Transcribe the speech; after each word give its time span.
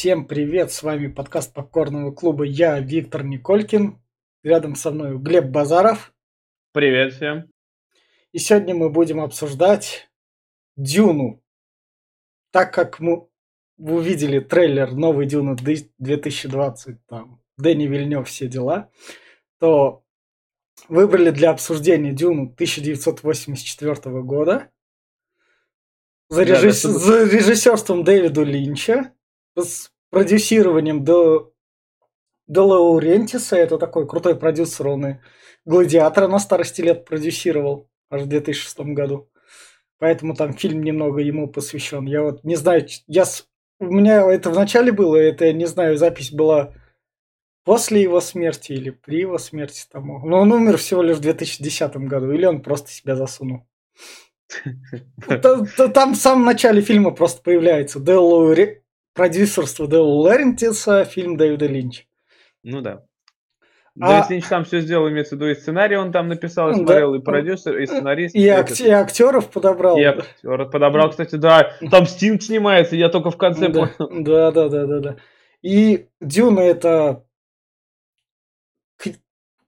Всем 0.00 0.24
привет, 0.24 0.72
с 0.72 0.82
вами 0.82 1.08
подкаст 1.08 1.52
Попкорного 1.52 2.10
клуба. 2.10 2.44
Я 2.44 2.80
Виктор 2.80 3.22
Николькин. 3.22 4.00
Рядом 4.42 4.74
со 4.74 4.92
мной 4.92 5.18
Глеб 5.18 5.50
Базаров. 5.50 6.14
Привет 6.72 7.12
всем. 7.12 7.52
И 8.32 8.38
сегодня 8.38 8.74
мы 8.74 8.88
будем 8.88 9.20
обсуждать 9.20 10.10
Дюну. 10.74 11.42
Так 12.50 12.72
как 12.72 12.98
мы 13.00 13.28
увидели 13.76 14.40
трейлер 14.40 14.92
новой 14.92 15.26
Дюны 15.26 15.54
2020, 15.54 17.06
там, 17.06 17.42
Дэнни 17.58 17.86
Вильнев, 17.86 18.26
все 18.26 18.48
дела, 18.48 18.90
то 19.58 20.02
выбрали 20.88 21.28
для 21.28 21.50
обсуждения 21.50 22.14
Дюну 22.14 22.44
1984 22.44 24.22
года 24.22 24.70
за, 26.30 26.42
режисс... 26.42 26.84
да, 26.84 26.88
за 26.88 27.24
режиссерством 27.24 28.02
Дэвида 28.02 28.44
Линча 28.44 29.12
с 29.62 29.90
продюсированием 30.10 31.04
до, 31.04 31.52
до 32.46 32.66
Лаурентиса. 32.66 33.56
Это 33.56 33.78
такой 33.78 34.06
крутой 34.06 34.36
продюсер, 34.36 34.88
он 34.88 35.06
и 35.06 35.16
«Гладиатора» 35.64 36.26
на 36.26 36.38
старости 36.38 36.80
лет 36.80 37.04
продюсировал 37.04 37.88
аж 38.10 38.22
в 38.22 38.26
2006 38.26 38.80
году. 38.80 39.30
Поэтому 39.98 40.34
там 40.34 40.54
фильм 40.54 40.82
немного 40.82 41.20
ему 41.20 41.48
посвящен. 41.48 42.06
Я 42.06 42.22
вот 42.22 42.42
не 42.42 42.56
знаю, 42.56 42.86
я 43.06 43.24
с... 43.24 43.46
у 43.78 43.84
меня 43.84 44.30
это 44.32 44.50
в 44.50 44.54
начале 44.54 44.92
было, 44.92 45.16
это 45.16 45.44
я 45.44 45.52
не 45.52 45.66
знаю, 45.66 45.96
запись 45.98 46.32
была 46.32 46.74
после 47.64 48.02
его 48.02 48.20
смерти 48.20 48.72
или 48.72 48.90
при 48.90 49.20
его 49.20 49.38
смерти 49.38 49.84
тому. 49.90 50.26
Но 50.26 50.40
он 50.40 50.52
умер 50.52 50.78
всего 50.78 51.02
лишь 51.02 51.18
в 51.18 51.20
2010 51.20 51.96
году, 51.96 52.32
или 52.32 52.46
он 52.46 52.62
просто 52.62 52.90
себя 52.90 53.14
засунул. 53.14 53.66
Там 55.94 56.14
в 56.14 56.16
самом 56.16 56.44
начале 56.44 56.80
фильма 56.80 57.10
просто 57.12 57.42
появляется 57.42 58.00
Деллу 58.00 58.52
продюсерство 59.20 59.86
Делла 59.86 60.32
Лерентиса, 60.32 61.04
фильм 61.04 61.36
Дэвида 61.36 61.66
Линча. 61.66 62.04
Ну 62.62 62.80
да. 62.80 63.04
А... 64.00 64.14
Дэвид 64.14 64.30
Линч 64.30 64.46
там 64.46 64.64
все 64.64 64.80
сделал, 64.80 65.10
имеется 65.10 65.36
в 65.36 65.38
виду, 65.38 65.50
и 65.50 65.54
сценарий 65.54 65.96
он 65.96 66.10
там 66.10 66.28
написал, 66.28 66.70
и 66.70 66.74
смотрел, 66.74 67.12
да. 67.12 67.18
и 67.18 67.20
продюсер, 67.20 67.76
и 67.76 67.84
сценарист. 67.84 68.34
И, 68.34 68.48
ак- 68.48 68.80
и 68.80 68.88
актеров 68.88 69.50
подобрал. 69.50 69.98
И 69.98 70.04
актеров 70.04 70.70
подобрал, 70.70 71.10
кстати, 71.10 71.34
да. 71.34 71.76
Там 71.90 72.06
Стинг 72.06 72.42
снимается, 72.42 72.96
я 72.96 73.10
только 73.10 73.30
в 73.30 73.36
конце 73.36 73.68
да. 73.68 73.90
понял. 73.98 74.22
Да, 74.24 74.52
да, 74.52 74.68
да, 74.70 74.86
да, 74.86 75.00
да. 75.00 75.16
И 75.60 76.06
Дюна 76.22 76.60
это 76.60 77.22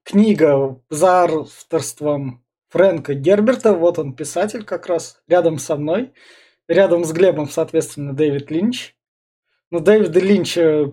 книга 0.03 0.81
за 0.89 1.25
авторством 1.25 2.43
Фрэнка 2.69 3.13
Герберта. 3.13 3.73
Вот 3.73 3.99
он, 3.99 4.15
писатель 4.15 4.63
как 4.63 4.87
раз, 4.87 5.21
рядом 5.27 5.59
со 5.59 5.75
мной. 5.75 6.11
Рядом 6.67 7.03
с 7.03 7.11
Глебом, 7.11 7.47
соответственно, 7.47 8.13
Дэвид 8.13 8.49
Линч. 8.49 8.95
Ну, 9.73 9.79
Дэвида 9.79 10.19
Линча, 10.19 10.91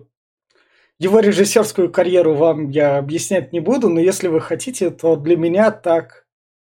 его 0.97 1.19
режиссерскую 1.19 1.91
карьеру 1.91 2.33
вам 2.33 2.69
я 2.69 2.97
объяснять 2.97 3.53
не 3.53 3.59
буду, 3.59 3.89
но 3.89 3.99
если 3.99 4.27
вы 4.27 4.41
хотите, 4.41 4.89
то 4.89 5.15
для 5.17 5.37
меня 5.37 5.69
так 5.69 6.25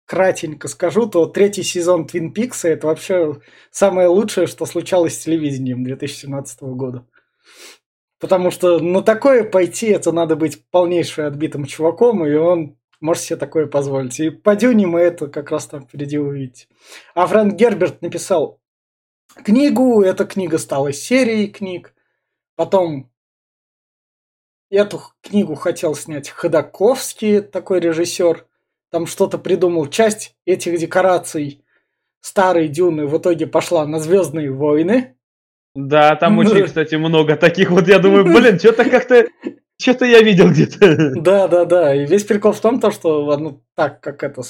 кратенько 0.07 0.67
скажу, 0.69 1.05
то 1.05 1.27
третий 1.27 1.61
сезон 1.61 2.07
Твин 2.07 2.33
Пикса 2.33 2.67
это 2.67 2.87
вообще 2.87 3.39
самое 3.69 4.07
лучшее, 4.07 4.47
что 4.47 4.65
случалось 4.65 5.13
с 5.13 5.23
телевидением 5.23 5.83
2017 5.83 6.63
года. 6.63 7.05
Потому 8.19 8.49
что 8.49 8.79
на 8.79 9.03
такое 9.03 9.43
пойти, 9.43 9.89
это 9.89 10.11
надо 10.11 10.35
быть 10.35 10.67
полнейшим 10.71 11.27
отбитым 11.27 11.65
чуваком, 11.65 12.25
и 12.25 12.33
он 12.33 12.75
может 13.01 13.21
себе 13.21 13.37
такое 13.37 13.67
позволить. 13.67 14.19
И 14.19 14.31
по 14.31 14.55
Дюне 14.55 14.87
мы 14.87 15.01
это 15.01 15.27
как 15.27 15.51
раз 15.51 15.67
там 15.67 15.83
впереди 15.83 16.17
увидите. 16.17 16.69
А 17.13 17.27
Фрэнк 17.27 17.53
Герберт 17.53 18.01
написал 18.01 18.59
книгу, 19.45 20.01
эта 20.01 20.25
книга 20.25 20.57
стала 20.57 20.91
серией 20.91 21.49
книг. 21.49 21.93
Потом 22.59 23.09
эту 24.69 25.01
книгу 25.21 25.55
хотел 25.55 25.95
снять 25.95 26.27
Ходаковский, 26.27 27.39
такой 27.39 27.79
режиссер. 27.79 28.45
Там 28.91 29.07
что-то 29.07 29.37
придумал. 29.37 29.87
Часть 29.87 30.35
этих 30.45 30.77
декораций 30.77 31.63
старой 32.19 32.67
Дюны 32.67 33.07
в 33.07 33.17
итоге 33.17 33.47
пошла 33.47 33.87
на 33.87 33.97
Звездные 34.01 34.51
войны. 34.51 35.15
Да, 35.73 36.17
там 36.17 36.37
очень, 36.37 36.65
кстати, 36.65 36.95
много 36.95 37.37
таких 37.37 37.71
вот. 37.71 37.87
Я 37.87 37.97
думаю, 37.97 38.25
блин, 38.25 38.59
что-то 38.59 38.83
как-то 38.89 39.25
что-то 39.79 40.03
я 40.03 40.21
видел 40.21 40.49
где-то. 40.49 41.13
Да, 41.15 41.47
да, 41.47 41.63
да. 41.63 41.95
И 41.95 42.05
весь 42.05 42.25
прикол 42.25 42.51
в 42.51 42.59
том, 42.59 42.81
то, 42.81 42.91
что 42.91 43.37
ну, 43.37 43.63
так, 43.73 44.01
как 44.01 44.21
это 44.21 44.41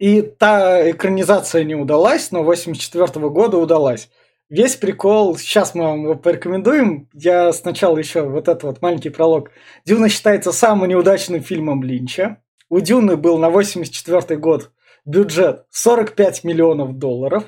И 0.00 0.22
та 0.22 0.90
экранизация 0.90 1.62
не 1.62 1.76
удалась, 1.76 2.32
но 2.32 2.42
84 2.42 3.28
года 3.28 3.56
удалась. 3.56 4.10
Весь 4.50 4.76
прикол, 4.76 5.36
сейчас 5.36 5.74
мы 5.74 5.84
вам 5.84 6.04
его 6.04 6.14
порекомендуем. 6.14 7.08
Я 7.12 7.52
сначала 7.52 7.98
еще 7.98 8.22
вот 8.22 8.48
этот 8.48 8.62
вот 8.62 8.82
маленький 8.82 9.10
пролог. 9.10 9.50
Дюна 9.84 10.08
считается 10.08 10.52
самым 10.52 10.88
неудачным 10.88 11.42
фильмом 11.42 11.82
Линча. 11.82 12.42
У 12.70 12.80
Дюны 12.80 13.16
был 13.16 13.36
на 13.38 13.50
84 13.50 14.38
год 14.40 14.70
бюджет 15.04 15.64
45 15.70 16.44
миллионов 16.44 16.98
долларов. 16.98 17.44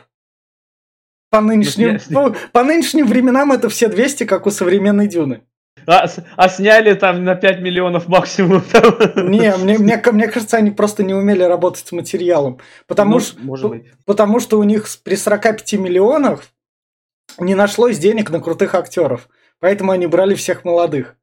По 1.30 1.40
нынешним, 1.40 1.98
ну, 2.10 2.34
по 2.52 2.64
нынешним 2.64 3.06
временам 3.06 3.52
это 3.52 3.68
все 3.68 3.88
200, 3.88 4.24
как 4.24 4.46
у 4.46 4.50
современной 4.50 5.06
Дюны. 5.06 5.42
А, 5.86 6.06
а 6.36 6.48
сняли 6.48 6.94
там 6.94 7.24
на 7.24 7.34
5 7.34 7.60
миллионов 7.60 8.08
максимум. 8.08 8.62
Не, 9.16 9.56
мне, 9.56 9.78
мне, 9.78 10.02
мне 10.12 10.28
кажется, 10.28 10.58
они 10.58 10.70
просто 10.70 11.02
не 11.02 11.14
умели 11.14 11.42
работать 11.42 11.86
с 11.86 11.92
материалом. 11.92 12.58
Потому, 12.86 13.20
ну, 13.38 13.56
что, 13.56 13.76
потому 14.04 14.40
что 14.40 14.58
у 14.58 14.64
них 14.64 14.86
при 15.02 15.14
45 15.14 15.72
миллионах 15.74 16.42
не 17.40 17.54
нашлось 17.54 17.98
денег 17.98 18.30
на 18.30 18.40
крутых 18.40 18.74
актеров. 18.74 19.28
Поэтому 19.60 19.92
они 19.92 20.06
брали 20.06 20.34
всех 20.34 20.64
молодых. 20.64 21.16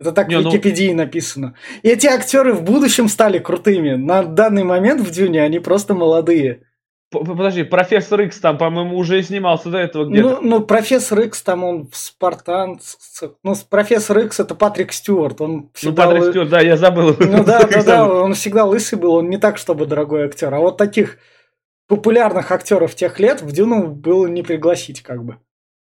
Это 0.00 0.12
так 0.12 0.28
не, 0.28 0.36
в 0.36 0.42
ну 0.42 0.50
Википедии 0.50 0.90
ну... 0.90 0.98
написано. 0.98 1.54
И 1.82 1.88
эти 1.88 2.06
актеры 2.06 2.52
в 2.52 2.62
будущем 2.62 3.08
стали 3.08 3.38
крутыми. 3.38 3.94
На 3.94 4.22
данный 4.22 4.64
момент 4.64 5.00
в 5.00 5.10
Дюне 5.10 5.42
они 5.42 5.60
просто 5.60 5.94
молодые. 5.94 6.62
Подожди, 7.10 7.62
профессор 7.62 8.22
Икс 8.22 8.40
там, 8.40 8.58
по-моему, 8.58 8.96
уже 8.96 9.22
снимался 9.22 9.70
до 9.70 9.78
этого 9.78 10.06
где-то. 10.06 10.28
Ну, 10.28 10.38
ну, 10.42 10.60
профессор 10.60 11.20
Икс 11.20 11.42
там, 11.42 11.62
он 11.62 11.86
в 11.86 11.96
Спартан... 11.96 12.80
Ну, 13.44 13.54
профессор 13.70 14.18
Икс 14.18 14.40
это 14.40 14.56
Патрик 14.56 14.92
Стюарт. 14.92 15.40
Он 15.40 15.52
ну, 15.52 15.70
всегда... 15.74 16.06
Ну, 16.06 16.10
Патрик 16.10 16.30
Стюарт, 16.30 16.50
да, 16.50 16.60
я 16.60 16.76
забыл. 16.76 17.16
Ну, 17.18 17.44
да, 17.44 17.62
да, 17.70 17.82
да, 17.84 18.08
он 18.08 18.34
всегда 18.34 18.64
лысый 18.64 18.98
был, 18.98 19.14
он 19.14 19.30
не 19.30 19.38
так, 19.38 19.58
чтобы 19.58 19.86
дорогой 19.86 20.24
актер. 20.24 20.52
А 20.52 20.58
вот 20.58 20.76
таких 20.76 21.18
популярных 21.86 22.50
актеров 22.50 22.94
тех 22.94 23.18
лет 23.20 23.42
в 23.42 23.52
Дюну 23.52 23.88
было 23.88 24.26
не 24.26 24.42
пригласить, 24.42 25.02
как 25.02 25.24
бы. 25.24 25.38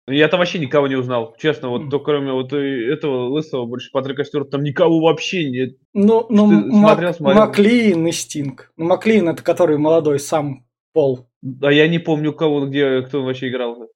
Я 0.07 0.27
там 0.27 0.39
вообще 0.39 0.57
никого 0.57 0.87
не 0.87 0.95
узнал, 0.95 1.35
честно, 1.37 1.69
вот 1.69 1.89
только 1.91 2.05
кроме 2.05 2.31
вот 2.31 2.51
этого 2.51 3.27
лысого, 3.27 3.65
больше 3.65 3.91
Патрика 3.91 4.25
Стюарта, 4.25 4.51
там 4.51 4.63
никого 4.63 5.01
вообще 5.01 5.49
нет. 5.49 5.77
Ну, 5.93 6.25
ну 6.29 6.47
Мак, 6.47 6.93
смотрел, 6.93 7.13
смотрел. 7.13 7.41
Маклин 7.41 8.07
и 8.07 8.11
Стинг. 8.11 8.71
Ну, 8.75 8.85
Маклин 8.85 9.29
это 9.29 9.43
который 9.43 9.77
молодой, 9.77 10.19
сам 10.19 10.65
Пол. 10.93 11.29
А 11.61 11.71
я 11.71 11.87
не 11.87 11.99
помню, 11.99 12.33
кого, 12.33 12.65
где, 12.65 13.03
кто 13.03 13.19
он 13.19 13.25
вообще 13.25 13.49
играл. 13.49 13.87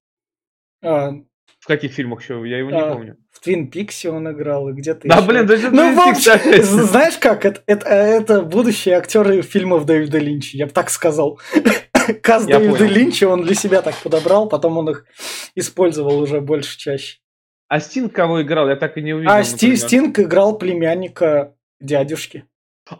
А, 0.84 1.10
в 1.64 1.66
каких 1.66 1.92
фильмах 1.92 2.22
еще? 2.22 2.42
Я 2.46 2.58
его 2.58 2.70
не 2.70 2.78
а, 2.78 2.92
помню. 2.92 3.16
В 3.32 3.40
Твин 3.40 3.70
Пиксе 3.70 4.10
он 4.10 4.30
играл, 4.30 4.68
и 4.68 4.72
где-то 4.72 5.08
Да, 5.08 5.16
еще. 5.16 5.26
блин, 5.26 5.46
да 5.46 5.56
Ну, 5.70 5.94
в 5.94 5.98
общем, 5.98 6.62
знаешь 6.62 7.16
как, 7.16 7.44
это, 7.44 7.62
это, 7.66 7.88
это 7.88 8.42
будущие 8.42 8.94
актеры 8.96 9.42
фильмов 9.42 9.86
Дэвида 9.86 10.18
Линча, 10.18 10.56
я 10.56 10.66
бы 10.66 10.72
так 10.72 10.90
сказал. 10.90 11.40
Каз 12.22 12.46
Дэвида 12.46 12.86
Линча 12.86 13.28
он 13.28 13.42
для 13.42 13.54
себя 13.54 13.82
так 13.82 13.94
подобрал, 13.96 14.48
потом 14.48 14.78
он 14.78 14.90
их 14.90 15.06
использовал 15.54 16.18
уже 16.18 16.40
больше 16.40 16.78
чаще. 16.78 17.18
А 17.68 17.80
Стинг 17.80 18.12
кого 18.12 18.42
играл? 18.42 18.68
Я 18.68 18.76
так 18.76 18.96
и 18.96 19.02
не 19.02 19.14
увидел. 19.14 19.32
А 19.32 19.42
Стив 19.42 19.78
Стинг 19.78 20.18
играл 20.18 20.58
племянника 20.58 21.54
дядюшки. 21.80 22.44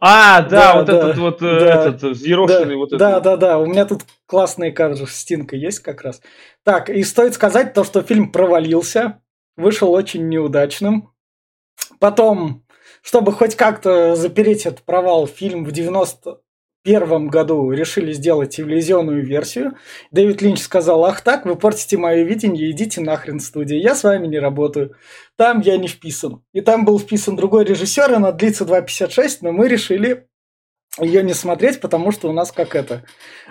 А, 0.00 0.40
да, 0.42 0.48
да 0.48 0.74
вот 0.76 0.86
да, 0.86 0.96
этот 0.96 1.18
вот 1.18 1.42
э, 1.42 1.60
да, 1.60 1.88
этот 1.88 2.02
взъерошенный 2.02 2.74
да, 2.74 2.76
вот 2.76 2.88
этот. 2.88 2.98
Да, 2.98 3.20
да, 3.20 3.36
да. 3.36 3.58
У 3.58 3.66
меня 3.66 3.84
тут 3.84 4.02
классные 4.26 4.72
кадры 4.72 5.06
Стинка 5.06 5.56
есть 5.56 5.80
как 5.80 6.02
раз. 6.02 6.22
Так, 6.62 6.88
и 6.88 7.02
стоит 7.02 7.34
сказать 7.34 7.74
то, 7.74 7.84
что 7.84 8.02
фильм 8.02 8.32
провалился, 8.32 9.20
вышел 9.56 9.92
очень 9.92 10.28
неудачным. 10.28 11.12
Потом, 11.98 12.64
чтобы 13.02 13.32
хоть 13.32 13.56
как-то 13.56 14.16
запереть 14.16 14.64
этот 14.64 14.82
провал, 14.84 15.26
фильм 15.26 15.64
в 15.64 15.72
90 15.72 16.40
первом 16.84 17.28
году 17.28 17.72
решили 17.72 18.12
сделать 18.12 18.54
телевизионную 18.54 19.24
версию. 19.24 19.72
Дэвид 20.12 20.42
Линч 20.42 20.60
сказал, 20.60 21.04
ах 21.04 21.22
так, 21.22 21.46
вы 21.46 21.56
портите 21.56 21.96
мое 21.96 22.22
видение, 22.22 22.70
идите 22.70 23.00
нахрен 23.00 23.40
в 23.40 23.42
студию, 23.42 23.80
я 23.80 23.94
с 23.94 24.04
вами 24.04 24.26
не 24.26 24.38
работаю. 24.38 24.94
Там 25.36 25.60
я 25.60 25.76
не 25.78 25.88
вписан. 25.88 26.44
И 26.52 26.60
там 26.60 26.84
был 26.84 27.00
вписан 27.00 27.34
другой 27.34 27.64
режиссер, 27.64 28.12
она 28.12 28.30
длится 28.30 28.64
2.56, 28.64 29.38
но 29.40 29.52
мы 29.52 29.66
решили 29.66 30.28
ее 31.00 31.22
не 31.22 31.34
смотреть, 31.34 31.80
потому 31.80 32.12
что 32.12 32.28
у 32.28 32.32
нас 32.32 32.52
как 32.52 32.76
это. 32.76 33.02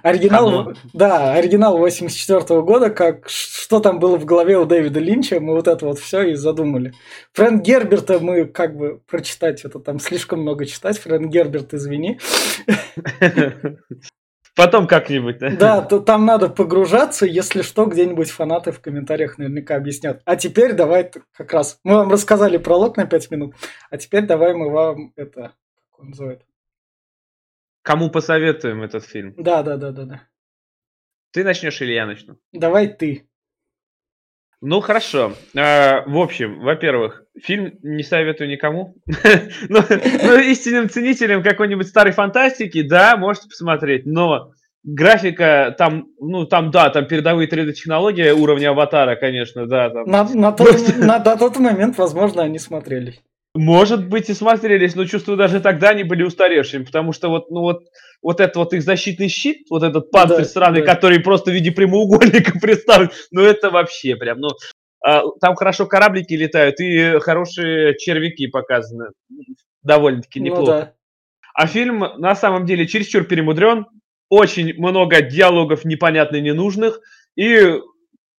Оригинал, 0.01 0.45
Канон. 0.45 0.77
да, 0.93 1.33
оригинал 1.33 1.77
84 1.77 2.61
года, 2.61 2.89
как 2.89 3.27
что 3.27 3.79
там 3.79 3.99
было 3.99 4.17
в 4.17 4.25
голове 4.25 4.57
у 4.57 4.65
Дэвида 4.65 4.99
Линча, 4.99 5.39
мы 5.39 5.53
вот 5.53 5.67
это 5.67 5.85
вот 5.85 5.99
все 5.99 6.23
и 6.23 6.35
задумали. 6.35 6.93
Фрэнк 7.33 7.61
Герберта 7.61 8.19
мы 8.19 8.45
как 8.45 8.77
бы 8.77 9.01
прочитать 9.07 9.65
это 9.65 9.79
там 9.79 9.99
слишком 9.99 10.41
много 10.41 10.65
читать. 10.65 10.97
Фрэнк 10.99 11.29
Герберт, 11.29 11.73
извини. 11.73 12.19
Потом 14.55 14.85
как-нибудь, 14.85 15.39
да? 15.39 15.49
Да, 15.49 15.81
то 15.81 15.99
там 15.99 16.25
надо 16.25 16.47
погружаться, 16.47 17.25
если 17.25 17.63
что, 17.63 17.85
где-нибудь 17.85 18.29
фанаты 18.29 18.71
в 18.71 18.79
комментариях 18.79 19.39
наверняка 19.39 19.75
объяснят. 19.75 20.21
А 20.25 20.35
теперь 20.35 20.73
давай 20.73 21.11
как 21.35 21.51
раз, 21.51 21.79
мы 21.83 21.95
вам 21.95 22.11
рассказали 22.11 22.57
пролог 22.57 22.95
на 22.95 23.07
5 23.07 23.31
минут, 23.31 23.55
а 23.89 23.97
теперь 23.97 24.27
давай 24.27 24.53
мы 24.53 24.69
вам 24.69 25.11
это, 25.15 25.53
как 25.91 25.99
он 25.99 26.09
называет? 26.09 26.43
Кому 27.83 28.09
посоветуем 28.09 28.81
этот 28.81 29.05
фильм? 29.05 29.33
Да, 29.37 29.61
да, 29.61 29.75
да, 29.75 29.91
да, 29.91 30.05
да. 30.05 30.21
Ты 31.31 31.43
начнешь 31.43 31.81
или 31.81 31.91
я 31.91 32.05
начну? 32.05 32.37
Давай 32.53 32.87
ты. 32.87 33.27
Ну, 34.61 34.79
хорошо. 34.79 35.33
А, 35.57 36.03
в 36.07 36.17
общем, 36.17 36.61
во-первых, 36.61 37.23
фильм 37.41 37.77
не 37.83 38.03
советую 38.03 38.49
никому. 38.49 38.95
но, 39.67 39.83
но 40.23 40.35
истинным 40.35 40.89
ценителям 40.89 41.43
какой-нибудь 41.43 41.87
старой 41.87 42.13
фантастики, 42.13 42.81
да, 42.87 43.17
можете 43.17 43.49
посмотреть. 43.49 44.05
Но 44.05 44.53
графика 44.83 45.75
там, 45.77 46.05
ну, 46.21 46.45
там, 46.45 46.71
да, 46.71 46.89
там 46.89 47.05
передовые 47.05 47.49
3D-технологии 47.49 48.31
уровня 48.31 48.69
аватара, 48.69 49.17
конечно, 49.17 49.65
да. 49.67 49.89
Там. 49.89 50.05
На, 50.05 50.23
на, 50.23 50.51
тот, 50.53 50.97
на, 50.97 51.19
на 51.19 51.37
тот 51.37 51.57
момент, 51.59 51.97
возможно, 51.97 52.43
они 52.43 52.59
смотрелись. 52.59 53.21
Может 53.55 54.07
быть 54.07 54.29
и 54.29 54.33
смотрелись, 54.33 54.95
но 54.95 55.05
чувствую, 55.05 55.37
даже 55.37 55.61
тогда 55.61 55.89
они 55.89 56.03
были 56.03 56.23
устаревшими, 56.23 56.85
потому 56.85 57.13
что 57.13 57.29
вот, 57.29 57.51
ну 57.51 57.61
вот, 57.61 57.83
вот 58.23 58.39
этот 58.39 58.55
вот 58.55 58.73
их 58.73 58.81
защитный 58.81 59.27
щит, 59.27 59.67
вот 59.69 59.83
этот 59.83 60.09
панцирь 60.09 60.39
да, 60.39 60.45
странный, 60.45 60.81
да. 60.81 60.95
который 60.95 61.19
просто 61.19 61.51
в 61.51 61.53
виде 61.53 61.71
прямоугольника 61.71 62.53
представлен, 62.61 63.11
ну 63.29 63.43
это 63.43 63.69
вообще 63.69 64.15
прям, 64.15 64.39
ну, 64.39 64.49
а, 65.05 65.21
там 65.39 65.55
хорошо 65.55 65.85
кораблики 65.85 66.33
летают 66.33 66.79
и 66.79 67.19
хорошие 67.19 67.95
червяки 67.97 68.47
показаны, 68.47 69.09
довольно-таки 69.83 70.39
ну, 70.39 70.45
неплохо. 70.47 70.71
Да. 70.71 70.93
А 71.53 71.67
фильм 71.67 71.99
на 72.17 72.35
самом 72.35 72.65
деле 72.65 72.87
чересчур 72.87 73.23
перемудрен, 73.23 73.85
очень 74.29 74.73
много 74.79 75.21
диалогов 75.21 75.85
непонятных, 75.85 76.41
ненужных, 76.41 76.99
и 77.35 77.79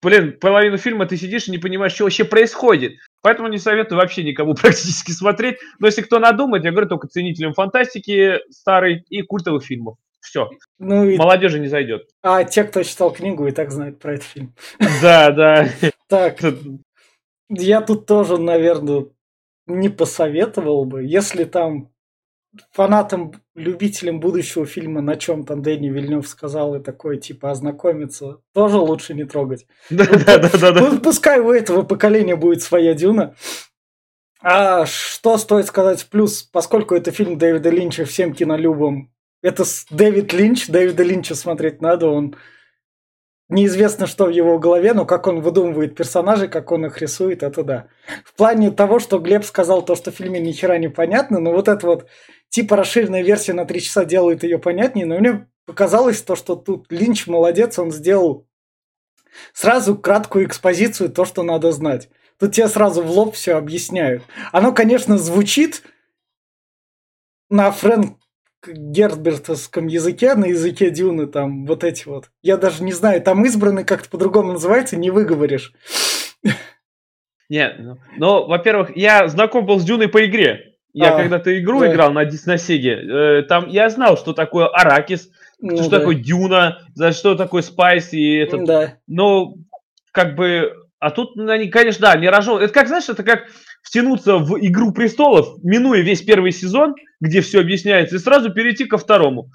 блин, 0.02 0.38
половину 0.40 0.76
фильма 0.76 1.06
ты 1.06 1.16
сидишь 1.16 1.46
и 1.46 1.52
не 1.52 1.58
понимаешь, 1.58 1.92
что 1.92 2.02
вообще 2.02 2.24
происходит. 2.24 2.94
Поэтому 3.24 3.48
не 3.48 3.56
советую 3.56 3.98
вообще 3.98 4.22
никому 4.22 4.54
практически 4.60 5.10
смотреть. 5.10 5.56
Но 5.78 5.86
если 5.86 6.02
кто 6.02 6.18
надумает, 6.18 6.62
я 6.64 6.72
говорю 6.72 6.88
только 6.90 7.08
ценителям 7.08 7.54
фантастики 7.54 8.38
старой 8.50 9.02
и 9.08 9.22
культовых 9.22 9.64
фильмов. 9.64 9.96
Все. 10.20 10.50
Ну, 10.78 11.08
и... 11.08 11.16
Молодежи 11.16 11.58
не 11.58 11.68
зайдет. 11.68 12.06
А 12.22 12.44
те, 12.44 12.64
кто 12.64 12.82
читал 12.82 13.12
книгу, 13.12 13.46
и 13.46 13.50
так 13.50 13.70
знают 13.70 13.98
про 13.98 14.14
этот 14.14 14.26
фильм. 14.26 14.54
Да, 15.02 15.30
да. 15.30 15.68
Так, 16.06 16.40
я 17.48 17.80
тут 17.80 18.04
тоже, 18.04 18.36
наверное, 18.36 19.06
не 19.66 19.88
посоветовал 19.88 20.84
бы. 20.84 21.02
Если 21.02 21.44
там 21.44 21.93
фанатам, 22.72 23.32
любителям 23.54 24.20
будущего 24.20 24.66
фильма, 24.66 25.00
на 25.00 25.16
чем 25.16 25.44
там 25.44 25.62
Дэнни 25.62 25.88
Вильнев 25.88 26.26
сказал, 26.26 26.74
и 26.74 26.82
такое, 26.82 27.16
типа, 27.16 27.50
ознакомиться, 27.50 28.38
тоже 28.52 28.78
лучше 28.78 29.14
не 29.14 29.24
трогать. 29.24 29.66
Да, 29.90 30.06
да, 30.06 30.38
да, 30.38 30.72
да. 30.72 31.00
Пускай 31.02 31.40
у 31.40 31.52
этого 31.52 31.82
поколения 31.82 32.36
будет 32.36 32.62
своя 32.62 32.94
дюна. 32.94 33.34
А 34.42 34.84
что 34.86 35.38
стоит 35.38 35.66
сказать 35.66 36.06
плюс, 36.10 36.42
поскольку 36.42 36.94
это 36.94 37.10
фильм 37.10 37.38
Дэвида 37.38 37.70
Линча 37.70 38.04
всем 38.04 38.34
кинолюбам, 38.34 39.10
это 39.42 39.64
Дэвид 39.90 40.32
Линч, 40.32 40.68
Дэвида 40.68 41.02
Линча 41.02 41.34
смотреть 41.34 41.80
надо, 41.80 42.08
он 42.08 42.36
неизвестно, 43.48 44.06
что 44.06 44.26
в 44.26 44.30
его 44.30 44.58
голове, 44.58 44.92
но 44.92 45.04
как 45.04 45.26
он 45.26 45.40
выдумывает 45.40 45.94
персонажей, 45.94 46.48
как 46.48 46.72
он 46.72 46.86
их 46.86 47.00
рисует, 47.00 47.42
это 47.42 47.62
да. 47.62 47.86
В 48.24 48.34
плане 48.34 48.70
того, 48.70 48.98
что 48.98 49.18
Глеб 49.18 49.44
сказал, 49.44 49.82
то, 49.82 49.94
что 49.94 50.10
в 50.10 50.14
фильме 50.14 50.40
ни 50.40 50.52
хера 50.52 50.78
не 50.78 50.88
понятно, 50.88 51.40
но 51.40 51.52
вот 51.52 51.68
это 51.68 51.86
вот 51.86 52.06
типа 52.54 52.76
расширенная 52.76 53.24
версия 53.24 53.52
на 53.52 53.64
три 53.64 53.80
часа 53.80 54.04
делает 54.04 54.44
ее 54.44 54.60
понятнее, 54.60 55.06
но 55.06 55.18
мне 55.18 55.48
показалось 55.66 56.22
то, 56.22 56.36
что 56.36 56.54
тут 56.54 56.86
Линч 56.88 57.26
молодец, 57.26 57.80
он 57.80 57.90
сделал 57.90 58.46
сразу 59.52 59.98
краткую 59.98 60.46
экспозицию, 60.46 61.10
то, 61.10 61.24
что 61.24 61.42
надо 61.42 61.72
знать. 61.72 62.08
Тут 62.38 62.54
тебе 62.54 62.68
сразу 62.68 63.02
в 63.02 63.10
лоб 63.10 63.34
все 63.34 63.56
объясняют. 63.56 64.22
Оно, 64.52 64.70
конечно, 64.70 65.18
звучит 65.18 65.82
на 67.50 67.72
Фрэнк 67.72 68.18
гербертовском 68.64 69.88
языке, 69.88 70.36
на 70.36 70.44
языке 70.44 70.90
Дюны, 70.90 71.26
там 71.26 71.66
вот 71.66 71.82
эти 71.82 72.06
вот. 72.06 72.30
Я 72.40 72.56
даже 72.56 72.84
не 72.84 72.92
знаю, 72.92 73.20
там 73.20 73.44
избранный 73.44 73.84
как-то 73.84 74.08
по-другому 74.10 74.52
называется, 74.52 74.96
не 74.96 75.10
выговоришь. 75.10 75.72
Нет, 77.48 77.74
ну, 77.80 77.98
но, 78.16 78.46
во-первых, 78.46 78.96
я 78.96 79.26
знаком 79.26 79.66
был 79.66 79.80
с 79.80 79.84
Дюной 79.84 80.06
по 80.06 80.24
игре. 80.24 80.73
Я 80.94 81.14
а, 81.14 81.16
когда-то 81.16 81.58
игру 81.58 81.80
да. 81.80 81.92
играл 81.92 82.12
на, 82.12 82.22
на 82.22 82.56
Сеге, 82.56 83.40
э, 83.40 83.42
там 83.42 83.68
я 83.68 83.90
знал, 83.90 84.16
что 84.16 84.32
такое 84.32 84.68
Аракис, 84.68 85.28
ну, 85.60 85.76
что 85.76 85.90
да. 85.90 85.98
такое 85.98 86.14
Дюна, 86.14 86.78
за 86.94 87.10
что 87.10 87.34
такое 87.34 87.62
Спайс 87.62 88.12
и 88.12 88.36
этот. 88.36 88.64
Да. 88.64 88.94
Но 89.08 89.54
как 90.12 90.36
бы, 90.36 90.72
а 91.00 91.10
тут 91.10 91.36
они, 91.36 91.68
конечно, 91.68 92.12
да, 92.12 92.16
не 92.16 92.28
рожен. 92.28 92.58
Это 92.58 92.72
как, 92.72 92.86
знаешь, 92.86 93.08
это 93.08 93.24
как 93.24 93.46
втянуться 93.82 94.38
в 94.38 94.56
Игру 94.60 94.92
престолов, 94.92 95.62
минуя 95.64 96.00
весь 96.00 96.22
первый 96.22 96.52
сезон, 96.52 96.94
где 97.20 97.40
все 97.40 97.60
объясняется, 97.60 98.16
и 98.16 98.20
сразу 98.20 98.52
перейти 98.52 98.84
ко 98.84 98.96
второму. 98.96 99.50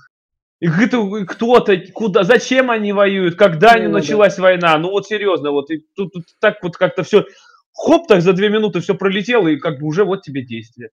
И 0.59 0.67
кто-то, 0.67 1.77
куда, 1.93 2.23
зачем 2.23 2.69
они 2.69 2.91
воюют, 2.91 3.35
когда 3.35 3.77
ну, 3.77 3.89
началась 3.89 4.35
да. 4.35 4.43
война, 4.43 4.77
ну 4.77 4.89
вот 4.89 5.07
серьезно, 5.07 5.51
вот 5.51 5.71
и 5.71 5.85
тут, 5.95 6.11
тут 6.11 6.25
так 6.41 6.61
вот 6.61 6.75
как-то 6.75 7.03
все, 7.03 7.25
хоп, 7.71 8.07
так 8.07 8.21
за 8.21 8.33
две 8.33 8.49
минуты 8.49 8.81
все 8.81 8.93
пролетело, 8.93 9.47
и 9.47 9.55
как 9.55 9.79
бы 9.79 9.87
уже 9.87 10.03
вот 10.03 10.21
тебе 10.21 10.43
действие. 10.43 10.89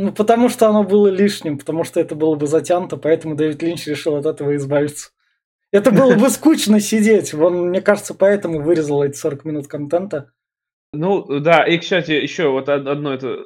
Ну, 0.00 0.12
потому 0.12 0.48
что 0.48 0.68
оно 0.68 0.84
было 0.84 1.08
лишним, 1.08 1.58
потому 1.58 1.82
что 1.82 1.98
это 1.98 2.14
было 2.14 2.36
бы 2.36 2.46
затянуто, 2.46 2.96
поэтому 2.96 3.34
Дэвид 3.34 3.60
Линч 3.64 3.84
решил 3.88 4.14
от 4.14 4.26
этого 4.26 4.54
избавиться. 4.54 5.10
Это 5.72 5.90
было 5.90 6.14
бы 6.14 6.30
скучно 6.30 6.78
сидеть. 6.78 7.34
Он, 7.34 7.70
мне 7.70 7.80
кажется, 7.80 8.14
поэтому 8.14 8.62
вырезал 8.62 9.02
эти 9.02 9.16
40 9.16 9.44
минут 9.44 9.66
контента. 9.66 10.30
Ну, 10.92 11.40
да, 11.40 11.64
и, 11.64 11.78
кстати, 11.78 12.12
еще 12.12 12.48
вот 12.48 12.68
одно 12.68 13.12
это 13.12 13.38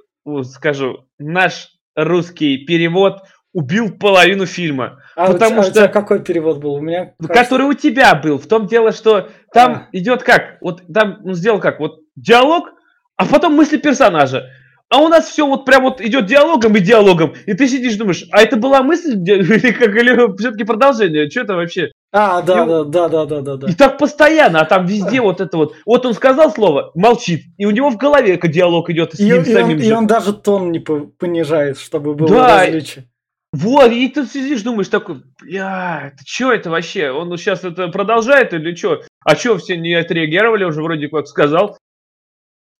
скажу. 0.43 1.06
Наш 1.19 1.70
русский 1.96 2.66
перевод 2.66 3.22
убил 3.54 3.96
половину 3.96 4.44
фильма. 4.44 5.02
А, 5.16 5.32
потому 5.32 5.62
у, 5.62 5.64
тебя, 5.64 5.70
что... 5.70 5.81
а 5.81 5.84
у 5.84 5.87
тебя 5.87 5.88
какой 5.88 6.22
перевод 6.22 6.58
был? 6.58 6.75
У 6.75 6.82
меня 6.82 7.14
кажется... 7.19 7.28
Который 7.28 7.66
у 7.66 7.72
тебя 7.72 8.14
был. 8.14 8.37
В 8.37 8.46
том 8.46 8.66
дело, 8.66 8.93
что 8.93 9.31
там 9.54 9.72
а. 9.72 9.88
идет 9.93 10.22
как? 10.22 10.58
Вот 10.60 10.82
там 10.93 11.22
он 11.25 11.34
сделал 11.34 11.60
как? 11.60 11.81
Вот 11.81 12.00
диалог, 12.14 12.75
а 13.16 13.25
потом 13.25 13.54
мысли 13.54 13.78
персонажа. 13.78 14.50
А 14.92 14.98
у 14.98 15.08
нас 15.08 15.26
все 15.26 15.46
вот 15.46 15.64
прям 15.64 15.84
вот 15.84 16.02
идет 16.02 16.26
диалогом 16.26 16.76
и 16.76 16.80
диалогом, 16.80 17.32
и 17.46 17.54
ты 17.54 17.66
сидишь 17.66 17.96
думаешь, 17.96 18.26
а 18.30 18.42
это 18.42 18.58
была 18.58 18.82
мысль 18.82 19.14
или 19.26 19.72
как 19.72 19.96
или 19.96 20.36
все-таки 20.36 20.64
продолжение? 20.64 21.30
Что 21.30 21.40
это 21.40 21.54
вообще? 21.54 21.92
А, 22.12 22.42
да, 22.42 22.62
и, 22.62 22.66
да, 22.66 22.84
да, 22.84 23.08
да, 23.08 23.24
да, 23.24 23.40
да, 23.40 23.56
да. 23.56 23.68
И 23.68 23.74
так 23.74 23.96
постоянно, 23.96 24.60
а 24.60 24.66
там 24.66 24.84
везде 24.84 25.20
вот 25.22 25.40
это 25.40 25.56
вот. 25.56 25.76
Вот 25.86 26.04
он 26.04 26.12
сказал 26.12 26.52
слово, 26.52 26.90
молчит, 26.94 27.44
и 27.56 27.64
у 27.64 27.70
него 27.70 27.88
в 27.88 27.96
голове 27.96 28.38
диалог 28.38 28.90
идет 28.90 29.14
с 29.14 29.20
и, 29.20 29.25
ним 29.25 29.40
и 29.40 29.44
самим. 29.46 29.76
Он, 29.78 29.82
же. 29.82 29.88
И 29.88 29.92
он 29.92 30.06
даже 30.06 30.34
тон 30.34 30.70
не 30.72 30.80
понижает, 30.80 31.78
чтобы 31.78 32.14
было 32.14 32.28
да, 32.28 32.66
различие. 32.66 33.06
Вот, 33.54 33.90
и 33.92 34.08
ты 34.08 34.26
сидишь, 34.26 34.61
думаешь 34.61 34.88
такой, 34.88 35.22
бля, 35.40 36.12
что 36.26 36.52
это 36.52 36.68
вообще? 36.68 37.11
Он 37.11 37.34
сейчас 37.38 37.64
это 37.64 37.88
продолжает 37.88 38.52
или 38.52 38.75
что? 38.75 39.00
А 39.25 39.37
что, 39.37 39.56
все 39.56 39.78
не 39.78 39.94
отреагировали 39.94 40.64
уже 40.64 40.82
вроде 40.82 41.08
как 41.08 41.26
сказал? 41.26 41.78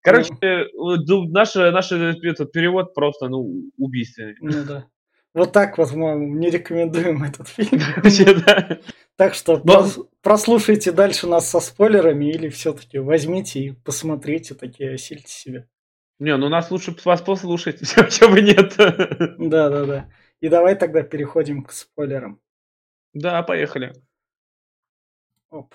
Короче, 0.03 0.33
ну, 0.73 1.29
наш, 1.29 1.55
наш 1.55 1.91
этот 1.91 2.51
перевод 2.51 2.93
просто, 2.93 3.29
ну, 3.29 3.71
убийственный. 3.77 4.35
Ну 4.41 4.65
да. 4.65 4.87
Вот 5.33 5.51
так 5.51 5.77
вот 5.77 5.91
мы 5.93 6.13
не 6.15 6.49
рекомендуем 6.49 7.23
этот 7.23 7.47
фильм. 7.47 7.81
Вообще, 7.97 8.35
да. 8.35 8.79
Так 9.15 9.33
что 9.33 9.61
Но... 9.63 9.87
прослушайте 10.21 10.91
дальше 10.91 11.25
нас 11.25 11.49
со 11.49 11.59
спойлерами 11.59 12.25
или 12.25 12.49
все-таки 12.49 12.99
возьмите 12.99 13.59
и 13.59 13.71
посмотрите, 13.71 14.53
такие 14.53 14.93
осильте 14.93 15.29
себе. 15.29 15.67
Не, 16.19 16.37
ну 16.37 16.49
нас 16.49 16.69
лучше 16.69 16.95
вас 17.03 17.21
послушать, 17.21 17.79
чего 18.11 18.31
бы 18.31 18.41
нет. 18.41 18.75
Да, 18.77 19.69
да, 19.69 19.85
да. 19.85 20.09
И 20.39 20.49
давай 20.49 20.75
тогда 20.75 21.01
переходим 21.01 21.63
к 21.63 21.71
спойлерам. 21.71 22.39
Да, 23.13 23.41
поехали. 23.41 23.93
Оп. 25.49 25.73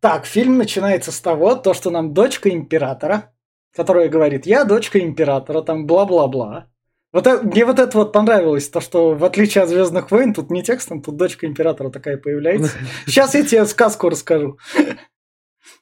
Так, 0.00 0.26
фильм 0.26 0.58
начинается 0.58 1.12
с 1.12 1.20
того, 1.20 1.54
то, 1.54 1.74
что 1.74 1.90
нам 1.90 2.14
дочка 2.14 2.50
императора 2.50 3.32
которая 3.74 4.08
говорит, 4.08 4.46
я 4.46 4.64
дочка 4.64 4.98
императора, 4.98 5.62
там 5.62 5.86
бла-бла-бла. 5.86 6.68
Вот 7.12 7.26
это, 7.26 7.44
мне 7.44 7.64
вот 7.66 7.78
это 7.78 7.98
вот 7.98 8.12
понравилось, 8.12 8.68
то, 8.68 8.80
что 8.80 9.14
в 9.14 9.24
отличие 9.24 9.64
от 9.64 9.70
Звездных 9.70 10.10
войн, 10.10 10.32
тут 10.32 10.50
не 10.50 10.62
текстом, 10.62 11.02
тут 11.02 11.16
дочка 11.16 11.46
императора 11.46 11.90
такая 11.90 12.16
появляется. 12.16 12.72
Сейчас 13.06 13.34
я 13.34 13.44
тебе 13.44 13.66
сказку 13.66 14.08
расскажу. 14.08 14.58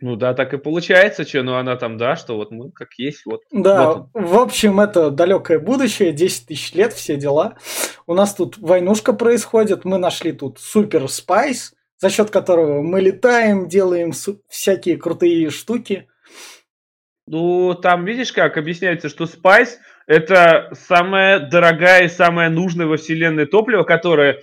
Ну 0.01 0.17
да, 0.17 0.35
так 0.35 0.55
и 0.55 0.59
получается, 0.59 1.25
что, 1.25 1.43
ну 1.43 1.55
она 1.57 1.77
там, 1.77 1.99
да, 1.99 2.17
что 2.17 2.37
вот 2.37 2.51
мы 2.51 2.73
как 2.73 2.95
есть, 2.95 3.27
вот. 3.27 3.43
Да, 3.53 3.93
вот 3.93 4.09
в 4.15 4.39
общем, 4.39 4.81
это 4.81 5.11
далекое 5.11 5.59
будущее, 5.59 6.13
10 6.13 6.47
тысяч 6.47 6.75
лет, 6.75 6.93
все 6.93 7.17
дела. 7.17 7.57
У 8.07 8.15
нас 8.15 8.35
тут 8.35 8.59
войнушка 8.59 9.13
происходит, 9.13 9.85
мы 9.85 9.99
нашли 9.99 10.33
тут 10.33 10.59
супер 10.59 11.09
спайс, 11.09 11.75
за 12.01 12.11
счет 12.11 12.31
которого 12.31 12.83
мы 12.83 13.01
летаем, 13.01 13.69
делаем 13.69 14.13
всякие 14.49 14.97
крутые 14.97 15.51
штуки. 15.51 16.09
Ну, 17.27 17.75
там, 17.75 18.05
видишь 18.05 18.33
как, 18.33 18.57
объясняется, 18.57 19.09
что 19.09 19.25
Spice– 19.25 19.77
это 20.07 20.71
самая 20.89 21.39
дорогая 21.39 22.05
и 22.05 22.09
самая 22.09 22.49
нужная 22.49 22.87
во 22.87 22.97
вселенной 22.97 23.47
топливо, 23.47 23.85
которое 23.85 24.41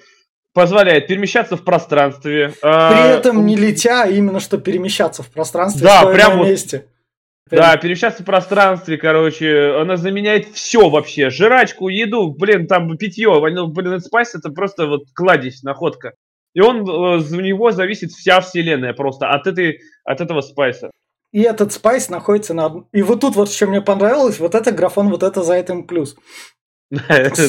позволяет 0.53 1.07
перемещаться 1.07 1.57
в 1.57 1.63
пространстве. 1.63 2.53
При 2.61 3.17
этом 3.17 3.45
не 3.45 3.55
летя, 3.55 4.03
а 4.03 4.07
именно 4.07 4.39
что 4.39 4.57
перемещаться 4.57 5.23
в 5.23 5.29
пространстве, 5.31 5.83
да, 5.83 6.05
прямо 6.05 6.43
на 6.43 6.49
месте. 6.49 6.87
Прям... 7.49 7.61
Да, 7.61 7.77
перемещаться 7.77 8.23
в 8.23 8.25
пространстве, 8.25 8.97
короче, 8.97 9.75
она 9.79 9.97
заменяет 9.97 10.47
все 10.53 10.89
вообще. 10.89 11.29
Жрачку, 11.29 11.89
еду, 11.89 12.33
блин, 12.37 12.67
там 12.67 12.97
питье. 12.97 13.27
Ну, 13.29 13.67
блин, 13.67 13.99
спайс 13.99 14.35
это 14.35 14.49
просто 14.49 14.85
вот 14.87 15.03
кладезь, 15.13 15.63
находка. 15.63 16.13
И 16.57 16.59
он, 16.59 16.89
у 16.89 17.19
э, 17.19 17.41
него 17.43 17.69
зависит 17.69 18.11
вся 18.11 18.41
вселенная 18.41 18.91
просто 18.93 19.29
от, 19.29 19.45
этой, 19.45 19.79
от 20.03 20.21
этого 20.21 20.41
спайса. 20.41 20.89
И 21.31 21.43
этот 21.43 21.71
спайс 21.71 22.09
находится 22.09 22.55
на... 22.55 22.83
И 22.93 23.03
вот 23.03 23.21
тут 23.21 23.35
вот, 23.35 23.51
что 23.51 23.67
мне 23.67 23.79
понравилось, 23.79 24.39
вот 24.39 24.55
это 24.55 24.71
графон, 24.71 25.09
вот 25.09 25.21
это 25.21 25.43
за 25.43 25.53
этим 25.53 25.85
плюс. 25.85 26.15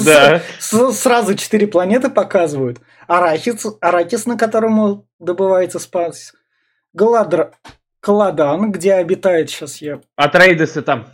Да. 0.04 0.42
Сразу 0.60 1.36
четыре 1.36 1.66
планеты 1.66 2.10
показывают. 2.10 2.80
Арахис, 3.06 3.64
Аракис, 3.80 4.26
на 4.26 4.36
котором 4.36 5.06
добывается 5.18 5.78
спайс. 5.78 6.34
Галадра, 6.92 7.52
Каладан, 8.00 8.70
где 8.72 8.92
обитает 8.92 9.48
сейчас 9.48 9.80
я. 9.80 10.02
Атрейдесы 10.16 10.82
там. 10.82 11.06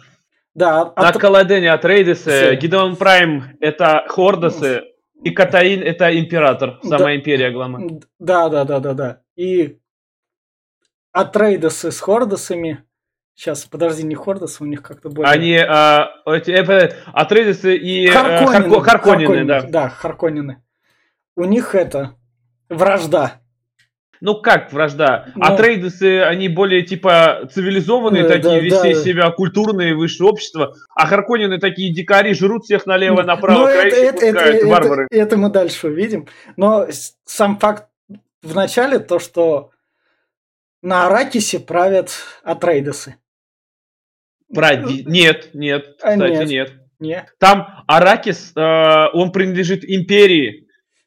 Да. 0.53 0.93
На 0.97 1.11
от... 1.11 1.19
Каладене 1.19 1.71
Атрейдесы, 1.71 2.57
Гидеон 2.57 2.97
Прайм 2.97 3.57
это 3.61 4.05
Хордосы, 4.09 4.83
и 5.25 5.31
Катаин 5.31 5.83
это 5.83 6.17
Император, 6.19 6.79
сама 6.83 6.99
да, 6.99 7.17
империя 7.17 7.51
главная. 7.51 8.01
Да, 8.19 8.49
да, 8.49 8.65
да, 8.65 8.81
да, 8.81 8.95
да. 8.95 9.21
И 9.37 9.79
Атрейдесы 11.13 11.91
с 11.91 12.01
Хордосами. 12.01 12.85
Сейчас, 13.35 13.65
подожди, 13.65 14.05
не 14.05 14.15
Хордосы, 14.15 14.63
у 14.63 14.67
них 14.67 14.83
как-то 14.83 15.09
более... 15.09 15.33
Они, 15.33 15.57
а, 15.57 16.09
эти, 16.27 16.51
э, 16.53 16.93
Атрейдесы 17.07 17.77
и 17.77 18.07
Харконины, 18.07 18.43
э, 18.43 18.47
Харко, 18.47 18.81
Харконины, 18.81 19.27
Харконины, 19.27 19.45
да. 19.45 19.63
Да, 19.63 19.89
Харконины. 19.89 20.63
У 21.35 21.45
них 21.45 21.75
это, 21.75 22.15
вражда. 22.69 23.41
Ну 24.25 24.41
как 24.41 24.73
вражда? 24.73 25.27
Ну, 25.35 25.45
а 25.45 25.55
трейдерсы, 25.55 26.23
они 26.23 26.49
более 26.49 26.81
типа 26.81 27.47
цивилизованные, 27.53 28.23
да, 28.23 28.31
такие, 28.31 28.55
да, 28.55 28.59
вести 28.61 28.95
да. 28.95 29.01
себя 29.03 29.31
культурные, 29.31 29.95
высшее 29.95 30.31
общество. 30.31 30.75
А 30.95 31.07
Харконины 31.07 31.59
такие 31.59 31.93
дикари, 31.93 32.33
жрут 32.33 32.65
всех 32.65 32.87
налево-направо, 32.87 33.59
ну, 33.59 33.67
это, 33.67 33.95
это, 33.95 34.25
это, 34.25 34.67
варвары. 34.67 35.09
Это, 35.11 35.23
это 35.23 35.37
мы 35.37 35.51
дальше 35.51 35.89
увидим. 35.89 36.27
Но 36.57 36.87
сам 37.27 37.59
факт 37.59 37.85
в 38.41 38.55
начале, 38.55 38.99
то, 38.99 39.19
что 39.19 39.73
на 40.81 41.05
Аракисе 41.05 41.61
правят 41.61 42.13
Атрейдесы. 42.43 43.17
Прави... 44.55 45.05
Нет, 45.05 45.51
нет, 45.53 45.99
а, 46.03 46.13
кстати, 46.13 46.33
нет. 46.33 46.49
нет. 46.49 46.73
нет. 46.99 47.35
Там 47.39 47.85
Аракис, 47.87 48.53
э, 48.57 49.07
он 49.13 49.33
принадлежит 49.33 49.85
империи, 49.85 50.64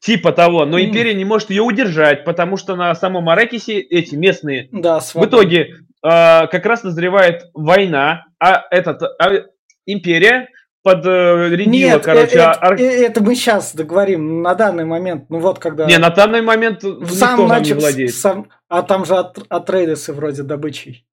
Типа 0.08 0.32
того, 0.32 0.64
но 0.64 0.80
империя 0.80 1.12
не 1.12 1.26
может 1.26 1.50
ее 1.50 1.60
удержать, 1.60 2.24
потому 2.24 2.56
что 2.56 2.76
на 2.76 2.94
самом 2.94 3.28
Аракисе 3.28 3.78
эти 3.78 4.14
местные. 4.14 4.70
Да, 4.72 5.00
в 5.00 5.22
итоге 5.22 5.74
э, 6.02 6.46
как 6.46 6.64
раз 6.64 6.82
назревает 6.82 7.50
война, 7.52 8.24
а 8.40 8.64
этот 8.70 9.02
а, 9.02 9.44
империя 9.84 10.48
под 10.82 11.04
э, 11.04 11.62
Нет, 11.66 12.02
короче. 12.02 12.36
Это, 12.36 12.52
а... 12.52 12.72
это, 12.72 12.82
это 12.82 13.22
мы 13.22 13.34
сейчас 13.34 13.74
договорим 13.74 14.40
на 14.40 14.54
данный 14.54 14.86
момент. 14.86 15.26
Ну 15.28 15.40
вот 15.40 15.58
когда. 15.58 15.84
Не, 15.84 15.98
на 15.98 16.08
данный 16.08 16.40
момент 16.40 16.82
в 16.82 17.10
самом 17.10 17.48
начале, 17.48 17.74
не 17.74 17.80
владеет. 17.80 18.14
Сам, 18.14 18.48
а 18.70 18.80
там 18.80 19.04
же 19.04 19.14
от, 19.14 19.38
от 19.46 19.68
Рейдесы 19.68 20.14
вроде 20.14 20.42
добычей. 20.42 21.06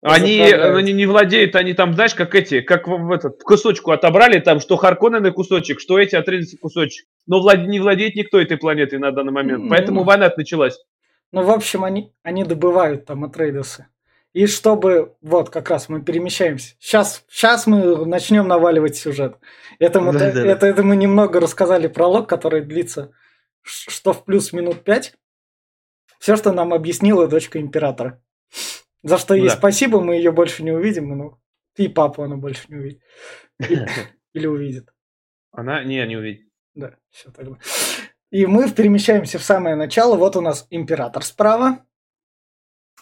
Они, 0.00 0.40
они 0.40 0.92
не 0.92 1.06
владеют, 1.06 1.56
они 1.56 1.74
там, 1.74 1.94
знаешь, 1.94 2.14
как 2.14 2.34
эти, 2.34 2.60
как 2.60 2.86
в 2.86 3.10
этот 3.10 3.42
кусочку 3.42 3.90
отобрали, 3.90 4.38
там, 4.38 4.60
что 4.60 4.76
Харконнены 4.76 5.32
кусочек, 5.32 5.80
что 5.80 5.98
эти 5.98 6.14
отрезали 6.14 6.56
кусочек. 6.56 7.06
Но 7.26 7.40
влад... 7.40 7.66
не 7.66 7.80
владеет 7.80 8.14
никто 8.14 8.40
этой 8.40 8.58
планетой 8.58 9.00
на 9.00 9.10
данный 9.10 9.32
момент. 9.32 9.64
Mm-hmm. 9.64 9.68
Поэтому 9.70 10.04
война 10.04 10.32
началась. 10.36 10.78
Ну, 11.32 11.42
в 11.42 11.50
общем, 11.50 11.82
они, 11.82 12.12
они 12.22 12.44
добывают 12.44 13.06
там 13.06 13.24
Атрейдесы. 13.24 13.88
И 14.34 14.46
чтобы, 14.46 15.16
вот, 15.20 15.50
как 15.50 15.68
раз 15.68 15.88
мы 15.88 16.00
перемещаемся. 16.00 16.76
Сейчас, 16.78 17.24
сейчас 17.28 17.66
мы 17.66 18.06
начнем 18.06 18.46
наваливать 18.46 18.96
сюжет. 18.96 19.38
Это 19.80 20.00
мы, 20.00 20.12
да, 20.12 20.30
да, 20.30 20.46
это, 20.46 20.66
это 20.66 20.84
мы 20.84 20.94
немного 20.94 21.40
рассказали 21.40 21.88
пролог, 21.88 22.28
который 22.28 22.60
длится, 22.60 23.10
что 23.62 24.12
в 24.12 24.24
плюс 24.24 24.52
минут 24.52 24.84
пять. 24.84 25.14
Все, 26.20 26.36
что 26.36 26.52
нам 26.52 26.72
объяснила 26.72 27.26
дочка 27.26 27.58
императора. 27.58 28.22
За 29.02 29.18
что 29.18 29.34
ей 29.34 29.48
да. 29.48 29.56
спасибо, 29.56 30.00
мы 30.00 30.16
ее 30.16 30.32
больше 30.32 30.62
не 30.62 30.72
увидим, 30.72 31.16
ну, 31.16 31.38
и 31.76 31.88
папу 31.88 32.22
она 32.22 32.36
больше 32.36 32.64
не 32.68 32.76
увидит. 32.76 33.02
Или 34.34 34.46
увидит. 34.46 34.90
Она 35.52 35.82
не, 35.84 36.04
не 36.06 36.16
увидит. 36.16 36.48
Да, 36.74 36.96
все 37.10 37.30
тогда. 37.30 37.56
И 38.30 38.46
мы 38.46 38.70
перемещаемся 38.70 39.38
в 39.38 39.42
самое 39.42 39.74
начало. 39.74 40.16
Вот 40.16 40.36
у 40.36 40.40
нас 40.40 40.66
император 40.70 41.24
справа. 41.24 41.84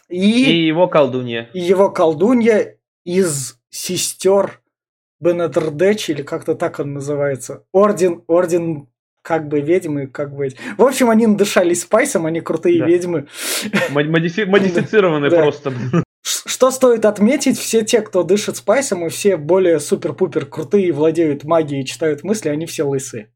И, 0.09 0.45
и 0.45 0.67
его 0.67 0.87
колдунья. 0.87 1.50
И 1.53 1.59
его 1.59 1.91
колдунья 1.91 2.79
из 3.05 3.61
сестер 3.71 4.62
Бенедердеч, 5.19 6.11
или 6.11 6.23
как-то 6.23 6.55
так 6.55 6.79
он 6.79 6.93
называется. 6.93 7.67
Орден, 7.73 8.23
орден 8.26 8.88
как 9.26 9.49
бы 9.49 9.61
ведьмы, 9.61 10.06
как 10.06 10.33
бы... 10.33 10.50
В 10.78 10.85
общем, 10.85 11.11
они 11.11 11.26
надышались 11.26 11.83
спайсом, 11.83 12.26
они 12.26 12.40
крутые 12.40 12.78
да. 12.78 12.87
ведьмы. 12.87 13.26
Модифи... 13.90 14.42
Модифицированные 14.47 15.33
да. 15.33 15.38
просто. 15.38 15.73
Что 16.23 16.71
стоит 16.71 17.04
отметить, 17.04 17.59
все 17.59 17.85
те, 17.85 18.02
кто 18.02 18.23
дышит 18.23 18.56
спайсом, 18.56 19.04
и 19.04 19.09
все 19.09 19.37
более 19.37 19.80
супер-пупер 19.80 20.47
крутые, 20.47 20.92
владеют 20.92 21.42
магией, 21.42 21.85
читают 21.85 22.23
мысли, 22.23 22.50
они 22.50 22.66
все 22.66 22.85
лысы. 22.85 23.33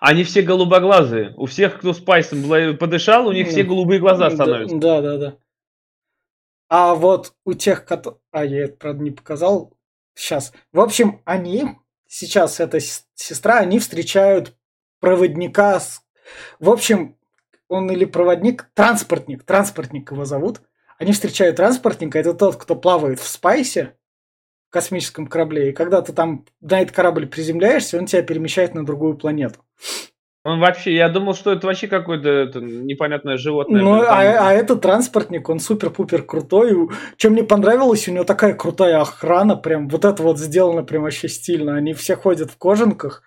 Они 0.00 0.24
все 0.24 0.40
голубоглазые. 0.40 1.34
У 1.36 1.44
всех, 1.44 1.78
кто 1.78 1.92
спайсом 1.92 2.42
подышал, 2.78 3.26
у 3.26 3.32
них 3.32 3.48
все 3.48 3.64
голубые 3.64 4.00
глаза 4.00 4.30
становятся. 4.30 4.76
Да, 4.78 5.02
да, 5.02 5.18
да. 5.18 5.36
А 6.70 6.94
вот 6.94 7.34
у 7.44 7.52
тех, 7.52 7.84
кто... 7.84 8.18
А, 8.30 8.46
я 8.46 8.64
это, 8.64 8.78
правда, 8.78 9.02
не 9.02 9.10
показал. 9.10 9.74
Сейчас. 10.14 10.54
В 10.72 10.80
общем, 10.80 11.20
они, 11.26 11.76
сейчас 12.06 12.60
эта 12.60 12.80
сестра, 12.80 13.58
они 13.58 13.78
встречают 13.78 14.54
проводника. 15.00 15.80
С... 15.80 16.02
В 16.60 16.70
общем, 16.70 17.16
он 17.68 17.90
или 17.90 18.04
проводник, 18.04 18.68
транспортник, 18.74 19.44
транспортник 19.44 20.10
его 20.10 20.24
зовут. 20.24 20.60
Они 20.98 21.12
встречают 21.12 21.56
транспортника, 21.56 22.18
это 22.18 22.34
тот, 22.34 22.56
кто 22.56 22.74
плавает 22.74 23.20
в 23.20 23.26
спайсе, 23.26 23.94
в 24.68 24.72
космическом 24.72 25.26
корабле. 25.26 25.70
И 25.70 25.72
когда 25.72 26.02
ты 26.02 26.12
там 26.12 26.44
на 26.60 26.80
этот 26.80 26.94
корабль 26.94 27.26
приземляешься, 27.26 27.98
он 27.98 28.06
тебя 28.06 28.22
перемещает 28.22 28.74
на 28.74 28.84
другую 28.84 29.16
планету. 29.16 29.60
Он 30.44 30.60
вообще, 30.60 30.94
я 30.94 31.08
думал, 31.08 31.34
что 31.34 31.52
это 31.52 31.66
вообще 31.66 31.88
какое-то 31.88 32.60
непонятное 32.60 33.36
животное. 33.36 33.82
Ну, 33.82 34.00
а, 34.00 34.48
а 34.48 34.52
этот 34.52 34.80
транспортник, 34.80 35.48
он 35.48 35.60
супер-пупер 35.60 36.22
крутой. 36.22 36.88
Чем 37.16 37.32
мне 37.32 37.44
понравилось, 37.44 38.08
у 38.08 38.12
него 38.12 38.24
такая 38.24 38.54
крутая 38.54 39.00
охрана, 39.00 39.56
прям 39.56 39.88
вот 39.88 40.04
это 40.04 40.22
вот 40.22 40.38
сделано 40.38 40.84
прям 40.84 41.02
вообще 41.02 41.28
стильно. 41.28 41.76
Они 41.76 41.92
все 41.92 42.16
ходят 42.16 42.50
в 42.50 42.56
кожанках, 42.56 43.22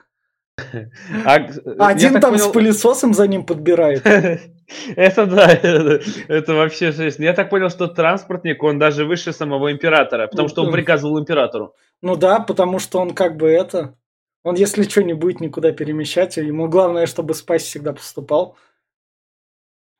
Один 1.26 2.20
там 2.20 2.38
с 2.38 2.48
пылесосом 2.48 3.14
за 3.14 3.28
ним 3.28 3.46
подбирает. 3.46 4.06
Это 4.96 5.26
да, 5.26 5.52
это, 5.52 6.54
вообще 6.54 6.94
жесть. 6.94 7.20
Я 7.20 7.34
так 7.34 7.50
понял, 7.50 7.70
что 7.70 7.88
транспортник, 7.88 8.64
он 8.64 8.80
даже 8.80 9.04
выше 9.04 9.34
самого 9.34 9.70
императора, 9.72 10.28
потому 10.28 10.48
что 10.48 10.64
он 10.64 10.72
приказывал 10.72 11.20
императору. 11.20 11.76
Ну 12.02 12.16
да, 12.16 12.40
потому 12.40 12.80
что 12.80 13.00
он 13.00 13.14
как 13.14 13.36
бы 13.36 13.50
это... 13.50 13.96
Он, 14.44 14.56
если 14.56 14.84
что, 14.84 15.04
не 15.04 15.14
будет 15.14 15.42
никуда 15.42 15.72
перемещать, 15.72 16.38
ему 16.38 16.68
главное, 16.68 17.06
чтобы 17.06 17.34
спать 17.34 17.62
всегда 17.62 17.94
поступал. 17.94 18.56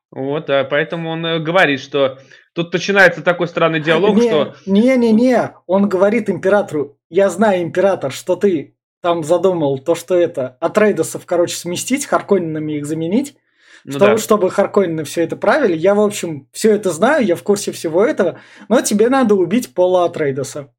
Вот, 0.10 0.48
да, 0.48 0.64
поэтому 0.66 1.10
он 1.10 1.26
э, 1.26 1.40
говорит, 1.40 1.80
что 1.80 2.18
тут 2.54 2.74
начинается 2.74 3.22
такой 3.22 3.48
странный 3.48 3.80
диалог, 3.80 4.16
не, 4.16 4.30
что... 4.30 4.56
Не-не-не, 4.66 5.54
он 5.68 5.88
говорит 5.88 6.30
императору, 6.30 6.98
я 7.10 7.30
знаю, 7.30 7.62
император, 7.62 8.12
что 8.12 8.36
ты 8.36 8.76
там 9.02 9.24
задумал 9.24 9.80
то, 9.80 9.96
что 9.96 10.16
это 10.16 10.58
от 10.60 10.78
рейдосов, 10.78 11.26
короче, 11.26 11.56
сместить, 11.56 12.06
харконинами 12.06 12.74
их 12.74 12.86
заменить, 12.86 13.36
ну, 13.84 13.94
чтобы, 13.94 14.12
да. 14.12 14.18
чтобы 14.18 14.52
Харконины 14.52 15.04
все 15.04 15.24
это 15.24 15.36
правили. 15.36 15.76
Я, 15.76 15.96
в 15.96 16.02
общем, 16.02 16.48
все 16.52 16.74
это 16.76 16.92
знаю, 16.92 17.26
я 17.26 17.36
в 17.36 17.44
курсе 17.44 17.72
всего 17.72 18.06
этого, 18.06 18.40
но 18.70 18.82
тебе 18.82 19.10
надо 19.10 19.36
убить 19.36 19.74
Пола 19.74 20.06
Атрейдоса. 20.06 20.74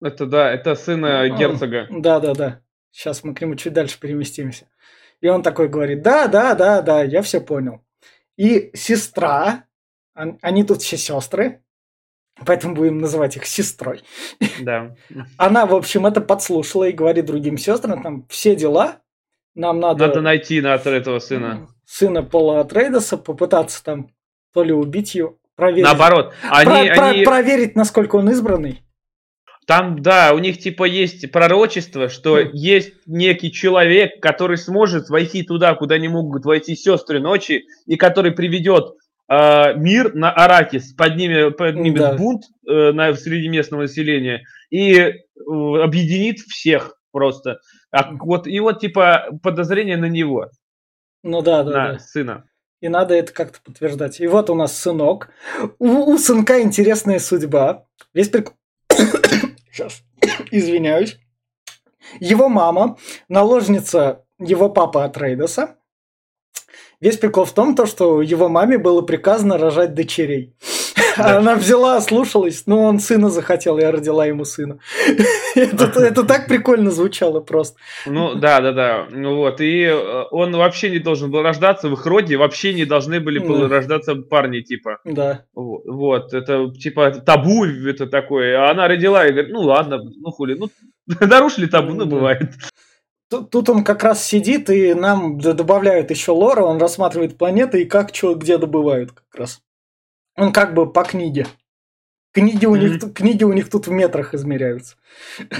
Это 0.00 0.26
да, 0.26 0.50
это 0.50 0.74
сына 0.74 1.28
герцога. 1.28 1.86
Да, 1.90 2.20
да, 2.20 2.34
да. 2.34 2.60
Сейчас 2.90 3.24
мы 3.24 3.34
к 3.34 3.40
нему 3.40 3.54
чуть 3.56 3.72
дальше 3.72 3.98
переместимся. 3.98 4.66
И 5.20 5.28
он 5.28 5.42
такой 5.42 5.68
говорит, 5.68 6.02
да, 6.02 6.26
да, 6.28 6.54
да, 6.54 6.82
да, 6.82 7.02
я 7.02 7.22
все 7.22 7.40
понял. 7.40 7.84
И 8.36 8.70
сестра, 8.74 9.64
они 10.14 10.64
тут 10.64 10.82
все 10.82 10.96
сестры, 10.96 11.63
Поэтому 12.46 12.74
будем 12.74 12.98
называть 12.98 13.36
их 13.36 13.46
сестрой. 13.46 14.02
Да. 14.60 14.94
Она, 15.36 15.66
в 15.66 15.74
общем, 15.74 16.06
это 16.06 16.20
подслушала 16.20 16.84
и 16.84 16.92
говорит 16.92 17.26
другим 17.26 17.58
сестрам, 17.58 18.02
там, 18.02 18.26
все 18.28 18.54
дела, 18.54 18.98
нам 19.54 19.80
надо... 19.80 20.06
Надо 20.06 20.20
найти 20.20 20.60
на 20.60 20.74
этого 20.74 21.18
сына. 21.18 21.68
Сына 21.86 22.22
Пола 22.22 22.60
Атрейдеса, 22.60 23.16
попытаться 23.16 23.82
там 23.84 24.10
то 24.52 24.62
ли 24.62 24.72
убить 24.72 25.14
его, 25.14 25.36
проверить... 25.56 25.84
Наоборот. 25.84 26.32
Они, 26.48 26.88
про, 26.88 27.08
они... 27.08 27.24
Про, 27.24 27.30
проверить, 27.30 27.76
насколько 27.76 28.16
он 28.16 28.30
избранный. 28.30 28.80
Там, 29.66 30.02
да, 30.02 30.32
у 30.34 30.38
них 30.38 30.58
типа 30.58 30.84
есть 30.84 31.30
пророчество, 31.32 32.08
что 32.08 32.38
mm. 32.38 32.50
есть 32.52 32.92
некий 33.06 33.50
человек, 33.50 34.20
который 34.20 34.58
сможет 34.58 35.08
войти 35.08 35.42
туда, 35.42 35.74
куда 35.74 35.98
не 35.98 36.08
могут 36.08 36.44
войти 36.44 36.76
сестры 36.76 37.20
ночи, 37.20 37.64
и 37.86 37.96
который 37.96 38.32
приведет 38.32 38.94
э, 39.28 39.74
мир 39.74 40.14
на 40.14 40.30
Аракис, 40.30 40.92
поднимет, 40.92 41.56
поднимет 41.56 42.00
да. 42.00 42.16
бунт 42.16 42.44
э, 42.68 42.92
на, 42.92 43.14
среди 43.14 43.48
местного 43.48 43.82
населения 43.82 44.44
и 44.70 44.94
э, 44.94 45.12
объединит 45.36 46.38
всех 46.40 46.98
просто. 47.12 47.60
А, 47.90 48.12
вот, 48.12 48.46
и 48.46 48.58
вот 48.60 48.80
типа 48.80 49.28
подозрение 49.42 49.96
на 49.96 50.06
него. 50.06 50.50
Ну 51.22 51.42
да, 51.42 51.62
да. 51.62 51.70
На 51.70 51.92
да. 51.92 51.98
сына. 51.98 52.44
И 52.80 52.88
надо 52.88 53.14
это 53.14 53.32
как-то 53.32 53.60
подтверждать. 53.64 54.20
И 54.20 54.26
вот 54.26 54.50
у 54.50 54.54
нас 54.54 54.76
сынок. 54.76 55.30
У, 55.78 56.12
у 56.12 56.18
сынка 56.18 56.60
интересная 56.60 57.18
судьба. 57.18 57.86
Весь 58.12 58.28
прикол... 58.28 58.54
Сейчас. 59.72 60.02
Извиняюсь. 60.50 61.18
Его 62.20 62.48
мама, 62.48 62.98
наложница 63.28 64.24
его 64.38 64.68
папы 64.68 65.00
Атрейдеса. 65.00 65.76
Весь 67.00 67.16
прикол 67.16 67.44
в 67.44 67.52
том, 67.52 67.74
то, 67.74 67.86
что 67.86 68.22
его 68.22 68.48
маме 68.48 68.78
было 68.78 69.02
приказано 69.02 69.58
рожать 69.58 69.94
дочерей. 69.94 70.54
Да. 71.16 71.38
Она 71.38 71.54
взяла, 71.54 72.00
слушалась, 72.00 72.64
но 72.66 72.82
он 72.82 72.98
сына 72.98 73.30
захотел, 73.30 73.78
я 73.78 73.92
родила 73.92 74.26
ему 74.26 74.44
сына. 74.44 74.78
это, 75.54 75.84
это 76.00 76.24
так 76.24 76.48
прикольно 76.48 76.90
звучало 76.90 77.38
просто. 77.38 77.78
Ну, 78.04 78.34
да, 78.34 78.60
да, 78.60 78.72
да. 78.72 79.06
Ну 79.10 79.36
вот, 79.36 79.60
и 79.60 79.82
э, 79.82 80.24
он 80.32 80.56
вообще 80.56 80.90
не 80.90 80.98
должен 80.98 81.30
был 81.30 81.42
рождаться, 81.42 81.88
в 81.88 81.92
их 81.92 82.04
роде 82.06 82.36
вообще 82.36 82.74
не 82.74 82.84
должны 82.84 83.20
были 83.20 83.38
да. 83.38 83.68
рождаться 83.68 84.16
парни, 84.16 84.60
типа. 84.60 84.98
Да. 85.04 85.44
Вот, 85.54 86.34
это 86.34 86.72
типа 86.72 87.12
табу 87.12 87.64
это 87.64 88.06
такое. 88.08 88.58
А 88.58 88.70
она 88.72 88.88
родила 88.88 89.24
и 89.24 89.30
говорит, 89.30 89.52
ну 89.52 89.60
ладно, 89.60 89.98
ну 90.02 90.30
хули, 90.32 90.54
ну 90.54 90.68
нарушили 91.20 91.66
табу, 91.66 91.92
ну 91.92 92.06
бывает. 92.06 92.50
Тут, 93.30 93.50
тут 93.50 93.68
он 93.68 93.84
как 93.84 94.02
раз 94.04 94.24
сидит 94.24 94.70
и 94.70 94.94
нам 94.94 95.38
добавляют 95.38 96.10
еще 96.10 96.32
лора, 96.32 96.62
он 96.62 96.78
рассматривает 96.78 97.38
планеты 97.38 97.82
и 97.82 97.86
как, 97.86 98.14
что, 98.14 98.34
где 98.34 98.58
добывают 98.58 99.12
как 99.12 99.34
раз. 99.34 99.62
Он 100.36 100.52
как 100.52 100.74
бы 100.74 100.92
по 100.92 101.04
книге. 101.04 101.46
Книги 102.32 102.66
у, 102.66 102.74
mm-hmm. 102.74 102.78
них, 102.80 103.14
книги 103.14 103.44
у 103.44 103.52
них 103.52 103.70
тут 103.70 103.86
в 103.86 103.92
метрах 103.92 104.34
измеряются. 104.34 104.96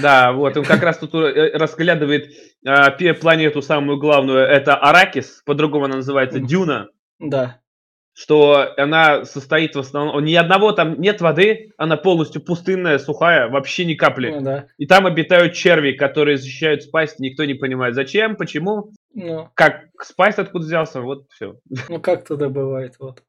Да, 0.01 0.33
вот, 0.33 0.57
он 0.57 0.65
как 0.65 0.83
раз 0.83 0.97
тут 0.97 1.15
э, 1.15 1.51
разглядывает 1.53 2.33
э, 2.65 3.13
планету 3.13 3.61
самую 3.61 3.97
главную, 3.97 4.39
это 4.39 4.75
Аракис, 4.75 5.41
по-другому 5.45 5.85
она 5.85 5.95
называется 5.95 6.39
Дюна. 6.39 6.89
Да. 7.17 7.61
Что 8.17 8.73
она 8.77 9.25
состоит 9.25 9.75
в 9.75 9.79
основном, 9.79 10.23
ни 10.23 10.33
одного 10.35 10.71
там 10.71 11.01
нет 11.01 11.19
воды, 11.19 11.73
она 11.77 11.97
полностью 11.97 12.41
пустынная, 12.41 12.97
сухая, 12.97 13.49
вообще 13.49 13.83
ни 13.83 13.95
капли. 13.95 14.29
Ну, 14.29 14.41
да. 14.41 14.67
И 14.77 14.87
там 14.87 15.05
обитают 15.05 15.53
черви, 15.53 15.91
которые 15.91 16.37
защищают 16.37 16.83
спайс, 16.83 17.19
никто 17.19 17.43
не 17.43 17.55
понимает, 17.55 17.93
зачем, 17.93 18.37
почему, 18.37 18.93
ну. 19.13 19.49
как 19.53 19.87
спайс 20.01 20.39
откуда 20.39 20.65
взялся, 20.65 21.01
вот 21.01 21.25
все. 21.29 21.59
Ну 21.89 21.99
как 21.99 22.25
туда 22.25 22.47
бывает, 22.47 22.95
вот. 22.99 23.21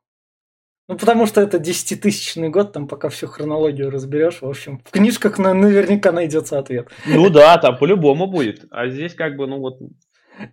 Ну, 0.88 0.96
потому 0.96 1.26
что 1.26 1.40
это 1.40 1.58
десятитысячный 1.58 2.48
год, 2.48 2.72
там 2.72 2.86
пока 2.86 3.08
всю 3.08 3.26
хронологию 3.26 3.90
разберешь. 3.90 4.40
В 4.40 4.48
общем, 4.48 4.80
в 4.84 4.92
книжках 4.92 5.36
на, 5.38 5.52
наверняка 5.52 6.12
найдется 6.12 6.60
ответ. 6.60 6.88
Ну 7.06 7.28
да, 7.28 7.58
там 7.58 7.76
по-любому 7.76 8.28
будет. 8.28 8.64
А 8.70 8.88
здесь 8.88 9.14
как 9.14 9.36
бы, 9.36 9.48
ну 9.48 9.58
вот... 9.58 9.80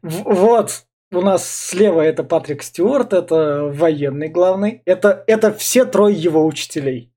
Вот, 0.02 0.86
у 1.14 1.22
нас 1.22 1.48
слева 1.48 2.02
это 2.02 2.24
Патрик 2.24 2.64
Стюарт, 2.64 3.14
это 3.14 3.64
военный 3.72 4.30
главный. 4.30 4.82
Это, 4.86 5.24
это 5.28 5.54
все 5.54 5.86
трое 5.86 6.16
его 6.16 6.46
учителей. 6.46 7.12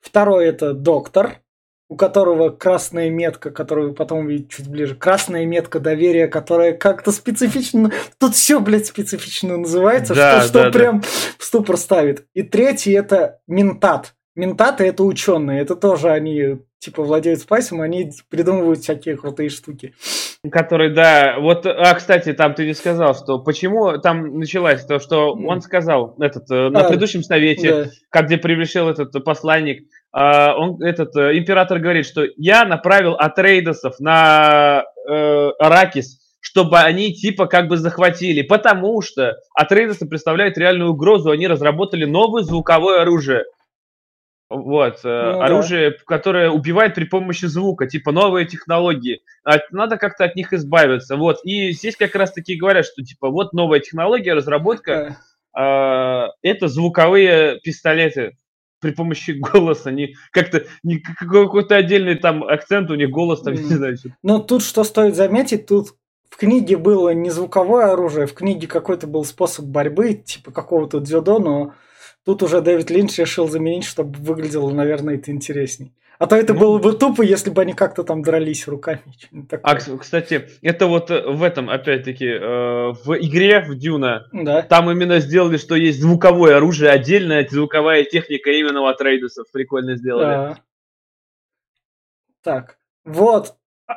Второй 0.00 0.46
это 0.46 0.72
доктор, 0.74 1.40
у 1.88 1.96
которого 1.96 2.50
красная 2.50 3.10
метка, 3.10 3.50
которую 3.50 3.90
вы 3.90 3.94
потом 3.94 4.26
увидите 4.26 4.56
чуть 4.56 4.68
ближе. 4.68 4.94
Красная 4.94 5.46
метка 5.46 5.80
доверия, 5.80 6.28
которая 6.28 6.74
как-то 6.74 7.12
специфично... 7.12 7.90
Тут 8.18 8.34
все, 8.34 8.60
блядь, 8.60 8.86
специфично 8.86 9.56
называется, 9.56 10.14
да, 10.14 10.40
что, 10.40 10.48
что 10.48 10.62
да, 10.64 10.70
прям 10.70 11.00
да. 11.00 11.06
в 11.38 11.44
ступор 11.44 11.76
ставит. 11.76 12.26
И 12.34 12.42
третий 12.42 12.92
это 12.92 13.40
ментат. 13.46 14.14
Ментаты 14.34 14.84
это 14.84 15.02
ученые, 15.02 15.60
это 15.62 15.74
тоже 15.74 16.10
они 16.10 16.58
типа 16.78 17.02
владеют 17.02 17.40
спайсом, 17.40 17.80
они 17.80 18.12
придумывают 18.28 18.80
всякие 18.80 19.16
крутые 19.16 19.48
штуки. 19.48 19.94
Которые, 20.50 20.90
да, 20.90 21.36
вот, 21.38 21.66
а, 21.66 21.94
кстати, 21.94 22.32
там 22.32 22.54
ты 22.54 22.66
не 22.66 22.74
сказал, 22.74 23.14
что 23.14 23.38
почему 23.38 23.98
там 23.98 24.38
началось 24.38 24.84
то, 24.84 24.98
что 24.98 25.32
он 25.32 25.60
сказал 25.60 26.14
этот 26.20 26.50
э, 26.50 26.68
на 26.68 26.80
а, 26.80 26.84
предыдущем 26.84 27.22
совете, 27.22 27.84
да. 27.84 27.90
как 28.10 28.26
где 28.26 28.36
пришел 28.36 28.88
этот 28.88 29.12
посланник, 29.24 29.88
а, 30.12 30.54
он, 30.56 30.82
этот 30.82 31.14
э, 31.16 31.38
император 31.38 31.78
говорит, 31.78 32.06
что 32.06 32.24
я 32.36 32.64
направил 32.64 33.14
Атрейдосов 33.14 34.00
на 34.00 34.84
э, 35.08 35.50
Аракис, 35.58 36.18
чтобы 36.40 36.78
они 36.78 37.12
типа 37.12 37.46
как 37.46 37.68
бы 37.68 37.76
захватили, 37.76 38.42
потому 38.42 39.02
что 39.02 39.36
Атрейдосы 39.54 40.06
представляют 40.06 40.56
реальную 40.56 40.92
угрозу, 40.92 41.30
они 41.30 41.46
разработали 41.46 42.04
новое 42.04 42.42
звуковое 42.42 43.02
оружие. 43.02 43.44
Вот, 44.50 45.00
э, 45.04 45.32
ну, 45.32 45.40
оружие, 45.42 45.90
да. 45.90 45.96
которое 46.06 46.50
убивает 46.50 46.94
при 46.94 47.04
помощи 47.04 47.44
звука, 47.44 47.86
типа 47.86 48.12
новые 48.12 48.46
технологии. 48.46 49.20
А 49.44 49.58
надо 49.70 49.98
как-то 49.98 50.24
от 50.24 50.36
них 50.36 50.54
избавиться. 50.54 51.16
Вот, 51.16 51.40
и 51.44 51.72
здесь 51.72 51.96
как 51.96 52.14
раз 52.14 52.32
таки 52.32 52.56
говорят, 52.56 52.86
что 52.86 53.02
типа 53.02 53.28
вот 53.28 53.52
новая 53.52 53.80
технология, 53.80 54.32
разработка, 54.32 55.18
э, 55.54 56.26
это 56.42 56.68
звуковые 56.68 57.60
пистолеты 57.62 58.36
при 58.80 58.92
помощи 58.92 59.30
голоса, 59.52 59.90
не 59.90 60.14
как-то 60.30 60.64
не 60.82 60.98
какой-то 60.98 61.76
отдельный 61.76 62.14
там 62.14 62.42
акцент 62.42 62.90
у 62.90 62.94
них 62.94 63.10
голос 63.10 63.42
там, 63.42 63.52
mm. 63.52 63.58
не 63.58 63.74
знаю. 63.74 63.96
Но 64.22 64.38
тут 64.38 64.62
что 64.62 64.82
стоит 64.82 65.14
заметить, 65.14 65.66
тут 65.66 65.90
в 66.30 66.36
книге 66.36 66.78
было 66.78 67.10
не 67.12 67.28
звуковое 67.28 67.92
оружие, 67.92 68.26
в 68.26 68.34
книге 68.34 68.66
какой-то 68.66 69.06
был 69.06 69.24
способ 69.26 69.66
борьбы, 69.66 70.14
типа 70.14 70.52
какого-то 70.52 71.00
дзюдо, 71.00 71.38
но 71.38 71.74
тут 72.28 72.42
уже 72.42 72.60
Дэвид 72.60 72.90
Линч 72.90 73.16
решил 73.16 73.48
заменить, 73.48 73.86
чтобы 73.86 74.18
выглядело, 74.18 74.70
наверное, 74.70 75.14
это 75.14 75.30
интересней. 75.30 75.94
А 76.18 76.26
то 76.26 76.36
это 76.36 76.52
ну, 76.52 76.60
было 76.60 76.78
бы 76.78 76.92
тупо, 76.92 77.22
если 77.22 77.48
бы 77.48 77.62
они 77.62 77.72
как-то 77.72 78.02
там 78.02 78.20
дрались 78.20 78.68
руками. 78.68 79.00
А, 79.62 79.76
кстати, 79.76 80.46
это 80.60 80.88
вот 80.88 81.10
э, 81.10 81.22
в 81.26 81.42
этом, 81.42 81.70
опять-таки, 81.70 82.26
э, 82.26 82.92
в 83.02 83.16
игре, 83.18 83.60
в 83.60 83.74
Дюна, 83.78 84.28
да. 84.30 84.60
там 84.60 84.90
именно 84.90 85.20
сделали, 85.20 85.56
что 85.56 85.74
есть 85.74 86.02
звуковое 86.02 86.58
оружие, 86.58 86.90
отдельная 86.90 87.48
звуковая 87.48 88.04
техника 88.04 88.50
именно 88.50 88.82
у 88.82 88.86
Атрейдусов. 88.88 89.50
Прикольно 89.50 89.96
сделали. 89.96 90.26
Да. 90.26 90.58
Так, 92.42 92.78
вот, 93.06 93.54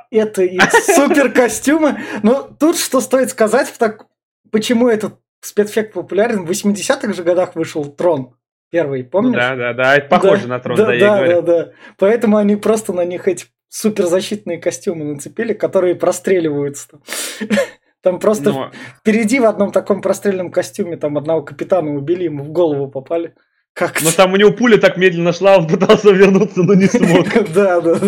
это 0.10 0.44
и 0.44 0.58
супер 0.96 1.34
костюмы. 1.34 2.00
Но 2.24 2.50
тут 2.58 2.78
что 2.78 3.02
стоит 3.02 3.30
сказать, 3.30 3.74
так, 3.78 4.06
почему 4.52 4.88
этот 4.88 5.16
спецэффект 5.42 5.94
популярен. 5.94 6.46
В 6.46 6.50
80-х 6.50 7.14
же 7.14 7.24
годах 7.24 7.56
вышел 7.56 7.86
Трон. 7.86 8.36
Первый, 8.72 9.04
помнишь? 9.04 9.36
Да, 9.36 9.56
да, 9.56 9.74
да, 9.74 9.98
это 9.98 10.08
похоже 10.08 10.44
да, 10.44 10.48
на 10.48 10.60
трон, 10.60 10.78
да, 10.78 10.86
да, 10.86 10.94
я 10.94 11.00
да, 11.00 11.18
говорю. 11.18 11.42
да, 11.42 11.64
да. 11.66 11.72
Поэтому 11.98 12.38
они 12.38 12.56
просто 12.56 12.94
на 12.94 13.04
них 13.04 13.28
эти 13.28 13.48
суперзащитные 13.68 14.60
костюмы 14.60 15.04
нацепили, 15.04 15.54
которые 15.54 15.96
простреливаются. 15.96 17.02
Там 18.02 18.20
просто 18.20 18.52
Но... 18.52 18.72
впереди 19.00 19.40
в 19.40 19.46
одном 19.46 19.72
таком 19.72 20.02
прострельном 20.02 20.52
костюме 20.52 20.98
там 20.98 21.20
одного 21.20 21.44
капитана 21.44 21.94
убили, 21.94 22.24
ему 22.24 22.44
в 22.44 22.50
голову 22.50 22.90
попали. 22.90 23.36
Как 23.74 24.02
Но 24.02 24.12
там 24.12 24.34
у 24.34 24.38
него 24.38 24.52
пуля 24.52 24.78
так 24.78 24.98
медленно 24.98 25.34
шла, 25.34 25.58
он 25.58 25.68
пытался 25.70 26.12
вернуться, 26.12 26.64
но 26.64 26.74
не 26.74 26.88
смог. 26.88 27.28
Да, 27.54 27.80
да. 27.80 28.00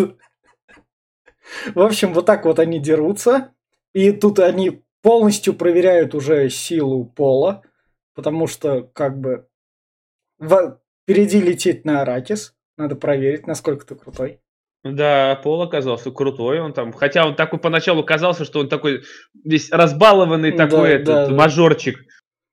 В 1.76 1.80
общем, 1.80 2.14
вот 2.14 2.26
так 2.26 2.46
вот 2.46 2.58
они 2.60 2.80
дерутся. 2.80 3.52
И 3.94 4.12
тут 4.12 4.40
они 4.40 4.83
полностью 5.04 5.54
проверяют 5.54 6.16
уже 6.16 6.50
силу 6.50 7.06
пола, 7.06 7.62
потому 8.16 8.48
что 8.48 8.82
как 8.94 9.20
бы 9.20 9.48
в... 10.40 10.80
впереди 11.04 11.40
лететь 11.40 11.86
на 11.86 12.02
Аракис. 12.02 12.56
Надо 12.76 12.96
проверить, 12.96 13.46
насколько 13.46 13.86
ты 13.86 13.94
крутой. 13.94 14.40
Да, 14.84 15.40
Пол 15.44 15.62
оказался 15.62 16.12
крутой, 16.12 16.60
он 16.60 16.74
там, 16.74 16.92
хотя 16.92 17.26
он 17.26 17.36
такой 17.36 17.60
поначалу 17.60 18.04
казался, 18.04 18.44
что 18.44 18.60
он 18.60 18.68
такой 18.68 19.04
весь 19.46 19.72
разбалованный 19.72 20.52
такой 20.52 20.90
да, 20.90 20.96
этот 20.96 21.30
да, 21.30 21.36
мажорчик. 21.36 22.00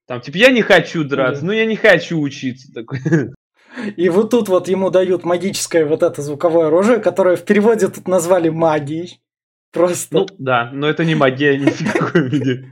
Там 0.06 0.20
типа 0.20 0.36
я 0.36 0.50
не 0.50 0.62
хочу 0.62 1.02
драться, 1.04 1.40
да. 1.40 1.46
ну 1.48 1.52
я 1.52 1.64
не 1.64 1.76
хочу 1.76 2.20
учиться 2.20 2.72
такой. 2.72 2.98
И 3.96 4.08
вот 4.08 4.30
тут 4.30 4.48
вот 4.48 4.68
ему 4.68 4.90
дают 4.90 5.24
магическое 5.24 5.84
вот 5.84 6.02
это 6.02 6.22
звуковое 6.22 6.66
оружие, 6.66 6.98
которое 6.98 7.36
в 7.36 7.44
переводе 7.44 7.88
тут 7.88 8.06
назвали 8.06 8.48
магией. 8.48 9.20
Просто. 9.72 10.18
Ну 10.18 10.26
да, 10.38 10.70
но 10.72 10.88
это 10.88 11.04
не 11.04 11.14
магия 11.14 11.56
ни 11.56 11.70
в 11.70 11.92
каком 11.98 12.28
виде. 12.28 12.66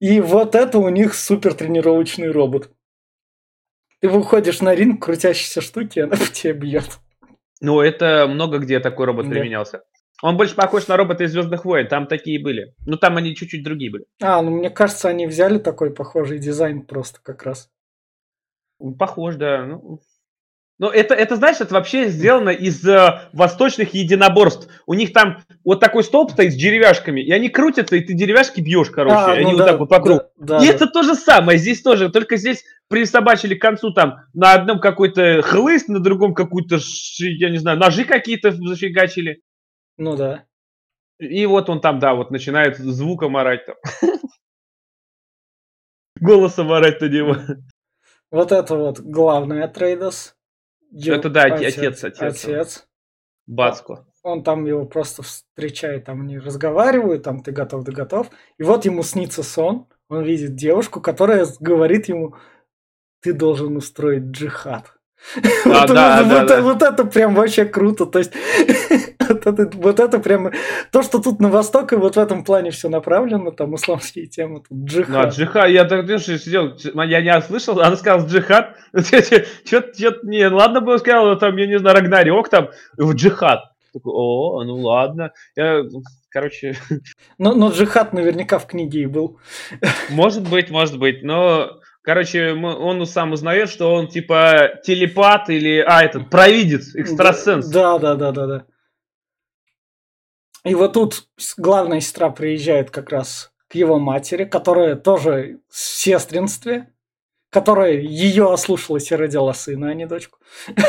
И 0.00 0.20
вот 0.20 0.54
это 0.54 0.78
у 0.78 0.88
них 0.88 1.14
супер 1.14 1.54
тренировочный 1.54 2.30
робот. 2.30 2.70
Ты 4.00 4.08
выходишь 4.08 4.60
на 4.60 4.74
ринг, 4.74 5.04
крутящиеся 5.04 5.60
штуки, 5.60 5.98
она 5.98 6.16
в 6.16 6.32
тебя 6.32 6.54
бьет. 6.54 6.98
Ну, 7.60 7.80
это 7.80 8.26
много 8.26 8.58
где 8.58 8.80
такой 8.80 9.04
робот 9.06 9.26
да. 9.26 9.32
применялся. 9.32 9.82
Он 10.22 10.36
больше 10.36 10.54
похож 10.54 10.86
на 10.88 10.96
робота 10.96 11.24
из 11.24 11.32
Звездных 11.32 11.64
войн, 11.64 11.88
там 11.88 12.06
такие 12.06 12.42
были. 12.42 12.74
Ну, 12.86 12.96
там 12.96 13.16
они 13.16 13.34
чуть-чуть 13.34 13.62
другие 13.62 13.90
были. 13.90 14.04
А, 14.22 14.40
ну 14.42 14.50
мне 14.50 14.70
кажется, 14.70 15.08
они 15.08 15.26
взяли 15.26 15.58
такой 15.58 15.92
похожий 15.94 16.38
дизайн 16.38 16.82
просто 16.82 17.20
как 17.22 17.42
раз. 17.42 17.70
Похож, 18.98 19.36
да. 19.36 19.64
Ну, 19.66 20.00
Ну, 20.80 20.88
это, 20.88 21.12
это, 21.14 21.36
знаешь, 21.36 21.60
это 21.60 21.74
вообще 21.74 22.08
сделано 22.08 22.48
из 22.48 22.82
э, 22.88 23.28
восточных 23.34 23.92
единоборств. 23.92 24.66
У 24.86 24.94
них 24.94 25.12
там 25.12 25.42
вот 25.62 25.78
такой 25.78 26.02
столб 26.02 26.30
стоит 26.30 26.54
с 26.54 26.56
деревяшками, 26.56 27.20
и 27.20 27.30
они 27.32 27.50
крутятся, 27.50 27.96
и 27.96 28.00
ты 28.00 28.14
деревяшки 28.14 28.62
бьешь, 28.62 28.88
короче, 28.88 29.14
а, 29.14 29.38
и 29.38 29.42
ну 29.42 29.50
они 29.50 29.58
да, 29.58 29.64
вот 29.64 29.66
так 29.66 29.78
вот 29.78 29.88
по 29.90 30.00
кругу. 30.00 30.22
Да, 30.38 30.58
да, 30.58 30.64
и 30.64 30.68
да. 30.68 30.72
это 30.74 30.86
то 30.86 31.02
же 31.02 31.16
самое, 31.16 31.58
здесь 31.58 31.82
тоже, 31.82 32.08
только 32.08 32.38
здесь 32.38 32.64
присобачили 32.88 33.56
к 33.56 33.60
концу 33.60 33.92
там 33.92 34.20
на 34.32 34.54
одном 34.54 34.80
какой-то 34.80 35.42
хлыст, 35.42 35.88
на 35.88 36.00
другом 36.00 36.32
какую-то, 36.32 36.78
я 37.18 37.50
не 37.50 37.58
знаю, 37.58 37.78
ножи 37.78 38.06
какие-то 38.06 38.50
зафигачили. 38.50 39.42
Ну 39.98 40.16
да. 40.16 40.44
И 41.18 41.44
вот 41.44 41.68
он 41.68 41.82
там, 41.82 41.98
да, 41.98 42.14
вот 42.14 42.30
начинает 42.30 42.78
звуком 42.78 43.36
орать 43.36 43.66
там. 43.66 43.76
Голосом 46.18 46.72
орать 46.72 47.02
на 47.02 47.06
него. 47.06 47.36
Вот 48.30 48.50
это 48.50 48.76
вот 48.76 49.00
главный 49.00 49.62
Атрейдос. 50.90 51.18
Это 51.18 51.30
да, 51.30 51.42
отец, 51.42 51.78
отец. 51.78 52.04
Отец. 52.04 52.44
отец. 52.44 52.88
Бацко. 53.46 54.06
Он 54.22 54.42
там 54.42 54.66
его 54.66 54.84
просто 54.84 55.22
встречает, 55.22 56.04
там 56.04 56.20
они 56.20 56.38
разговаривают, 56.38 57.22
там 57.22 57.42
ты 57.42 57.52
готов, 57.52 57.84
ты 57.84 57.92
готов. 57.92 58.30
И 58.58 58.62
вот 58.62 58.84
ему 58.84 59.02
снится 59.02 59.42
сон, 59.42 59.86
он 60.08 60.24
видит 60.24 60.54
девушку, 60.54 61.00
которая 61.00 61.46
говорит 61.58 62.08
ему, 62.08 62.34
ты 63.22 63.32
должен 63.32 63.76
устроить 63.76 64.24
джихад. 64.24 64.94
А, 65.64 65.68
вот, 65.68 65.88
да, 65.88 66.22
вот, 66.22 66.28
да, 66.28 66.40
вот, 66.40 66.46
да. 66.48 66.60
вот 66.62 66.82
это 66.82 67.04
прям 67.04 67.34
вообще 67.34 67.64
круто. 67.64 68.06
То 68.06 68.18
есть 68.18 68.32
вот, 69.28 69.46
это, 69.46 69.70
вот 69.74 70.00
это 70.00 70.18
прям 70.18 70.50
то, 70.90 71.02
что 71.02 71.20
тут 71.20 71.40
на 71.40 71.48
восток, 71.48 71.92
и 71.92 71.96
вот 71.96 72.16
в 72.16 72.18
этом 72.18 72.44
плане 72.44 72.70
все 72.70 72.88
направлено, 72.88 73.50
там 73.50 73.74
исламские 73.76 74.26
темы, 74.26 74.62
тут 74.68 74.78
джихад. 74.84 75.08
Ну, 75.08 75.20
а 75.20 75.26
джихад, 75.26 75.68
я 75.70 75.84
так 75.84 76.06
сидел, 76.20 76.76
я 77.04 77.20
не 77.20 77.42
слышал, 77.42 77.80
она 77.80 77.96
сказала 77.96 78.26
джихад, 78.26 78.76
что-то 79.64 80.26
не, 80.26 80.46
ладно 80.46 80.80
бы 80.80 80.98
сказал, 80.98 81.38
там, 81.38 81.56
я 81.56 81.66
не 81.66 81.78
знаю, 81.78 81.96
Рагнарёк 81.96 82.48
там, 82.48 82.70
в 82.96 83.14
джихад. 83.14 83.64
Такой, 83.92 84.12
о, 84.14 84.62
ну 84.62 84.76
ладно. 84.76 85.32
Я, 85.56 85.82
короче... 86.28 86.76
Но, 87.38 87.54
но 87.54 87.70
джихад 87.70 88.12
наверняка 88.12 88.60
в 88.60 88.66
книге 88.66 89.02
и 89.02 89.06
был. 89.06 89.38
Может 90.10 90.48
быть, 90.48 90.70
может 90.70 90.96
быть, 90.98 91.24
но 91.24 91.79
Короче, 92.02 92.52
он 92.52 93.04
сам 93.06 93.32
узнает, 93.32 93.68
что 93.68 93.94
он 93.94 94.08
типа 94.08 94.80
телепат 94.82 95.50
или, 95.50 95.84
а, 95.86 96.02
этот, 96.02 96.30
провидец, 96.30 96.94
экстрасенс. 96.94 97.66
Да, 97.68 97.98
да, 97.98 98.14
да, 98.14 98.32
да, 98.32 98.46
да. 98.46 98.66
И 100.64 100.74
вот 100.74 100.94
тут 100.94 101.26
главная 101.56 102.00
сестра 102.00 102.30
приезжает 102.30 102.90
как 102.90 103.10
раз 103.10 103.52
к 103.68 103.74
его 103.74 103.98
матери, 103.98 104.44
которая 104.44 104.96
тоже 104.96 105.60
в 105.68 105.78
сестринстве 105.78 106.92
которая 107.50 107.94
ее 107.94 108.52
ослушалась 108.52 109.10
и 109.10 109.16
родила 109.16 109.52
сына, 109.52 109.90
а 109.90 109.94
не 109.94 110.06
дочку. 110.06 110.38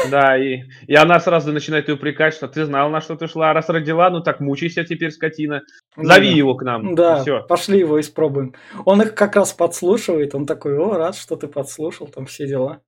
Да, 0.09 0.37
и, 0.37 0.63
и 0.85 0.95
она 0.95 1.19
сразу 1.19 1.51
начинает 1.51 1.89
ее 1.89 1.95
упрекать, 1.95 2.35
что 2.35 2.47
ты 2.47 2.65
знал, 2.65 2.89
на 2.89 3.01
что 3.01 3.15
ты 3.15 3.27
шла, 3.27 3.51
раз 3.53 3.69
родила, 3.69 4.09
ну 4.11 4.21
так 4.21 4.39
мучайся 4.39 4.83
теперь, 4.83 5.11
скотина. 5.11 5.63
Зови 5.97 6.29
да. 6.29 6.37
его 6.37 6.55
к 6.55 6.63
нам. 6.63 6.95
Да, 6.95 7.21
все. 7.21 7.41
пошли 7.41 7.79
его 7.79 7.99
испробуем. 7.99 8.53
Он 8.85 9.01
их 9.01 9.15
как 9.15 9.35
раз 9.35 9.53
подслушивает, 9.53 10.35
он 10.35 10.45
такой, 10.45 10.77
о, 10.77 10.95
рад, 10.95 11.15
что 11.15 11.35
ты 11.35 11.47
подслушал, 11.47 12.07
там 12.07 12.27
все 12.27 12.47
дела. 12.47 12.81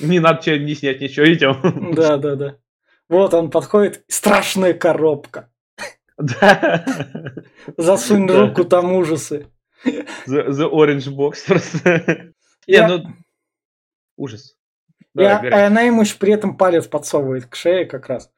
Не 0.00 0.18
надо 0.18 0.40
тебе 0.42 0.58
не 0.58 0.74
снять 0.74 1.00
ничего, 1.00 1.30
идем. 1.30 1.92
Да, 1.94 2.16
да, 2.16 2.36
да. 2.36 2.56
Вот 3.08 3.34
он 3.34 3.50
подходит, 3.50 4.02
страшная 4.08 4.72
коробка. 4.72 5.50
Да. 6.16 6.84
Засунь 7.76 8.30
руку, 8.30 8.64
там 8.64 8.92
ужасы. 8.92 9.46
The, 9.84 10.48
the 10.48 10.70
Orange 10.70 11.08
Box 11.08 11.34
просто. 11.46 12.32
Не, 12.70 12.86
ну... 12.86 13.04
Ужас. 14.16 14.56
и, 15.16 15.24
она 15.24 15.82
ему 15.82 16.02
еще 16.02 16.16
при 16.16 16.32
этом 16.32 16.56
палец 16.56 16.86
подсовывает 16.86 17.46
к 17.46 17.54
шее 17.54 17.84
как 17.84 18.08
раз. 18.08 18.30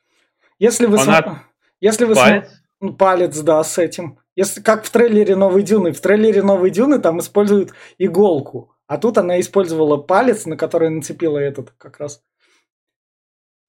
Если 0.59 0.87
вы... 0.87 0.99
Она... 1.01 1.45
Если 1.81 2.05
вы 2.05 2.15
палец? 2.15 2.45
См... 2.45 2.63
Ну, 2.81 2.95
палец, 2.95 3.39
да, 3.41 3.63
с 3.63 3.79
этим. 3.79 4.19
Если 4.35 4.61
как 4.61 4.85
в 4.85 4.91
трейлере 4.91 5.37
Новой 5.37 5.63
Дюны. 5.63 5.93
В 5.93 6.01
трейлере 6.01 6.43
Новой 6.43 6.71
Дюны 6.71 6.99
там 6.99 7.21
используют 7.21 7.73
иголку. 7.99 8.75
А 8.87 8.99
тут 8.99 9.19
она 9.19 9.41
использовала 9.41 9.97
палец, 9.97 10.47
на 10.47 10.57
который 10.57 10.91
нацепила 10.91 11.39
этот 11.39 11.71
как 11.79 11.99
раз 11.99 12.23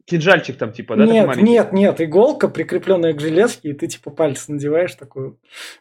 кинжальчик 0.05 0.57
там 0.57 0.71
типа, 0.71 0.95
да? 0.95 1.05
Нет, 1.05 1.35
нет, 1.37 1.73
нет, 1.73 2.01
иголка, 2.01 2.49
прикрепленная 2.49 3.13
к 3.13 3.19
железке, 3.19 3.69
и 3.69 3.73
ты 3.73 3.87
типа 3.87 4.11
палец 4.11 4.47
надеваешь 4.47 4.95
такую. 4.95 5.39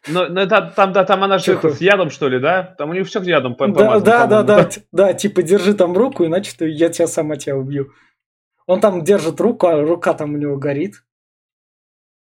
Но, 0.08 0.26
но 0.28 0.40
это, 0.40 0.72
там, 0.74 0.92
да, 0.92 1.04
там 1.04 1.22
она 1.24 1.38
же 1.38 1.58
с 1.58 1.80
ядом, 1.80 2.10
что 2.10 2.28
ли, 2.28 2.38
да? 2.38 2.74
Там 2.78 2.90
у 2.90 2.94
них 2.94 3.06
все 3.06 3.20
с 3.20 3.26
ядом 3.26 3.54
по 3.54 3.68
да, 3.68 4.00
да, 4.00 4.26
да, 4.26 4.42
да, 4.42 4.68
да, 4.92 5.12
типа 5.14 5.42
держи 5.42 5.74
там 5.74 5.96
руку, 5.96 6.24
иначе 6.24 6.52
ты, 6.56 6.68
я 6.68 6.88
тебя 6.88 7.06
сама 7.06 7.36
тебя 7.36 7.56
убью. 7.56 7.92
Он 8.66 8.80
там 8.80 9.02
держит 9.02 9.40
руку, 9.40 9.66
а 9.66 9.80
рука 9.80 10.14
там 10.14 10.34
у 10.34 10.36
него 10.36 10.56
горит. 10.56 11.04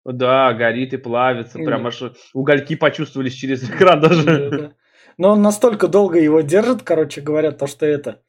Да, 0.05 0.51
горит 0.53 0.93
и 0.93 0.97
плавится, 0.97 1.59
прям 1.59 1.87
аж 1.87 2.03
угольки 2.33 2.75
почувствовались 2.75 3.33
через 3.33 3.63
экран 3.63 4.01
даже. 4.01 4.49
Да, 4.49 4.57
да. 4.57 4.73
Но 5.17 5.31
он 5.31 5.41
настолько 5.41 5.87
долго 5.87 6.19
его 6.19 6.41
держит, 6.41 6.81
короче 6.81 7.21
говоря, 7.21 7.51
то, 7.51 7.67
что 7.67 7.85
это 7.85 8.21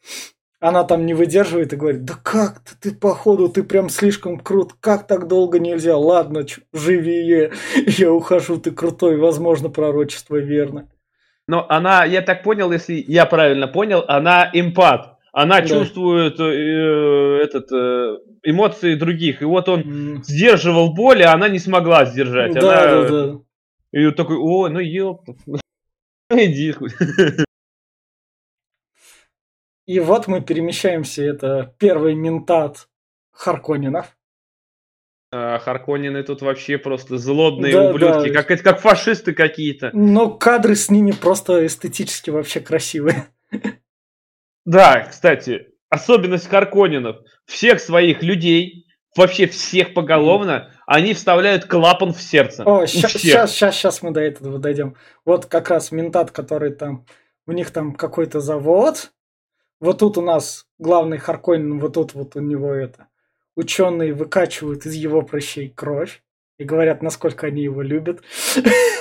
она 0.65 0.83
там 0.85 1.05
не 1.05 1.13
выдерживает 1.13 1.75
и 1.75 1.77
говорит, 1.77 2.05
да 2.07 2.15
как 2.23 2.61
ты, 2.61 2.75
ты 2.81 2.97
походу, 2.97 3.51
ты 3.51 3.63
прям 3.63 3.91
слишком 3.91 4.41
крут, 4.41 4.73
как 4.81 5.07
так 5.07 5.29
долго 5.29 5.59
нельзя, 5.59 5.95
ладно, 5.99 6.47
живи, 6.73 7.51
я 7.87 8.11
ухожу, 8.11 8.59
ты 8.59 8.71
крутой, 8.71 9.19
возможно, 9.19 9.69
пророчество 9.69 10.37
верно. 10.37 10.89
Но 11.47 11.67
она, 11.69 12.07
я 12.07 12.23
так 12.23 12.43
понял, 12.43 12.73
если 12.73 12.95
я 13.07 13.27
правильно 13.27 13.69
понял, 13.69 14.07
она 14.09 14.49
эмпат, 14.55 15.19
она 15.35 15.61
да. 15.61 15.67
чувствует 15.67 16.41
э, 16.41 17.41
этот, 17.43 17.71
э, 17.71 18.17
эмоции 18.43 18.95
других, 18.95 19.43
и 19.43 19.45
вот 19.45 19.69
он 19.69 19.81
mm. 19.83 20.23
сдерживал 20.23 20.95
боль, 20.95 21.25
а 21.25 21.35
она 21.35 21.51
не 21.51 21.59
смогла 21.59 22.07
сдержать. 22.07 22.55
Да, 22.55 22.61
она... 22.61 23.09
да, 23.11 23.27
да. 23.27 23.39
И 23.93 24.11
такой, 24.13 24.39
о, 24.39 24.69
ну 24.69 24.81
ёпта, 24.81 25.35
иди. 26.31 26.75
И 29.87 30.01
вот 30.01 30.29
мы 30.29 30.41
перемещаемся, 30.41 31.23
это 31.23 31.75
первый 31.79 32.15
ментат 32.15 32.89
Харконинов. 33.33 34.17
А, 35.31 35.59
Харконины 35.59 36.23
тут 36.23 36.43
вообще 36.43 36.79
просто 36.79 37.19
злобные 37.19 37.73
да, 37.73 37.91
ублюдки, 37.91 38.33
да. 38.33 38.43
Как, 38.43 38.63
как 38.63 38.81
фашисты 38.81 39.35
какие-то. 39.35 39.91
Но 39.93 40.31
кадры 40.31 40.75
с 40.77 40.91
ними 40.91 41.11
просто 41.11 41.67
эстетически 41.67 42.31
вообще 42.31 42.61
красивые. 42.61 43.27
Да, 44.65 45.01
кстати, 45.01 45.67
особенность 45.91 46.49
Харконинов. 46.49 47.19
Всех 47.45 47.81
своих 47.81 48.23
людей, 48.23 48.87
вообще 49.15 49.47
всех 49.47 49.93
поголовно, 49.93 50.71
они 50.87 51.13
вставляют 51.13 51.67
клапан 51.67 52.15
в 52.15 52.23
сердце. 52.23 52.63
О, 52.65 52.87
сейчас, 52.87 53.13
сейчас, 53.13 53.53
сейчас 53.53 54.03
мы 54.03 54.13
до 54.13 54.21
этого 54.21 54.59
дойдем. 54.59 54.97
Вот 55.27 55.47
как 55.47 55.69
раз 55.69 55.93
ментат, 55.93 56.31
который 56.31 56.73
там, 56.73 57.05
у 57.47 57.53
них 57.53 57.71
там 57.73 57.95
какой-то 57.95 58.41
завод, 58.41 59.13
вот 59.85 59.99
тут 59.99 60.17
у 60.17 60.23
нас 60.23 60.67
главный 60.79 61.19
Харконин, 61.19 61.79
вот 61.79 61.93
тут 61.93 62.15
вот 62.15 62.37
у 62.37 62.41
него 62.41 62.73
это. 62.73 63.09
Ученые 63.55 64.15
выкачивают 64.15 64.87
из 64.87 64.95
его 64.95 65.21
прыщей 65.21 65.69
кровь 65.69 66.23
и 66.57 66.65
говорят, 66.65 67.03
насколько 67.03 67.49
они 67.49 67.63
его 67.63 67.83
любят. 67.83 68.23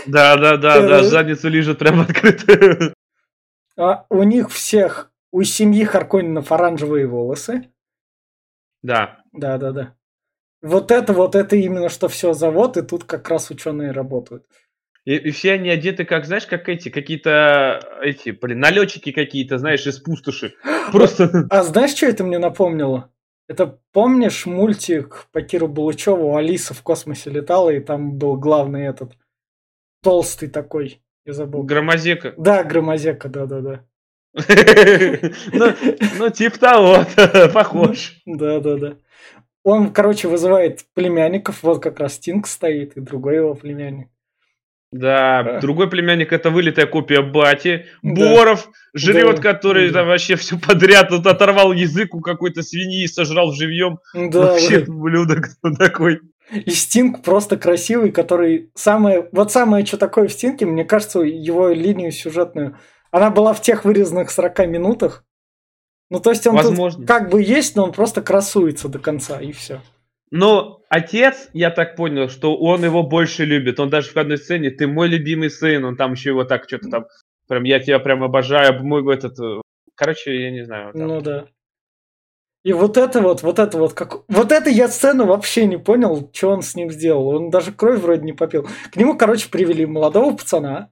Да, 0.06 0.36
да, 0.36 0.58
да, 0.58 0.82
да, 0.88 1.04
задницу 1.04 1.48
лежит 1.48 1.80
прямо 1.80 2.04
открытую. 2.04 2.94
А 3.78 4.06
у 4.10 4.24
них 4.24 4.52
всех, 4.52 5.10
у 5.32 5.44
семьи 5.44 5.86
Харконинов 5.86 6.52
оранжевые 6.52 7.08
волосы. 7.08 7.72
Да. 8.82 9.22
Да, 9.32 9.58
да, 9.58 9.72
да. 9.72 9.96
Вот 10.62 10.92
это 10.92 11.14
вот 11.14 11.36
это 11.36 11.56
именно 11.56 11.88
что 11.88 12.10
все 12.10 12.34
завод, 12.34 12.76
и 12.76 12.82
тут 12.82 13.06
как 13.06 13.30
раз 13.30 13.50
ученые 13.50 13.92
работают. 13.92 14.46
И, 15.06 15.16
и 15.16 15.32
все 15.32 15.54
они 15.54 15.70
одеты, 15.70 16.06
как, 16.06 16.26
знаешь, 16.26 16.46
как 16.46 16.70
эти, 16.70 16.90
какие-то, 16.90 17.80
эти, 18.02 18.30
блин, 18.30 18.60
налетчики 18.60 19.12
какие-то, 19.12 19.58
знаешь, 19.58 19.86
из 19.86 20.00
пустоши. 20.00 20.56
Просто... 20.92 21.48
А 21.50 21.64
знаешь, 21.64 21.92
что 21.92 22.06
это 22.06 22.24
мне 22.24 22.40
напомнило? 22.40 23.10
Это 23.50 23.80
помнишь 23.92 24.46
мультик 24.46 25.28
по 25.34 25.42
Киру 25.42 25.68
Булычеву 25.68 26.38
«Алиса 26.38 26.74
в 26.74 26.82
космосе 26.82 27.30
летала», 27.30 27.70
и 27.70 27.82
там 27.82 28.18
был 28.18 28.38
главный 28.38 28.86
этот 28.86 29.14
толстый 30.02 30.48
такой, 30.48 31.02
я 31.26 31.34
забыл. 31.34 31.64
Громозека. 31.64 32.34
Да, 32.38 32.64
Громозека, 32.64 33.28
да-да-да. 33.28 33.86
Ну, 35.54 35.74
ну, 36.18 36.30
типа 36.30 36.60
того, 36.60 37.06
похож. 37.54 38.22
Да-да-да. 38.26 38.98
Он, 39.64 39.94
короче, 39.94 40.30
вызывает 40.30 40.86
племянников, 40.94 41.64
вот 41.64 41.84
как 41.84 42.00
раз 42.00 42.16
Стинг 42.16 42.48
стоит, 42.48 42.96
и 42.98 43.02
другой 43.02 43.36
его 43.36 43.54
племянник. 43.54 44.10
Да, 44.94 45.40
а. 45.40 45.60
другой 45.60 45.90
племянник 45.90 46.32
это 46.32 46.52
вылитая 46.52 46.86
копия 46.86 47.22
Бати. 47.22 47.88
Да. 48.04 48.30
Боров 48.30 48.70
жрет, 48.94 49.38
да. 49.38 49.42
который 49.42 49.90
да. 49.90 50.00
там 50.00 50.08
вообще 50.08 50.36
все 50.36 50.58
подряд 50.58 51.10
тут 51.10 51.26
оторвал 51.26 51.74
язык 51.74 52.14
у 52.14 52.22
какой-то 52.22 52.62
свиньи 52.62 53.04
и 53.04 53.08
сожрал 53.08 53.52
живьем. 53.52 54.00
Да, 54.14 54.40
вообще 54.40 54.82
да. 54.82 54.94
блюдо 54.94 55.42
такой. 55.80 56.22
И 56.52 56.70
Стинг 56.70 57.24
просто 57.24 57.58
красивый, 57.58 58.12
который 58.12 58.70
самое... 58.76 59.28
Вот 59.32 59.52
самое, 59.52 59.86
что 59.86 59.98
такое 59.98 60.28
в 60.28 60.32
Стинге, 60.34 60.68
мне 60.68 60.86
кажется, 60.86 61.22
его 61.22 61.70
линию 61.70 62.12
сюжетную, 62.12 62.78
она 63.10 63.32
была 63.32 63.54
в 63.54 63.62
тех 63.62 63.86
вырезанных 63.86 64.30
40 64.30 64.68
минутах, 64.68 65.26
Ну, 66.10 66.20
то 66.20 66.30
есть 66.30 66.46
он 66.46 66.56
Возможно. 66.56 67.06
как 67.08 67.30
бы 67.30 67.42
есть, 67.42 67.76
но 67.76 67.86
он 67.86 67.94
просто 67.94 68.22
красуется 68.22 68.90
до 68.90 69.00
конца, 69.00 69.40
и 69.40 69.52
все. 69.52 69.82
Но 70.36 70.82
отец, 70.90 71.48
я 71.54 71.70
так 71.70 71.96
понял, 71.96 72.28
что 72.28 72.58
он 72.58 72.84
его 72.84 73.04
больше 73.04 73.46
любит. 73.46 73.80
Он 73.80 73.92
даже 73.92 74.10
в 74.10 74.18
одной 74.18 74.40
сцене, 74.40 74.72
ты 74.72 74.88
мой 74.88 75.08
любимый 75.08 75.52
сын, 75.52 75.86
он 75.86 75.96
там 75.96 76.14
еще 76.14 76.32
его 76.32 76.44
так 76.44 76.64
что-то 76.64 76.90
там, 76.90 77.06
прям, 77.48 77.64
я 77.66 77.80
тебя 77.80 78.00
прям 78.00 78.24
обожаю, 78.24 78.84
мой 78.84 79.04
этот, 79.14 79.40
э, 79.40 79.62
короче, 79.94 80.42
я 80.42 80.50
не 80.50 80.66
знаю. 80.66 80.92
Там. 80.92 81.08
Ну 81.08 81.22
да. 81.22 81.46
И 82.64 82.74
вот 82.74 82.98
это 82.98 83.22
вот, 83.22 83.44
вот 83.44 83.60
это 83.60 83.78
вот, 83.78 83.94
как... 83.94 84.24
Вот 84.28 84.52
это 84.52 84.72
я 84.72 84.88
сцену 84.88 85.28
вообще 85.28 85.68
не 85.68 85.78
понял, 85.78 86.32
что 86.34 86.50
он 86.50 86.64
с 86.64 86.74
ним 86.74 86.90
сделал. 86.90 87.28
Он 87.28 87.52
даже 87.52 87.72
кровь 87.72 88.00
вроде 88.00 88.24
не 88.24 88.34
попил. 88.34 88.68
К 88.92 88.96
нему, 88.96 89.16
короче, 89.16 89.50
привели 89.52 89.86
молодого 89.86 90.36
пацана, 90.36 90.90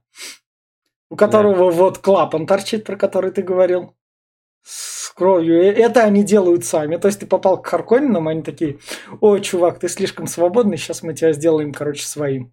у 1.10 1.16
которого 1.16 1.72
да. 1.72 1.76
вот 1.78 1.98
клапан 1.98 2.46
торчит, 2.46 2.84
про 2.84 2.94
который 2.94 3.32
ты 3.32 3.42
говорил 3.42 3.96
с 4.62 5.10
кровью. 5.10 5.62
Это 5.62 6.04
они 6.04 6.24
делают 6.24 6.64
сами. 6.64 6.96
То 6.96 7.08
есть 7.08 7.20
ты 7.20 7.26
попал 7.26 7.60
к 7.60 7.66
Харконинам, 7.66 8.28
они 8.28 8.42
такие, 8.42 8.78
ой, 9.20 9.40
чувак, 9.40 9.78
ты 9.78 9.88
слишком 9.88 10.26
свободный, 10.26 10.76
сейчас 10.76 11.02
мы 11.02 11.14
тебя 11.14 11.32
сделаем, 11.32 11.72
короче, 11.72 12.04
своим. 12.04 12.52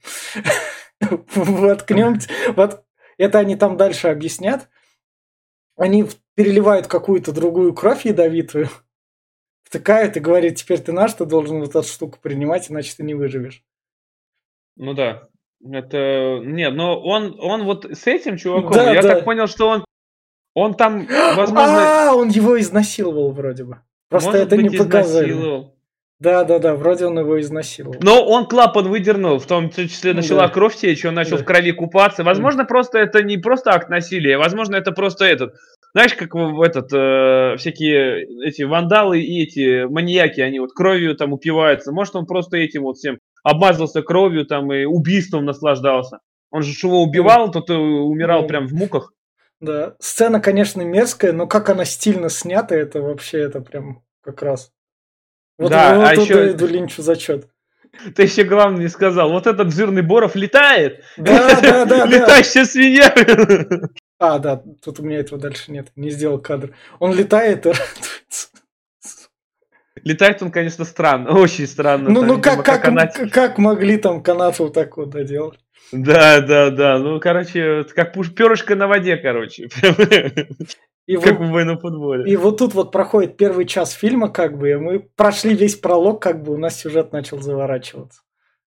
Воткнем. 1.36 2.20
Вот 2.56 2.84
это 3.18 3.40
они 3.40 3.56
там 3.56 3.78
дальше 3.78 4.08
объяснят. 4.08 4.70
Они 5.78 6.06
переливают 6.36 6.88
какую-то 6.88 7.32
другую 7.32 7.74
кровь 7.74 8.06
ядовитую, 8.06 8.70
втыкают 9.64 10.18
и 10.18 10.20
говорят, 10.20 10.56
теперь 10.56 10.80
ты 10.80 10.92
наш, 10.92 11.14
ты 11.14 11.26
должен 11.26 11.60
вот 11.60 11.70
эту 11.70 11.84
штуку 11.84 12.18
принимать, 12.22 12.70
иначе 12.70 12.94
ты 12.98 13.04
не 13.04 13.14
выживешь. 13.14 13.64
Ну 14.76 14.94
да. 14.94 15.30
Это... 15.62 16.40
Нет, 16.44 16.74
но 16.74 17.00
он, 17.02 17.38
он 17.40 17.64
вот 17.64 17.86
с 17.86 18.08
этим 18.08 18.38
чуваком, 18.38 18.72
да, 18.72 18.94
я 18.94 19.02
да. 19.02 19.16
так 19.16 19.26
понял, 19.26 19.48
что 19.48 19.68
он 19.68 19.86
он 20.54 20.74
там, 20.74 21.08
возможно... 21.36 22.10
А, 22.10 22.16
он 22.16 22.30
его 22.30 22.60
изнасиловал 22.60 23.32
вроде 23.32 23.64
бы. 23.64 23.78
Просто 24.10 24.32
Может 24.32 24.48
это 24.48 24.56
быть, 24.56 24.72
не 24.72 24.78
показали. 24.78 25.70
Да, 26.20 26.44
да, 26.44 26.60
да, 26.60 26.76
вроде 26.76 27.06
он 27.06 27.18
его 27.18 27.40
изнасиловал. 27.40 27.96
Но 28.02 28.26
он 28.26 28.46
клапан 28.46 28.90
выдернул, 28.90 29.40
в 29.40 29.46
том 29.46 29.70
числе 29.70 30.14
начала 30.14 30.48
да. 30.48 30.50
кровь 30.50 30.76
течь, 30.76 31.06
он 31.06 31.14
начал 31.14 31.38
да. 31.38 31.44
в 31.44 31.46
крови 31.46 31.72
купаться. 31.72 32.26
Возможно, 32.26 32.64
да. 32.64 32.68
просто 32.68 33.00
это 33.00 33.24
не 33.24 33.38
просто 33.38 33.72
акт 33.72 33.90
насилия, 33.90 34.38
возможно, 34.38 34.76
это 34.76 34.92
просто 34.92 35.24
этот. 35.24 35.54
Знаешь, 35.94 36.14
как 36.16 36.36
в 36.36 36.62
этот 36.62 36.92
э, 36.94 37.56
всякие 37.58 38.26
эти 38.46 38.64
вандалы 38.64 39.22
и 39.22 39.44
эти 39.44 39.86
маньяки, 39.86 40.42
они 40.42 40.60
вот 40.60 40.74
кровью 40.74 41.16
там 41.16 41.32
упиваются. 41.32 41.94
Может, 41.94 42.18
он 42.18 42.26
просто 42.26 42.58
этим 42.58 42.84
вот 42.84 42.98
всем 42.98 43.20
обмазался 43.44 44.02
кровью 44.02 44.46
там 44.46 44.74
и 44.74 44.84
убийством 44.84 45.46
наслаждался. 45.46 46.20
Он 46.52 46.64
же 46.64 46.74
его 46.86 47.02
убивал, 47.02 47.50
тот 47.50 47.70
умирал 47.70 48.46
прям 48.46 48.68
в 48.68 48.74
муках. 48.74 49.14
Да, 49.60 49.96
сцена, 50.00 50.40
конечно, 50.40 50.82
мерзкая, 50.82 51.34
но 51.34 51.46
как 51.48 51.70
она 51.70 51.84
стильно 51.86 52.30
снята, 52.30 52.76
это 52.76 53.02
вообще, 53.02 53.40
это 53.40 53.60
прям 53.60 54.04
как 54.22 54.42
раз. 54.42 54.72
Вот, 55.58 55.70
да, 55.72 55.98
вот 55.98 56.08
а 56.08 56.14
еще... 56.14 56.52
иду 56.52 56.68
Линчу 56.68 57.02
зачет. 57.02 57.50
Ты 58.16 58.24
еще 58.24 58.44
главное 58.44 58.84
не 58.84 58.88
сказал. 58.88 59.32
Вот 59.32 59.48
этот 59.48 59.74
жирный 59.74 60.02
Боров 60.02 60.36
летает. 60.36 61.04
Да, 61.18 61.60
да, 61.62 61.86
да. 61.86 62.06
Летающая 62.06 62.66
свинья. 62.66 63.14
А, 64.22 64.38
да, 64.38 64.62
тут 64.84 65.00
у 65.00 65.04
меня 65.04 65.20
этого 65.20 65.40
дальше 65.40 65.72
нет. 65.72 65.94
Не 65.96 66.10
сделал 66.10 66.40
кадр. 66.40 66.76
Он 67.00 67.16
летает 67.16 67.66
и 67.66 67.72
Летает 70.04 70.44
он, 70.44 70.52
конечно, 70.52 70.84
странно, 70.84 71.40
очень 71.40 71.66
странно. 71.66 72.10
Ну, 72.10 72.24
ну 72.24 72.42
как, 72.42 72.66
как, 72.66 72.84
как, 73.32 73.58
могли 73.58 73.96
там 73.96 74.22
канаты 74.22 74.64
вот 74.64 74.74
так 74.74 74.98
вот 74.98 75.12
доделать? 75.12 75.60
Да, 75.92 76.42
да, 76.42 76.70
да. 76.70 77.00
Ну, 77.00 77.20
короче, 77.20 77.86
как 77.96 78.14
перышко 78.36 78.76
на 78.76 78.88
воде, 78.88 79.18
короче. 79.18 79.70
И 81.08 81.16
как 81.16 81.40
вот, 81.40 81.48
в 81.48 81.52
военном 81.52 81.80
футболе. 81.80 82.32
И 82.32 82.36
вот 82.36 82.60
тут 82.60 82.76
вот 82.76 82.92
проходит 82.92 83.36
первый 83.36 83.66
час 83.66 83.94
фильма, 83.94 84.30
как 84.30 84.60
бы, 84.60 84.70
и 84.70 84.76
мы 84.76 85.00
прошли 85.00 85.56
весь 85.56 85.76
пролог, 85.76 86.22
как 86.22 86.44
бы 86.44 86.54
у 86.54 86.58
нас 86.58 86.80
сюжет 86.80 87.12
начал 87.12 87.42
заворачиваться. 87.42 88.22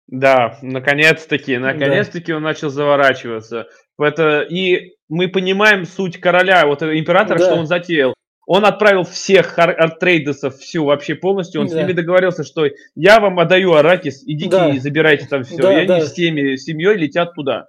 Да, 0.07 0.59
наконец-таки, 0.61 1.57
наконец-таки 1.57 2.33
да. 2.33 2.37
он 2.37 2.43
начал 2.43 2.69
заворачиваться. 2.69 3.69
Это, 3.99 4.43
и 4.43 4.97
мы 5.09 5.29
понимаем 5.29 5.87
суть 5.87 6.21
короля, 6.21 6.67
вот 6.67 6.83
императора, 6.83 7.39
да. 7.39 7.45
что 7.47 7.55
он 7.55 7.67
затеял. 7.67 8.13
Он 8.47 8.65
отправил 8.65 9.03
всех 9.03 9.59
артрейдесов 9.59 10.57
всю 10.59 10.85
вообще 10.85 11.17
полностью. 11.17 11.61
Он 11.61 11.67
да. 11.67 11.75
с 11.75 11.77
ними 11.77 11.93
договорился, 11.93 12.45
что 12.45 12.67
я 12.95 13.21
вам 13.21 13.41
отдаю 13.41 13.75
Аракис, 13.75 14.23
идите 14.25 14.51
да. 14.51 14.69
и 14.71 14.79
забирайте 14.79 15.27
там 15.27 15.43
все. 15.43 15.57
Да, 15.59 15.73
и 15.73 15.77
они 15.79 15.87
да. 15.89 16.01
с 16.01 16.13
теми 16.13 16.57
семьей 16.57 16.97
летят 16.97 17.35
туда. 17.35 17.67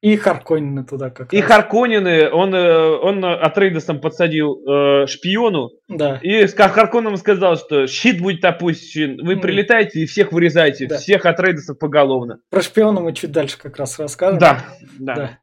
И 0.00 0.16
Харконины 0.16 0.84
туда 0.84 1.10
как 1.10 1.34
И 1.34 1.40
раз. 1.40 1.50
Харконины, 1.50 2.30
он, 2.30 2.54
э, 2.54 2.88
он 3.02 3.24
Атрейдесом 3.24 4.00
подсадил 4.00 4.62
э, 4.64 5.06
шпиону. 5.08 5.70
Да. 5.88 6.20
И 6.22 6.46
с 6.46 6.54
Харконом 6.54 7.16
сказал, 7.16 7.56
что 7.56 7.88
щит 7.88 8.20
будет 8.20 8.44
опущен, 8.44 9.18
вы 9.24 9.36
прилетаете 9.38 10.00
и 10.00 10.06
всех 10.06 10.30
вырезаете, 10.30 10.86
да. 10.86 10.98
всех 10.98 11.26
Атрейдесов 11.26 11.80
поголовно. 11.80 12.38
Про 12.48 12.62
шпиона 12.62 13.00
мы 13.00 13.12
чуть 13.12 13.32
дальше 13.32 13.58
как 13.58 13.76
раз 13.76 13.98
расскажем. 13.98 14.38
Да, 14.38 14.64
да. 15.00 15.14
да. 15.14 15.38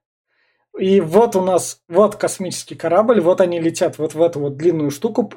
И 0.77 0.99
вот 0.99 1.35
у 1.35 1.41
нас, 1.41 1.81
вот 1.87 2.15
космический 2.15 2.75
корабль, 2.75 3.21
вот 3.21 3.41
они 3.41 3.59
летят 3.59 3.97
вот 3.97 4.13
в 4.13 4.21
эту 4.21 4.39
вот 4.39 4.57
длинную 4.57 4.91
штуку, 4.91 5.31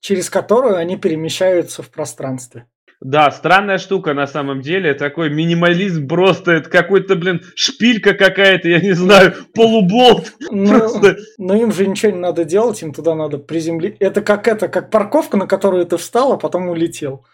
через 0.00 0.30
которую 0.30 0.76
они 0.76 0.96
перемещаются 0.96 1.82
в 1.82 1.90
пространстве. 1.90 2.66
Да, 3.00 3.30
странная 3.30 3.76
штука 3.76 4.14
на 4.14 4.26
самом 4.26 4.62
деле. 4.62 4.94
Такой 4.94 5.28
минимализм 5.28 6.08
просто. 6.08 6.52
Это 6.52 6.70
какой-то, 6.70 7.14
блин, 7.14 7.42
шпилька 7.54 8.14
какая-то, 8.14 8.68
я 8.68 8.80
не 8.80 8.92
знаю, 8.92 9.34
полуболт. 9.54 10.32
Ну, 10.50 10.90
но 11.36 11.54
им 11.54 11.72
же 11.72 11.86
ничего 11.86 12.12
не 12.12 12.18
надо 12.18 12.44
делать, 12.44 12.82
им 12.82 12.94
туда 12.94 13.14
надо 13.14 13.38
приземлить. 13.38 13.96
Это 14.00 14.22
как 14.22 14.48
это, 14.48 14.68
как 14.68 14.90
парковка, 14.90 15.36
на 15.36 15.46
которую 15.46 15.84
ты 15.84 15.98
встал, 15.98 16.32
а 16.32 16.38
потом 16.38 16.68
улетел. 16.68 17.26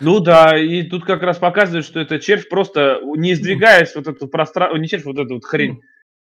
Ну 0.00 0.20
да, 0.20 0.56
и 0.56 0.82
тут 0.82 1.04
как 1.04 1.22
раз 1.22 1.38
показывает, 1.38 1.84
что 1.84 2.00
это 2.00 2.18
червь 2.20 2.48
просто, 2.48 3.00
не 3.16 3.34
сдвигаясь 3.34 3.94
вот 3.96 4.06
эту 4.06 4.28
пространство, 4.28 4.76
не 4.78 4.88
червь, 4.88 5.04
вот 5.04 5.18
эту 5.18 5.34
вот 5.34 5.44
хрень, 5.44 5.82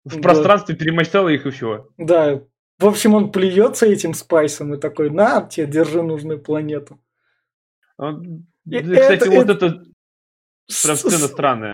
в 0.04 0.22
пространстве 0.22 0.76
да. 0.76 0.80
перемочтала 0.80 1.30
их 1.30 1.46
и 1.46 1.52
все. 1.52 1.90
Да. 1.98 2.42
В 2.80 2.88
общем, 2.88 3.14
он 3.14 3.32
плюется 3.32 3.86
этим 3.86 4.14
спайсом 4.14 4.74
и 4.74 4.80
такой, 4.80 5.10
на, 5.10 5.42
тебе, 5.48 5.68
держи 5.68 6.02
нужную 6.02 6.42
планету. 6.42 7.00
И 8.66 8.80
кстати, 8.80 9.24
это, 9.24 9.32
вот 9.32 9.50
это, 9.50 9.66
это 9.66 9.84
прям 10.84 10.96
сцена 10.98 11.28
странная. 11.28 11.73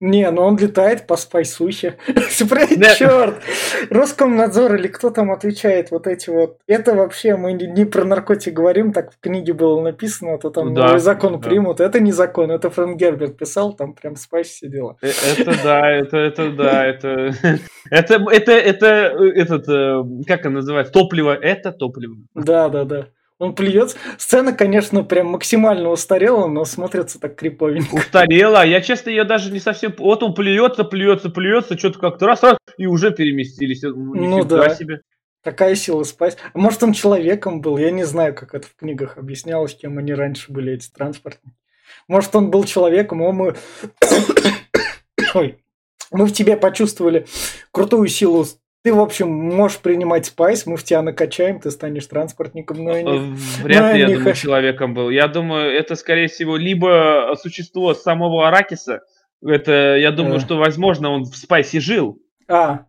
Не, 0.00 0.30
ну 0.30 0.42
он 0.42 0.56
летает 0.56 1.06
по 1.06 1.16
спайсухе. 1.16 1.96
Черт! 2.06 3.42
Роскомнадзор 3.90 4.76
или 4.76 4.86
кто 4.86 5.10
там 5.10 5.32
отвечает 5.32 5.90
вот 5.90 6.06
эти 6.06 6.30
вот. 6.30 6.58
Это 6.68 6.94
вообще 6.94 7.36
мы 7.36 7.52
не 7.52 7.84
про 7.84 8.04
наркотик 8.04 8.54
говорим, 8.54 8.92
так 8.92 9.12
в 9.12 9.18
книге 9.18 9.54
было 9.54 9.80
написано, 9.80 10.34
а 10.34 10.38
то 10.38 10.50
там 10.50 10.72
да, 10.72 10.98
закон 10.98 11.40
да. 11.40 11.48
примут. 11.48 11.80
Это 11.80 11.98
не 11.98 12.12
закон, 12.12 12.52
это 12.52 12.70
Фрэнк 12.70 12.96
Герберт 12.96 13.36
писал, 13.36 13.72
там 13.72 13.92
прям 13.94 14.14
спайс 14.14 14.48
все 14.48 14.68
дела. 14.68 14.96
Э, 15.02 15.08
это 15.36 15.62
да, 15.64 15.90
это, 15.90 16.16
это 16.16 16.52
да, 16.52 16.86
это... 16.86 17.34
Это, 17.90 18.16
это, 18.30 18.52
это, 18.52 18.86
этот, 18.86 19.66
э, 19.66 20.04
как 20.26 20.44
он 20.44 20.52
называется, 20.52 20.92
топливо, 20.92 21.34
это 21.34 21.72
топливо. 21.72 22.16
Да, 22.34 22.68
да, 22.68 22.84
да. 22.84 23.06
Он 23.38 23.54
плюется. 23.54 23.96
Сцена, 24.18 24.52
конечно, 24.52 25.04
прям 25.04 25.28
максимально 25.28 25.90
устарела, 25.90 26.48
но 26.48 26.64
смотрится 26.64 27.20
так 27.20 27.36
криповенько. 27.36 27.94
Устарела. 27.94 28.66
Я, 28.66 28.80
честно, 28.80 29.10
ее 29.10 29.24
даже 29.24 29.52
не 29.52 29.60
совсем... 29.60 29.94
Вот 29.98 30.24
он 30.24 30.34
плюется, 30.34 30.82
плюется, 30.82 31.30
плюется, 31.30 31.78
что-то 31.78 32.00
как-то 32.00 32.26
раз, 32.26 32.42
раз, 32.42 32.58
и 32.76 32.86
уже 32.86 33.12
переместились. 33.12 33.82
Ну 33.82 34.44
да. 34.44 34.74
себе. 34.74 35.02
Такая 35.44 35.76
сила 35.76 36.02
спать. 36.02 36.36
А 36.52 36.58
может, 36.58 36.82
он 36.82 36.92
человеком 36.92 37.60
был? 37.60 37.78
Я 37.78 37.92
не 37.92 38.04
знаю, 38.04 38.34
как 38.34 38.54
это 38.54 38.66
в 38.66 38.74
книгах 38.74 39.18
объяснялось, 39.18 39.74
кем 39.74 39.98
они 39.98 40.12
раньше 40.14 40.50
были, 40.50 40.72
эти 40.72 40.90
транспортники. 40.90 41.56
Может, 42.08 42.34
он 42.34 42.50
был 42.50 42.64
человеком, 42.64 43.22
а 43.22 43.30
мы... 43.30 43.54
Ой. 45.34 45.58
Мы 46.10 46.26
в 46.26 46.32
тебе 46.32 46.56
почувствовали 46.56 47.26
крутую 47.70 48.08
силу 48.08 48.46
ты, 48.88 48.94
в 48.94 49.00
общем, 49.00 49.28
можешь 49.28 49.80
принимать 49.80 50.24
спайс, 50.24 50.64
мы 50.64 50.78
в 50.78 50.82
тебя 50.82 51.02
накачаем, 51.02 51.60
ты 51.60 51.70
станешь 51.70 52.06
транспортником, 52.06 52.82
но 52.82 52.98
не... 52.98 53.36
Вряд 53.62 53.92
ли, 53.92 54.00
я 54.00 54.06
думаю, 54.06 54.24
хочу. 54.24 54.44
человеком 54.44 54.94
был. 54.94 55.10
Я 55.10 55.28
думаю, 55.28 55.70
это, 55.70 55.94
скорее 55.94 56.28
всего, 56.28 56.56
либо 56.56 57.34
существо 57.38 57.92
самого 57.92 58.48
Аракиса, 58.48 59.02
это, 59.44 59.96
я 59.96 60.10
думаю, 60.10 60.36
а. 60.36 60.40
что, 60.40 60.56
возможно, 60.56 61.10
он 61.10 61.24
в 61.24 61.36
спайсе 61.36 61.80
жил. 61.80 62.18
А, 62.48 62.86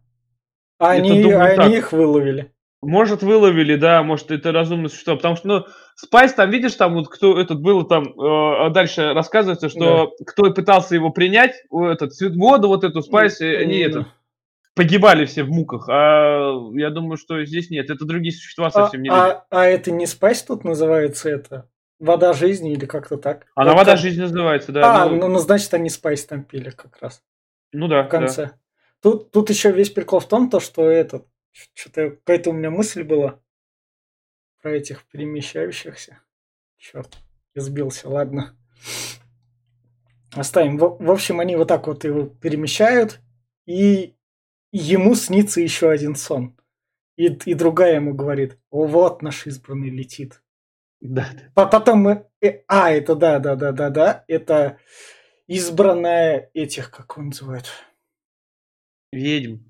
они, 0.77 1.21
думаю, 1.21 1.59
они 1.59 1.75
их 1.75 1.91
выловили. 1.91 2.53
Может, 2.81 3.23
выловили, 3.23 3.75
да, 3.75 4.01
может, 4.01 4.31
это 4.31 4.53
разумное 4.53 4.87
существо. 4.87 5.17
Потому 5.17 5.35
что, 5.35 5.47
ну, 5.49 5.65
Спайс 5.95 6.33
там, 6.33 6.49
видишь, 6.49 6.75
там 6.75 6.93
вот 6.93 7.09
кто 7.09 7.37
этот 7.37 7.61
был, 7.61 7.83
там 7.83 8.17
э, 8.17 8.69
дальше 8.69 9.11
рассказывается, 9.11 9.67
что 9.67 10.13
да. 10.17 10.25
кто 10.25 10.49
пытался 10.53 10.95
его 10.95 11.09
принять, 11.09 11.55
этот, 11.69 12.13
воду 12.37 12.69
вот 12.69 12.85
эту 12.85 13.01
Спайс, 13.01 13.41
mm-hmm. 13.41 13.55
они 13.57 13.79
этот, 13.79 14.07
погибали 14.79 15.25
все 15.25 15.43
в 15.43 15.49
муках, 15.49 15.89
а 15.89 16.53
я 16.71 16.89
думаю, 16.89 17.17
что 17.17 17.43
здесь 17.43 17.69
нет, 17.69 17.89
это 17.89 18.05
другие 18.05 18.31
существа 18.31 18.67
а, 18.67 18.71
совсем 18.71 19.01
а, 19.01 19.03
не. 19.03 19.09
А, 19.09 19.45
а 19.49 19.65
это 19.65 19.91
не 19.91 20.07
спайс 20.07 20.41
тут 20.41 20.63
называется 20.63 21.29
это? 21.29 21.69
Вода 21.99 22.31
жизни 22.31 22.71
или 22.71 22.85
как-то 22.85 23.17
так? 23.17 23.45
Она 23.55 23.71
вот 23.71 23.79
вода 23.79 23.91
как... 23.91 23.99
жизни 23.99 24.21
называется, 24.21 24.71
да. 24.71 25.03
А, 25.03 25.09
ну, 25.09 25.27
ну 25.27 25.39
значит 25.39 25.73
они 25.73 25.89
спайс 25.89 26.25
там 26.25 26.45
пили 26.45 26.69
как 26.69 26.97
раз. 27.01 27.21
Ну 27.73 27.89
да. 27.89 28.03
В 28.03 28.07
конце. 28.07 28.45
Да. 28.45 28.53
Тут, 29.01 29.31
тут 29.31 29.49
еще 29.49 29.73
весь 29.73 29.89
прикол 29.89 30.21
в 30.21 30.29
том, 30.29 30.49
то, 30.49 30.61
что 30.61 30.89
этот, 30.89 31.27
что-то 31.73 32.11
какая-то 32.11 32.51
у 32.51 32.53
меня 32.53 32.71
мысль 32.71 33.03
была. 33.03 33.41
про 34.61 34.71
этих 34.71 35.03
перемещающихся. 35.11 36.19
Черт, 36.77 37.17
сбился, 37.53 38.07
ладно. 38.07 38.55
Оставим. 40.33 40.77
В, 40.77 41.03
в 41.03 41.11
общем, 41.11 41.41
они 41.41 41.57
вот 41.57 41.67
так 41.67 41.85
вот 41.87 42.05
его 42.05 42.23
перемещают, 42.23 43.19
и 43.65 44.15
ему 44.71 45.15
снится 45.15 45.61
еще 45.61 45.89
один 45.89 46.15
сон. 46.15 46.55
И, 47.15 47.25
и 47.27 47.53
другая 47.53 47.95
ему 47.95 48.13
говорит, 48.13 48.57
о, 48.69 48.85
вот 48.85 49.21
наш 49.21 49.45
избранный 49.45 49.89
летит. 49.89 50.41
Да. 51.01 51.27
Потом 51.53 51.99
мы... 51.99 52.27
Э, 52.41 52.61
а, 52.67 52.91
это 52.91 53.15
да, 53.15 53.39
да, 53.39 53.55
да, 53.55 53.71
да, 53.71 53.89
да. 53.89 54.25
Это 54.27 54.79
избранная 55.47 56.49
этих, 56.53 56.91
как 56.91 57.17
он 57.17 57.27
называет? 57.27 57.65
Ведьм. 59.11 59.69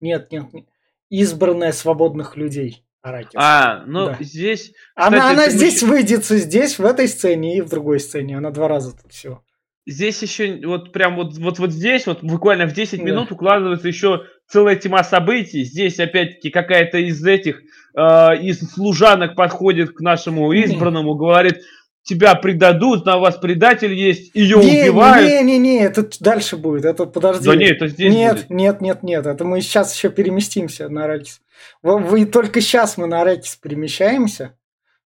Нет, 0.00 0.30
нет, 0.30 0.52
нет. 0.52 0.68
Избранная 1.08 1.72
свободных 1.72 2.36
людей. 2.36 2.84
Аракис. 3.02 3.32
А, 3.36 3.84
ну 3.86 4.06
да. 4.06 4.16
здесь... 4.20 4.72
Кстати, 4.96 5.14
она 5.14 5.30
она 5.30 5.48
здесь 5.48 5.76
еще... 5.76 5.86
выйдет 5.86 6.24
здесь, 6.24 6.78
в 6.78 6.84
этой 6.84 7.06
сцене 7.06 7.56
и 7.56 7.60
в 7.60 7.68
другой 7.68 8.00
сцене. 8.00 8.36
Она 8.36 8.50
два 8.50 8.66
раза 8.66 8.96
тут 8.96 9.12
все. 9.12 9.44
Здесь 9.86 10.20
еще 10.20 10.60
вот 10.66 10.92
прям 10.92 11.14
вот, 11.14 11.38
вот, 11.38 11.58
вот 11.60 11.70
здесь, 11.70 12.06
вот 12.06 12.22
буквально 12.22 12.66
в 12.66 12.72
10 12.72 12.98
да. 12.98 13.04
минут 13.04 13.30
укладывается 13.30 13.86
еще 13.86 14.24
целая 14.48 14.74
тема 14.74 15.04
событий. 15.04 15.62
Здесь 15.62 16.00
опять-таки 16.00 16.50
какая-то 16.50 16.98
из 16.98 17.24
этих, 17.24 17.62
э, 17.94 18.00
из 18.42 18.60
служанок 18.72 19.36
подходит 19.36 19.92
к 19.92 20.00
нашему 20.00 20.52
избранному, 20.52 21.14
говорит, 21.14 21.60
тебя 22.06 22.36
предадут, 22.36 23.04
на 23.04 23.18
вас 23.18 23.36
предатель 23.36 23.92
есть, 23.92 24.30
ее 24.34 24.58
не, 24.58 24.82
убивают. 24.82 25.28
Не-не-не, 25.28 25.84
это 25.84 26.08
дальше 26.20 26.56
будет, 26.56 26.84
это 26.84 27.04
подожди. 27.06 27.46
Да 27.46 27.56
нет, 27.56 27.76
это 27.76 27.88
здесь 27.88 28.14
Нет, 28.14 28.34
будет. 28.34 28.50
нет, 28.50 28.80
нет, 28.80 29.02
нет, 29.02 29.26
это 29.26 29.44
мы 29.44 29.60
сейчас 29.60 29.94
еще 29.94 30.08
переместимся 30.10 30.88
на 30.88 31.04
Аракис. 31.04 31.40
Вы, 31.82 31.98
вы 31.98 32.24
только 32.26 32.60
сейчас 32.60 32.96
мы 32.96 33.06
на 33.06 33.22
Аракис 33.22 33.56
перемещаемся. 33.56 34.56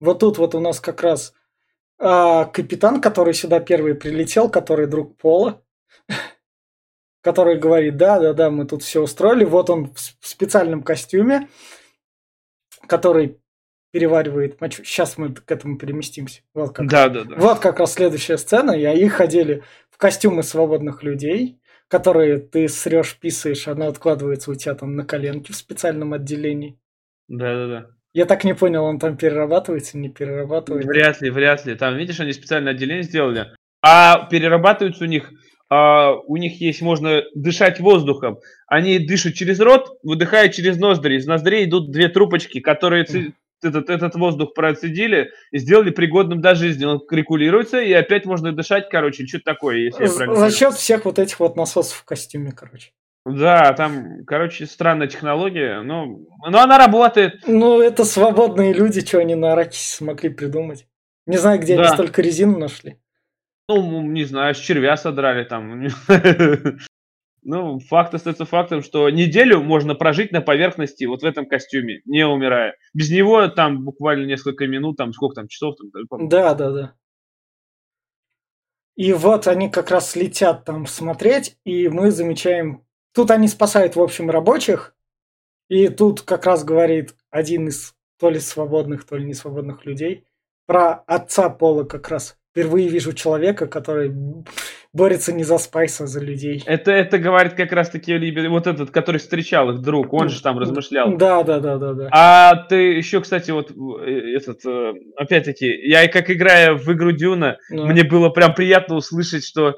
Вот 0.01 0.21
тут 0.21 0.39
вот 0.39 0.55
у 0.55 0.61
нас 0.61 0.81
как 0.81 1.03
раз 1.03 1.33
а, 2.07 2.45
капитан, 2.45 3.01
который 3.01 3.33
сюда 3.33 3.61
первый 3.61 3.95
прилетел, 3.95 4.51
который 4.51 4.87
друг 4.87 5.17
Пола, 5.17 5.63
который 7.23 7.59
говорит, 7.59 7.97
да, 7.97 8.21
да, 8.21 8.35
да, 8.35 8.51
мы 8.51 8.67
тут 8.67 8.83
все 8.83 9.01
устроили. 9.01 9.45
Вот 9.45 9.71
он 9.71 9.95
в 9.95 10.27
специальном 10.27 10.83
костюме, 10.83 11.49
который 12.87 13.41
переваривает 13.91 14.61
мочу. 14.61 14.85
Сейчас 14.85 15.17
мы 15.17 15.35
к 15.35 15.51
этому 15.51 15.79
переместимся. 15.79 16.43
Вот 16.53 16.75
как, 16.75 16.89
да, 16.89 17.09
да, 17.09 17.25
да. 17.25 17.37
Вот 17.37 17.61
как 17.61 17.79
раз 17.79 17.95
следующая 17.95 18.37
сцена. 18.37 18.73
И 18.73 18.85
они 18.85 19.09
ходили 19.09 19.63
в 19.89 19.97
костюмы 19.97 20.43
свободных 20.43 21.03
людей, 21.03 21.59
которые 21.89 22.37
ты 22.39 22.69
срешь, 22.69 23.19
писаешь, 23.19 23.67
она 23.67 23.87
откладывается 23.87 24.51
у 24.51 24.55
тебя 24.55 24.75
там 24.75 24.95
на 24.95 25.07
коленке 25.07 25.55
в 25.55 25.57
специальном 25.57 26.13
отделении. 26.13 26.79
Да, 27.29 27.55
да, 27.55 27.67
да. 27.67 27.91
Я 28.15 28.27
так 28.27 28.45
не 28.45 28.55
понял, 28.55 28.85
он 28.85 28.99
там 28.99 29.17
перерабатывается, 29.17 29.99
не 29.99 30.09
перерабатывается? 30.09 30.89
Вряд 30.89 31.21
ли, 31.21 31.31
вряд 31.31 31.67
ли. 31.67 31.75
Там, 31.75 31.97
видишь, 31.97 32.21
они 32.21 32.33
специальное 32.33 32.73
отделение 32.73 33.03
сделали. 33.03 33.49
А 33.83 34.27
перерабатываются 34.31 35.05
у 35.05 35.09
них 35.09 35.31
Uh, 35.73 36.21
у 36.27 36.37
них 36.37 36.61
есть, 36.61 36.83
можно 36.83 37.23
дышать 37.35 37.81
воздухом. 37.81 38.39
Они 38.67 38.99
дышат 38.99 39.33
через 39.33 39.59
рот, 39.61 39.99
выдыхают 40.03 40.53
через 40.53 40.77
ноздри. 40.77 41.17
Из 41.17 41.27
ноздрей 41.27 41.65
идут 41.65 41.91
две 41.91 42.09
трубочки, 42.09 42.61
которые 42.61 43.07
этот, 43.63 43.89
этот 43.89 44.15
воздух 44.15 44.53
процедили 44.55 45.31
и 45.53 45.59
сделали 45.59 45.91
пригодным 45.91 46.43
для 46.43 46.55
жизни. 46.55 46.85
Он 46.85 47.01
регулируется, 47.11 47.81
и 47.81 47.93
опять 47.93 48.27
можно 48.27 48.53
дышать, 48.53 48.89
короче, 48.91 49.27
что-то 49.27 49.45
такое, 49.45 49.79
если 49.79 50.05
За, 50.05 50.35
за 50.35 50.51
счет 50.51 50.75
всех 50.75 51.07
вот 51.07 51.19
этих 51.19 51.41
вот 51.41 51.57
насосов 51.57 51.97
в 51.97 52.05
костюме, 52.05 52.53
короче. 52.53 52.91
Да, 53.27 53.73
там, 53.73 54.25
короче, 54.27 54.67
странная 54.67 55.07
технология, 55.07 55.81
но, 55.81 56.07
но 56.47 56.61
она 56.61 56.77
работает. 56.77 57.43
Ну, 57.47 57.81
это 57.81 58.05
свободные 58.05 58.75
люди, 58.75 59.01
что 59.01 59.19
они 59.19 59.35
на 59.35 59.53
Аракисе 59.53 59.97
смогли 59.97 60.29
придумать. 60.29 60.87
Не 61.27 61.39
знаю, 61.39 61.59
где 61.59 61.77
да. 61.77 61.85
они 61.85 61.93
столько 61.93 62.21
резину 62.21 62.59
нашли. 62.59 62.99
Ну, 63.69 64.03
не 64.03 64.25
знаю, 64.25 64.55
с 64.55 64.59
червя 64.59 64.97
содрали 64.97 65.45
там. 65.45 65.89
Ну, 67.47 67.79
факт 67.79 68.15
остается 68.15 68.47
фактом, 68.47 68.83
что 68.83 69.11
неделю 69.11 69.61
можно 69.61 69.95
прожить 69.95 70.33
на 70.33 70.41
поверхности 70.41 71.05
вот 71.05 71.21
в 71.21 71.27
этом 71.27 71.45
костюме, 71.45 72.01
не 72.07 72.27
умирая. 72.27 72.75
Без 72.95 73.11
него 73.11 73.47
там 73.49 73.85
буквально 73.85 74.25
несколько 74.25 74.67
минут, 74.67 74.97
там 74.97 75.13
сколько 75.13 75.35
там 75.35 75.49
часов 75.49 75.77
там. 76.09 76.29
Да, 76.29 76.55
да, 76.55 76.71
да. 76.71 76.95
И 78.97 79.13
вот 79.13 79.47
они 79.47 79.69
как 79.69 79.91
раз 79.91 80.17
летят 80.17 80.65
там 80.65 80.87
смотреть, 80.87 81.59
и 81.65 81.89
мы 81.89 82.11
замечаем... 82.11 82.84
Тут 83.15 83.31
они 83.31 83.49
спасают, 83.49 83.97
в 83.97 84.03
общем, 84.03 84.31
рабочих, 84.31 84.95
и 85.69 85.89
тут 85.89 86.23
как 86.23 86.47
раз 86.47 86.65
говорит 86.65 87.15
один 87.31 87.69
из 87.69 87.95
то 88.19 88.31
ли 88.31 88.41
свободных, 88.41 89.07
то 89.07 89.17
ли 89.17 89.25
не 89.25 89.35
свободных 89.35 89.87
людей 89.87 90.25
про 90.67 90.95
отца 91.07 91.49
Пола 91.51 91.85
как 91.85 92.09
раз. 92.09 92.37
Впервые 92.51 92.89
вижу 92.89 93.13
человека, 93.13 93.67
который 93.67 94.15
борется 94.93 95.33
не 95.33 95.43
за 95.43 95.59
спайс, 95.59 96.01
а 96.01 96.07
за 96.07 96.21
людей. 96.21 96.63
Это, 96.67 96.93
это 96.93 97.19
говорит 97.19 97.55
как 97.55 97.73
раз-таки 97.73 98.17
вот 98.49 98.67
этот, 98.67 98.91
который 98.93 99.19
встречал 99.19 99.71
их 99.73 99.81
друг, 99.81 100.13
он 100.13 100.29
же 100.29 100.41
там 100.41 100.59
размышлял. 100.59 101.17
Да, 101.17 101.43
да, 101.43 101.59
да, 101.59 101.79
да, 101.79 101.93
да. 101.95 102.09
А 102.13 102.55
ты 102.69 102.95
еще, 102.95 103.21
кстати, 103.21 103.51
вот 103.51 103.73
э, 103.73 104.37
этот, 104.37 104.65
э, 104.65 104.93
опять-таки, 105.17 105.67
я 105.67 106.07
как 106.07 106.31
играя 106.31 106.75
в 106.75 106.89
игру 106.93 107.11
Дюна, 107.11 107.59
да. 107.71 107.85
мне 107.87 108.05
было 108.05 108.29
прям 108.29 108.55
приятно 108.55 108.95
услышать, 108.95 109.45
что 109.45 109.75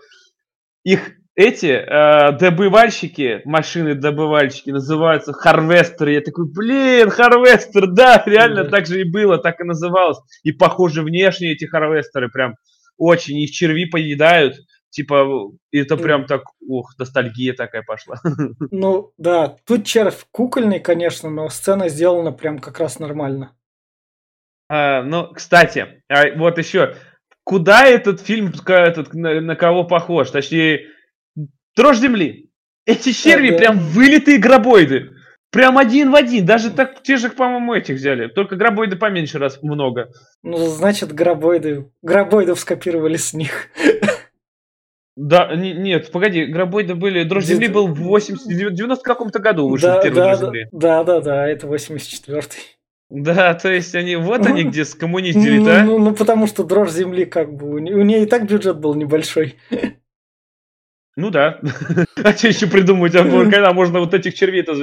их 0.85 1.13
эти 1.37 1.67
э, 1.67 2.33
добывальщики, 2.39 3.43
машины 3.45 3.95
добывальщики 3.95 4.71
называются 4.71 5.35
harvester. 5.35 6.09
Я 6.09 6.23
такой, 6.23 6.47
блин, 6.51 7.11
harvester, 7.11 7.87
да, 7.93 8.23
реально 8.25 8.65
да. 8.65 8.71
так 8.71 8.87
же 8.87 9.03
и 9.03 9.05
было, 9.05 9.37
так 9.37 9.61
и 9.61 9.65
называлось. 9.65 10.19
И 10.43 10.53
похоже 10.53 11.03
внешне 11.03 11.53
эти 11.53 11.67
Харвестеры 11.67 12.31
прям 12.31 12.55
очень, 12.97 13.39
их 13.39 13.51
черви 13.51 13.85
поедают. 13.85 14.57
Типа, 14.89 15.53
это 15.73 15.99
прям 15.99 16.25
так, 16.25 16.45
ух, 16.61 16.95
ностальгия 16.99 17.53
такая 17.53 17.83
пошла. 17.83 18.17
Ну, 18.71 19.13
да, 19.19 19.57
тут 19.67 19.85
червь 19.85 20.25
кукольный, 20.31 20.81
конечно, 20.81 21.29
но 21.29 21.51
сцена 21.51 21.91
сделана 21.91 22.33
прям 22.33 22.61
как 22.61 22.81
раз 22.81 22.99
нормально. 22.99 23.55
А, 24.71 25.03
ну, 25.03 25.35
кстати, 25.35 26.03
а 26.09 26.35
вот 26.37 26.57
еще, 26.57 26.95
куда 27.45 27.85
этот 27.85 28.23
фильм 28.23 28.55
этот, 28.67 29.13
на, 29.13 29.43
на 29.43 29.55
кого 29.55 29.85
похож? 29.85 30.31
Точнее, 30.31 30.87
Дрожь 31.77 31.99
земли. 31.99 32.51
Эти 32.87 33.13
черви 33.13 33.51
да, 33.51 33.59
прям 33.59 33.79
вылитые 33.79 34.39
гробоиды. 34.39 35.11
Прям 35.51 35.79
один 35.79 36.11
в 36.11 36.15
один. 36.15 36.47
Даже 36.47 36.71
так 36.71 37.03
те 37.03 37.17
же, 37.17 37.31
по-моему, 37.31 37.75
этих 37.75 37.97
взяли. 37.97 38.29
Только 38.29 38.57
гробоиды 38.57 38.97
поменьше 38.97 39.39
раз 39.39 39.63
много. 39.63 40.11
Ну, 40.43 40.57
значит, 40.67 41.13
гробоиды. 41.13 41.91
Гробоидов 42.03 42.61
скопировали 42.61 43.17
с 43.17 43.33
них. 43.33 43.69
Да, 45.17 45.55
не, 45.57 45.73
нет, 45.73 46.13
погоди, 46.13 46.45
гробоиды 46.45 46.95
были. 46.95 47.23
Дрожь 47.23 47.45
земли 47.45 47.69
был 47.69 47.89
в 47.89 47.99
80, 47.99 48.75
90 48.75 49.03
каком-то 49.03 49.39
году 49.39 49.67
вышел 49.69 49.89
да, 49.89 50.03
первый 50.03 50.17
да, 50.17 50.27
Дрожь 50.27 50.41
земли. 50.41 50.69
Да, 50.73 51.05
да, 51.05 51.21
да, 51.21 51.49
это 51.49 51.67
84-й. 51.67 52.77
Да, 53.09 53.55
то 53.55 53.73
есть 53.73 53.95
они 53.95 54.17
вот 54.17 54.45
они 54.47 54.65
где 54.65 54.85
скоммунистили-то. 54.85 55.85
Ну, 55.85 55.99
ну, 55.99 56.11
ну, 56.11 56.15
потому 56.15 56.47
что 56.47 56.65
дрожь 56.65 56.91
земли 56.91 57.25
как 57.25 57.55
бы 57.55 57.77
у 57.77 57.79
нее 57.79 58.25
и 58.25 58.27
так 58.27 58.47
бюджет 58.47 58.79
был 58.79 58.95
небольшой. 58.95 59.55
Ну 61.17 61.31
да. 61.31 61.61
А 62.23 62.33
что 62.33 62.49
еще 62.49 62.67
придумать? 62.67 63.15
А 63.15 63.25
когда 63.25 63.73
можно 63.73 64.01
вот 64.01 64.15
этих 64.15 64.35
червей-то? 64.35 64.75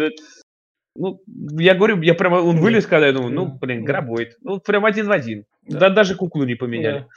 Ну, 0.96 1.22
я 1.58 1.74
говорю, 1.74 2.02
я 2.02 2.14
прямо, 2.14 2.36
он 2.36 2.60
вылез, 2.60 2.86
когда 2.86 3.08
я 3.08 3.14
думаю, 3.14 3.34
ну, 3.34 3.46
блин, 3.48 3.84
гробоид. 3.84 4.38
Ну, 4.42 4.60
прям 4.60 4.86
один 4.86 5.08
в 5.08 5.12
один. 5.12 5.46
Да, 5.64 5.90
даже 5.90 6.16
куклу 6.16 6.44
не 6.44 6.56
поменяли. 6.56 7.08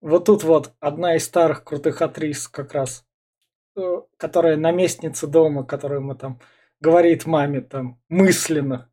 Вот 0.00 0.26
тут 0.26 0.44
вот 0.44 0.74
одна 0.78 1.16
из 1.16 1.24
старых 1.24 1.64
крутых 1.64 2.02
актрис 2.02 2.46
как 2.48 2.72
раз, 2.72 3.04
э, 3.76 3.96
которая 4.16 4.56
наместница 4.56 5.26
дома, 5.26 5.64
которую 5.64 6.02
мы 6.02 6.14
там 6.14 6.40
говорит 6.80 7.26
маме 7.26 7.62
там 7.62 8.00
мысленно, 8.08 8.90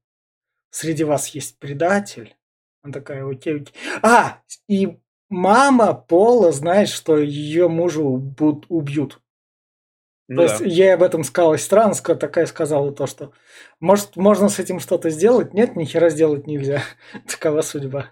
среди 0.72 1.04
вас 1.04 1.28
есть 1.28 1.60
предатель. 1.60 2.36
Она 2.82 2.94
такая, 2.94 3.28
окей, 3.28 3.62
окей. 3.62 3.76
А, 4.02 4.42
и 4.68 4.98
мама 5.30 5.94
Пола 5.94 6.52
знает, 6.52 6.90
что 6.90 7.18
ее 7.18 7.68
мужа 7.68 8.02
убьют. 8.02 9.22
Ну, 10.28 10.42
то 10.42 10.48
да. 10.48 10.64
есть 10.66 10.78
я 10.78 10.96
об 10.96 11.04
этом 11.04 11.24
сказал, 11.24 11.54
и 11.54 11.58
Странска 11.58 12.16
такая 12.16 12.48
сказала 12.48 12.92
то, 12.92 13.06
что 13.06 13.32
может 13.80 14.16
можно 14.16 14.50
с 14.50 14.58
этим 14.58 14.80
что-то 14.80 15.10
сделать? 15.12 15.54
Нет, 15.54 15.76
ни 15.76 15.86
хера 15.86 16.10
сделать 16.10 16.48
нельзя. 16.48 16.82
Такова 17.28 17.62
судьба. 17.62 18.12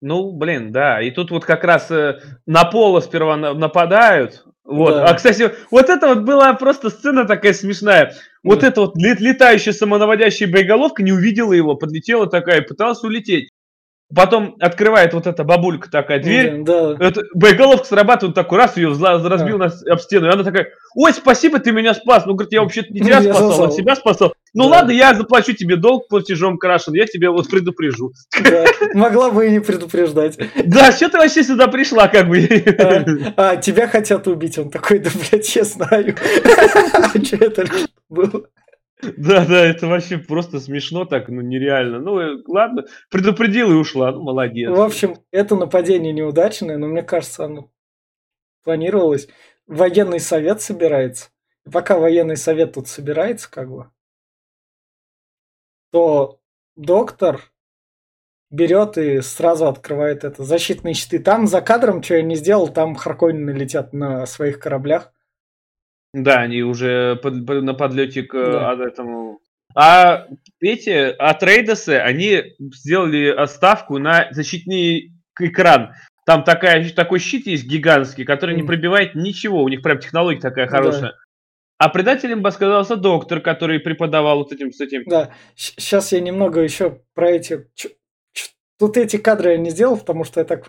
Ну, 0.00 0.32
блин, 0.32 0.72
да. 0.72 1.00
И 1.00 1.10
тут 1.10 1.30
вот 1.30 1.44
как 1.44 1.64
раз 1.64 1.90
э, 1.90 2.20
на 2.46 2.64
Пола 2.64 3.00
сперва 3.00 3.36
на, 3.36 3.54
нападают. 3.54 4.44
Вот. 4.64 4.94
Да. 4.94 5.06
А, 5.06 5.14
кстати, 5.14 5.52
вот 5.70 5.88
это 5.88 6.08
вот 6.08 6.24
была 6.24 6.54
просто 6.54 6.90
сцена 6.90 7.24
такая 7.24 7.52
смешная. 7.52 8.14
Вот 8.42 8.60
да. 8.60 8.68
эта 8.68 8.80
вот 8.80 8.96
летающая 8.96 9.72
самонаводящая 9.72 10.50
боеголовка 10.50 11.02
не 11.02 11.12
увидела 11.12 11.52
его, 11.52 11.74
подлетела 11.76 12.28
такая, 12.28 12.62
пыталась 12.62 13.02
улететь. 13.02 13.50
Потом 14.14 14.56
открывает 14.60 15.14
вот 15.14 15.26
эта 15.26 15.44
бабулька 15.44 15.90
такая 15.90 16.20
дверь, 16.20 16.62
да. 16.62 16.96
Это, 16.98 17.22
боеголовка 17.34 17.86
срабатывает, 17.86 18.34
такой 18.34 18.58
раз 18.58 18.76
ее 18.76 18.88
разбил 18.88 19.58
да. 19.58 19.66
на, 19.66 19.92
об 19.92 20.00
стену, 20.00 20.26
и 20.26 20.30
она 20.30 20.44
такая, 20.44 20.68
ой, 20.94 21.12
спасибо, 21.12 21.58
ты 21.58 21.72
меня 21.72 21.94
спас. 21.94 22.26
Ну, 22.26 22.34
говорит, 22.34 22.52
я 22.52 22.62
вообще-то 22.62 22.92
не 22.92 23.00
тебя 23.00 23.18
я 23.18 23.32
спасал, 23.32 23.64
а 23.64 23.70
себя 23.70 23.96
спасал. 23.96 24.34
Ну 24.54 24.64
да. 24.64 24.70
ладно, 24.70 24.90
я 24.90 25.14
заплачу 25.14 25.54
тебе 25.54 25.76
долг 25.76 26.08
платежом 26.08 26.58
крашен, 26.58 26.92
я 26.94 27.06
тебя 27.06 27.30
вот 27.30 27.48
предупрежу. 27.48 28.12
Да. 28.42 28.64
Могла 28.94 29.30
бы 29.30 29.46
и 29.46 29.50
не 29.50 29.60
предупреждать. 29.60 30.38
Да, 30.64 30.92
что 30.92 31.08
ты 31.08 31.18
вообще 31.18 31.42
сюда 31.42 31.68
пришла, 31.68 32.08
как 32.08 32.28
бы? 32.28 32.38
А, 32.78 33.50
а 33.50 33.56
тебя 33.56 33.88
хотят 33.88 34.26
убить, 34.26 34.58
он 34.58 34.70
такой, 34.70 34.98
да, 34.98 35.10
блядь, 35.14 35.56
я 35.56 35.64
знаю. 35.64 36.16
А 37.14 37.24
что 37.24 37.36
это 37.36 37.64
было? 38.08 38.44
Да, 39.02 39.44
да, 39.44 39.64
это 39.64 39.86
вообще 39.88 40.18
просто 40.18 40.60
смешно 40.60 41.04
так, 41.04 41.28
ну 41.28 41.40
нереально. 41.40 41.98
Ну 41.98 42.42
ладно, 42.46 42.84
предупредил 43.10 43.70
и 43.72 43.74
ушла, 43.74 44.12
ну 44.12 44.22
молодец. 44.22 44.70
В 44.70 44.80
общем, 44.80 45.16
это 45.30 45.56
нападение 45.56 46.12
неудачное, 46.12 46.78
но 46.78 46.86
мне 46.86 47.02
кажется, 47.02 47.44
оно 47.46 47.70
планировалось. 48.62 49.28
Военный 49.66 50.20
совет 50.20 50.62
собирается. 50.62 51.30
И 51.66 51.70
пока 51.70 51.98
военный 51.98 52.36
совет 52.36 52.74
тут 52.74 52.88
собирается, 52.88 53.50
как 53.50 53.70
бы, 53.70 53.90
то 55.90 56.40
доктор 56.76 57.40
берет 58.50 58.98
и 58.98 59.20
сразу 59.20 59.66
открывает 59.66 60.24
это 60.24 60.44
защитные 60.44 60.94
щиты. 60.94 61.18
Там 61.18 61.46
за 61.46 61.60
кадром, 61.60 62.02
что 62.02 62.16
я 62.16 62.22
не 62.22 62.36
сделал, 62.36 62.68
там 62.68 62.94
Харконины 62.94 63.50
летят 63.50 63.92
на 63.92 64.26
своих 64.26 64.58
кораблях. 64.58 65.12
Да, 66.12 66.40
они 66.40 66.62
уже 66.62 67.16
под, 67.16 67.46
под, 67.46 67.62
на 67.62 67.74
подлете 67.74 68.22
к 68.22 68.34
да. 68.34 68.74
этому. 68.84 69.40
А 69.74 70.26
эти 70.60 70.90
Атрейдесы, 70.90 71.96
они 71.96 72.54
сделали 72.58 73.28
оставку 73.28 73.98
на 73.98 74.28
защитный 74.30 75.12
экран. 75.40 75.94
Там 76.26 76.44
такая, 76.44 76.88
такой 76.90 77.18
щит 77.18 77.46
есть 77.46 77.66
гигантский, 77.66 78.24
который 78.24 78.54
mm. 78.54 78.60
не 78.60 78.66
пробивает 78.66 79.14
ничего. 79.14 79.62
У 79.62 79.68
них 79.68 79.82
прям 79.82 79.98
технология 79.98 80.40
такая 80.40 80.68
хорошая. 80.68 81.02
Да. 81.02 81.14
А 81.78 81.88
предателем 81.88 82.42
бы 82.42 82.52
сказался 82.52 82.96
доктор, 82.96 83.40
который 83.40 83.80
преподавал 83.80 84.38
вот 84.38 84.52
этим 84.52 84.72
с 84.72 84.80
этим. 84.80 85.02
Да, 85.06 85.30
сейчас 85.56 86.12
я 86.12 86.20
немного 86.20 86.60
еще 86.60 87.00
про 87.14 87.30
эти... 87.30 87.66
Тут 88.78 88.96
эти 88.96 89.16
кадры 89.16 89.52
я 89.52 89.56
не 89.56 89.70
сделал, 89.70 89.96
потому 89.96 90.22
что 90.22 90.38
я 90.38 90.44
так... 90.44 90.64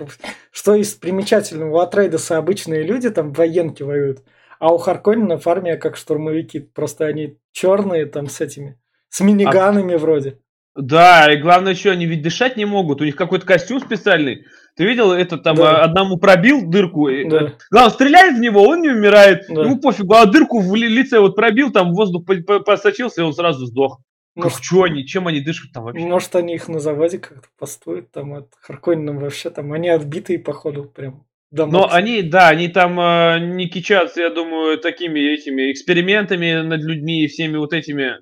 Что 0.51 0.73
из 0.73 0.95
примечательного 0.95 1.77
у 1.77 1.79
Атрейдеса 1.81 2.37
обычные 2.37 2.81
люди 2.81 3.11
там 3.11 3.31
военки 3.31 3.83
воюют. 3.83 4.23
А 4.64 4.74
у 4.74 4.78
Харконинов 4.78 5.45
армия 5.45 5.76
как 5.76 5.97
штурмовики. 5.97 6.61
Просто 6.61 7.05
они 7.05 7.38
черные 7.51 8.05
там 8.05 8.28
с 8.30 8.39
этими, 8.39 8.80
с 9.09 9.20
миниганами 9.20 9.95
а... 9.95 9.97
вроде. 9.97 10.39
Да, 10.74 11.30
и 11.30 11.36
главное, 11.36 11.76
что 11.76 11.91
они 11.91 12.05
ведь 12.05 12.22
дышать 12.22 12.55
не 12.55 12.64
могут. 12.64 13.01
У 13.01 13.03
них 13.03 13.18
какой-то 13.18 13.45
костюм 13.45 13.82
специальный. 13.82 14.45
Ты 14.78 14.86
видел, 14.86 15.11
это 15.11 15.38
там 15.38 15.57
да. 15.57 15.84
Одному 15.84 16.18
пробил 16.18 16.61
дырку. 16.66 17.09
Да. 17.09 17.41
Э, 17.41 17.51
главное, 17.72 17.93
стреляет 17.93 18.38
в 18.38 18.39
него, 18.39 18.64
он 18.64 18.80
не 18.80 18.89
умирает. 18.89 19.43
Да. 19.49 19.64
Ему 19.64 19.82
пофигу, 19.82 20.14
а 20.14 20.26
дырку 20.26 20.61
в 20.61 20.74
лице 20.76 21.20
вот 21.20 21.36
пробил, 21.36 21.70
там 21.74 21.91
воздух 21.91 22.24
посочился, 22.66 23.22
и 23.22 23.26
он 23.26 23.34
сразу 23.34 23.66
сдох. 23.66 23.99
Как, 24.39 24.53
что 24.64 24.84
они, 24.84 25.05
чем 25.05 25.28
они 25.28 25.41
дышат 25.41 25.74
там 25.74 25.84
вообще? 25.84 26.05
Может, 26.05 26.38
они 26.38 26.55
их 26.55 26.70
на 26.70 26.80
заводе 26.80 27.20
как-то 27.20 27.49
постуют, 27.59 28.11
там 28.11 28.34
от 28.34 28.47
Харконином 28.61 29.20
вообще, 29.20 29.49
там 29.49 29.74
они 29.74 29.89
отбитые, 29.89 30.39
походу, 30.39 30.86
прям. 30.86 31.26
Но 31.56 31.91
они, 31.91 32.24
да, 32.24 32.49
они 32.49 32.68
там 32.68 32.99
э, 32.99 33.39
не 33.39 33.68
кичатся, 33.68 34.22
я 34.22 34.30
думаю, 34.32 34.80
такими 34.80 35.20
этими 35.20 35.72
экспериментами 35.72 36.62
над 36.62 36.82
людьми 36.82 37.24
и 37.24 37.28
всеми 37.28 37.58
вот 37.58 37.74
этими 37.74 38.22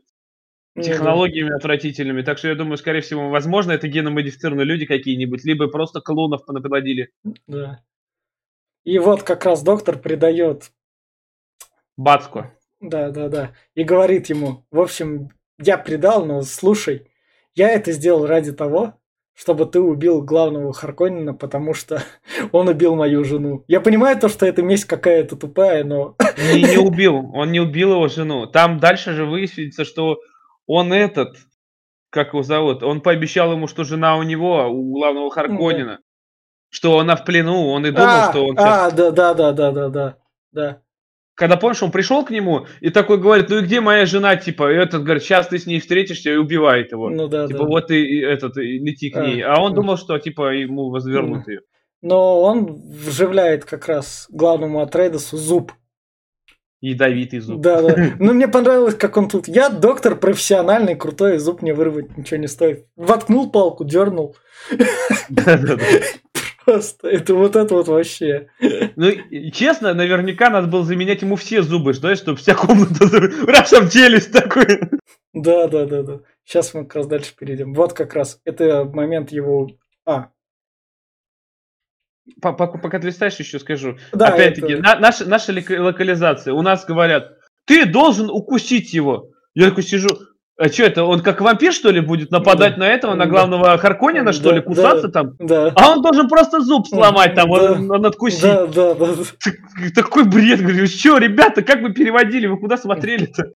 технологиями 0.76 1.50
да. 1.50 1.56
отвратительными. 1.56 2.24
Так 2.24 2.38
что 2.38 2.50
я 2.50 2.56
думаю, 2.56 2.78
скорее 2.78 3.02
всего, 3.02 3.30
возможно, 3.30 3.72
это 3.72 3.88
геномодифицированные 3.88 4.66
люди 4.66 4.86
какие-нибудь, 4.86 5.46
либо 5.46 5.68
просто 5.68 6.02
клонов 6.02 6.46
понаплодили. 6.46 7.12
Да. 7.48 7.82
И 8.84 9.00
вот 9.00 9.24
как 9.24 9.46
раз 9.46 9.64
доктор 9.64 9.98
придает... 9.98 10.72
Бацку. 11.98 12.46
Да, 12.80 13.12
да, 13.12 13.30
да. 13.30 13.54
И 13.76 13.84
говорит 13.84 14.28
ему, 14.28 14.66
в 14.72 14.80
общем, 14.80 15.30
я 15.60 15.78
предал, 15.78 16.26
но 16.26 16.42
слушай, 16.42 17.08
я 17.54 17.70
это 17.70 17.92
сделал 17.92 18.26
ради 18.26 18.52
того, 18.52 19.00
чтобы 19.42 19.66
ты 19.66 19.80
убил 19.80 20.22
главного 20.22 20.72
Харконина, 20.72 21.34
потому 21.34 21.74
что 21.74 22.04
он 22.52 22.68
убил 22.68 22.96
мою 22.96 23.24
жену. 23.24 23.64
Я 23.68 23.82
понимаю 23.82 24.20
то, 24.20 24.30
что 24.30 24.46
это 24.46 24.62
месть 24.62 24.86
какая-то 24.86 25.36
тупая, 25.36 25.84
но... 25.84 26.16
Не, 26.38 26.62
не 26.62 26.78
убил, 26.78 27.32
он 27.34 27.52
не 27.52 27.60
убил 27.60 27.94
его 27.94 28.08
жену. 28.08 28.46
Там 28.46 28.80
дальше 28.80 29.14
же 29.14 29.26
выяснится, 29.26 29.84
что 29.84 30.20
он 30.68 30.94
этот, 30.94 31.38
как 32.12 32.34
его 32.34 32.44
зовут, 32.44 32.84
он 32.84 33.02
пообещал 33.02 33.52
ему, 33.54 33.66
что 33.66 33.84
жена 33.84 34.16
у 34.18 34.22
него, 34.22 34.68
у 34.68 34.94
главного 34.94 35.32
Харконина, 35.32 35.96
да. 35.96 36.00
что 36.70 37.00
она 37.00 37.16
в 37.16 37.26
плену, 37.26 37.68
он 37.70 37.84
и 37.88 37.90
думал, 37.90 38.08
а, 38.08 38.30
что 38.30 38.46
он 38.46 38.56
сейчас... 38.56 38.94
А, 38.94 38.96
да, 38.96 39.10
да, 39.10 39.34
да, 39.34 39.52
да, 39.54 39.72
да, 39.72 39.90
да, 39.90 40.18
да 40.52 40.82
когда, 41.42 41.58
помнишь, 41.58 41.82
он 41.82 41.90
пришел 41.90 42.24
к 42.24 42.30
нему 42.30 42.68
и 42.82 42.92
такой 42.92 43.18
говорит, 43.18 43.50
ну 43.50 43.58
и 43.58 43.62
где 43.64 43.82
моя 43.82 44.06
жена, 44.06 44.36
типа, 44.36 44.72
и 44.72 44.76
этот 44.76 45.02
говорит, 45.02 45.24
сейчас 45.24 45.48
ты 45.48 45.58
с 45.58 45.66
ней 45.66 45.80
встретишься 45.80 46.30
и 46.30 46.36
убивает 46.36 46.92
его. 46.92 47.10
Ну 47.10 47.28
да, 47.28 47.48
Типа, 47.48 47.62
да. 47.62 47.66
вот 47.66 47.90
и, 47.90 47.96
и 47.96 48.22
этот, 48.22 48.58
и 48.58 48.78
лети 48.78 49.10
к 49.10 49.18
а, 49.18 49.26
ней. 49.26 49.42
А 49.42 49.60
он 49.60 49.72
а. 49.72 49.76
думал, 49.76 49.98
что, 49.98 50.20
типа, 50.20 50.54
ему 50.54 50.92
возвернут 50.92 51.48
ее. 51.48 51.62
Но 52.04 52.44
он 52.44 52.80
вживляет 52.92 53.66
как 53.66 53.88
раз 53.88 54.28
главному 54.30 54.82
Атрейдесу 54.82 55.36
зуб. 55.36 55.72
Ядовитый 56.80 57.40
зуб. 57.40 57.60
Да, 57.60 57.82
да. 57.82 58.12
Ну, 58.20 58.34
мне 58.34 58.48
понравилось, 58.48 58.94
как 58.94 59.18
он 59.18 59.28
тут. 59.28 59.48
Я 59.48 59.70
доктор 59.70 60.16
профессиональный, 60.16 60.94
крутой, 60.94 61.40
зуб 61.40 61.64
мне 61.64 61.74
вырвать 61.74 62.16
ничего 62.16 62.40
не 62.40 62.48
стоит. 62.48 62.86
Воткнул 62.96 63.50
палку, 63.50 63.84
дернул. 63.84 64.36
Да, 65.30 65.58
да, 65.58 65.76
да. 65.76 65.78
Просто 66.72 67.10
это 67.10 67.36
вот 67.36 67.56
это 67.58 67.76
вот 67.76 67.88
вообще. 67.90 68.48
Ну, 68.96 69.12
честно, 69.52 69.94
наверняка 69.94 70.50
надо 70.50 70.68
было 70.68 70.86
заменять 70.86 71.22
ему 71.22 71.36
все 71.36 71.62
зубы, 71.62 71.94
знаешь, 71.94 72.20
чтобы 72.20 72.38
вся 72.38 72.56
комната 72.56 73.06
рашем 73.46 73.90
челюсть 73.90 74.32
такой. 74.32 74.80
Да, 75.34 75.68
да, 75.68 75.86
да, 75.86 76.04
да. 76.04 76.20
Сейчас 76.46 76.74
мы 76.74 76.86
как 76.86 76.96
раз 76.96 77.08
дальше 77.08 77.36
перейдем. 77.38 77.74
Вот 77.74 77.92
как 77.92 78.14
раз 78.14 78.40
это 78.46 78.86
момент 78.86 79.34
его. 79.34 79.70
А. 80.06 80.30
Пока, 82.42 82.68
пока 82.68 83.00
ты 83.00 83.08
листаешь, 83.08 83.36
еще 83.36 83.60
скажу. 83.60 83.98
Да, 84.14 84.28
Опять-таки, 84.28 84.74
это... 84.74 84.82
на, 84.82 85.00
наша, 85.00 85.26
наша 85.26 85.52
локализация. 85.52 86.54
У 86.54 86.62
нас 86.62 86.86
говорят, 86.86 87.38
ты 87.66 87.86
должен 87.86 88.30
укусить 88.30 88.94
его. 88.94 89.32
Я 89.54 89.70
такой 89.70 89.84
сижу, 89.84 90.08
а 90.62 90.70
что 90.70 90.84
это, 90.84 91.04
он 91.06 91.22
как 91.22 91.42
вампир, 91.42 91.74
что 91.74 91.90
ли, 91.90 92.02
будет 92.02 92.30
нападать 92.30 92.76
да. 92.76 92.82
на 92.82 92.88
этого, 92.88 93.16
на 93.16 93.26
главного 93.26 93.80
Харконина, 93.80 94.32
что 94.32 94.50
да, 94.50 94.56
ли, 94.58 94.62
кусаться 94.62 95.08
да, 95.08 95.12
там? 95.12 95.36
Да. 95.40 95.74
А 95.76 95.92
он 95.92 96.04
должен 96.04 96.30
просто 96.30 96.62
зуб 96.62 96.88
сломать 96.88 97.34
там, 97.34 97.50
да, 97.50 97.72
он, 97.72 97.90
он 97.90 98.06
откусить. 98.06 98.44
Да, 98.44 98.68
да, 98.68 98.94
да. 98.94 99.08
Такой 99.96 100.26
бред, 100.26 100.62
говорю, 100.62 100.86
что, 100.86 101.18
ребята, 101.18 101.64
как 101.64 101.82
вы 101.82 101.94
переводили, 101.94 102.46
вы 102.46 102.60
куда 102.60 102.78
смотрели-то? 102.78 103.54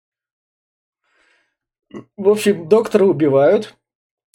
В 2.16 2.30
общем, 2.30 2.70
доктора 2.70 3.04
убивают. 3.04 3.76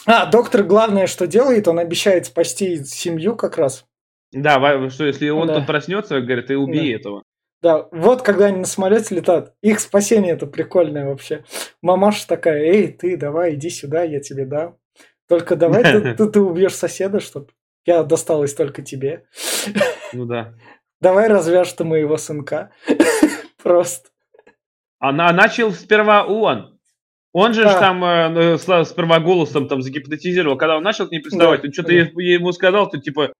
А, 0.04 0.26
доктор 0.26 0.62
главное, 0.62 1.06
что 1.06 1.26
делает, 1.26 1.68
он 1.68 1.78
обещает 1.78 2.26
спасти 2.26 2.84
семью 2.84 3.34
как 3.34 3.56
раз. 3.56 3.86
Да, 4.30 4.90
что 4.90 5.06
если 5.06 5.30
он 5.30 5.48
да. 5.48 5.54
тут 5.54 5.66
проснется, 5.66 6.20
говорит, 6.20 6.48
ты 6.48 6.58
убей 6.58 6.92
да. 6.92 6.98
этого. 6.98 7.22
Да, 7.60 7.88
вот 7.90 8.22
когда 8.22 8.46
они 8.46 8.58
на 8.58 8.66
самолете 8.66 9.16
летают, 9.16 9.52
их 9.62 9.80
спасение 9.80 10.34
это 10.34 10.46
прикольное 10.46 11.06
вообще. 11.06 11.44
Мамаша 11.82 12.26
такая, 12.28 12.62
эй, 12.62 12.92
ты 12.92 13.16
давай, 13.16 13.54
иди 13.54 13.68
сюда, 13.68 14.04
я 14.04 14.20
тебе 14.20 14.44
дам. 14.44 14.76
Только 15.28 15.56
давай 15.56 15.82
ты, 15.82 16.14
ты, 16.14 16.28
ты 16.28 16.40
убьешь 16.40 16.74
соседа, 16.74 17.20
чтобы 17.20 17.48
я 17.84 18.02
досталась 18.04 18.54
только 18.54 18.82
тебе. 18.82 19.24
Ну 20.12 20.24
да. 20.24 20.54
Давай 21.00 21.28
развяжь 21.28 21.72
ты 21.72 21.84
моего 21.84 22.16
сынка. 22.16 22.70
Просто. 23.62 24.10
Она 25.00 25.32
начал 25.32 25.72
сперва 25.72 26.24
он. 26.24 26.78
Он 27.32 27.54
же 27.54 27.64
а. 27.64 27.78
там 27.78 28.04
э, 28.04 28.56
ну, 28.56 28.84
сперва 28.84 29.20
голосом 29.20 29.68
там 29.68 29.82
загипнотизировал. 29.82 30.56
Когда 30.56 30.76
он 30.76 30.82
начал 30.82 31.06
к 31.06 31.12
ней 31.12 31.20
приставать, 31.20 31.62
да, 31.62 31.68
он 31.68 31.72
что-то 31.72 31.88
да. 31.88 31.94
ему 31.94 32.52
сказал, 32.52 32.88
то 32.90 32.98
типа, 32.98 33.32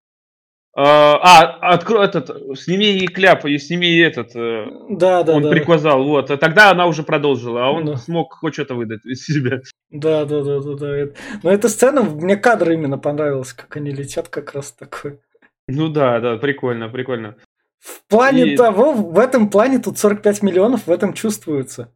а, 0.75 1.73
открой 1.73 2.05
этот, 2.05 2.31
сними 2.59 2.87
ей 2.87 3.09
кляп, 3.09 3.45
и 3.47 3.59
сними 3.59 3.99
этот. 3.99 4.37
Э, 4.37 4.67
да, 4.91 5.25
да, 5.25 5.35
он 5.35 5.43
да. 5.43 5.51
приказал, 5.51 6.05
вот. 6.05 6.31
А 6.31 6.37
тогда 6.37 6.71
она 6.71 6.87
уже 6.87 7.03
продолжила, 7.03 7.67
а 7.67 7.71
он 7.71 7.87
да. 7.87 7.97
смог 7.97 8.35
хоть 8.35 8.55
что-то 8.55 8.75
выдать 8.75 9.05
из 9.05 9.25
себя. 9.25 9.61
Да, 9.91 10.25
да, 10.25 10.43
да, 10.43 10.61
да, 10.61 10.75
да. 10.75 11.13
Но 11.43 11.51
эта 11.51 11.69
сцена, 11.69 12.03
мне 12.03 12.37
кадр 12.37 12.71
именно 12.71 12.99
понравился, 12.99 13.57
как 13.57 13.77
они 13.77 13.91
летят 13.91 14.29
как 14.29 14.55
раз 14.55 14.73
такой. 14.73 15.19
Ну 15.67 15.89
да, 15.89 16.21
да, 16.21 16.37
прикольно, 16.37 16.89
прикольно. 16.89 17.37
В 17.81 18.09
плане 18.09 18.55
и... 18.55 18.57
того, 18.57 18.93
в 18.93 19.19
этом 19.19 19.51
плане 19.51 19.79
тут 19.79 19.99
45 19.99 20.43
миллионов 20.43 20.87
в 20.87 20.91
этом 20.91 21.13
чувствуется. 21.13 21.93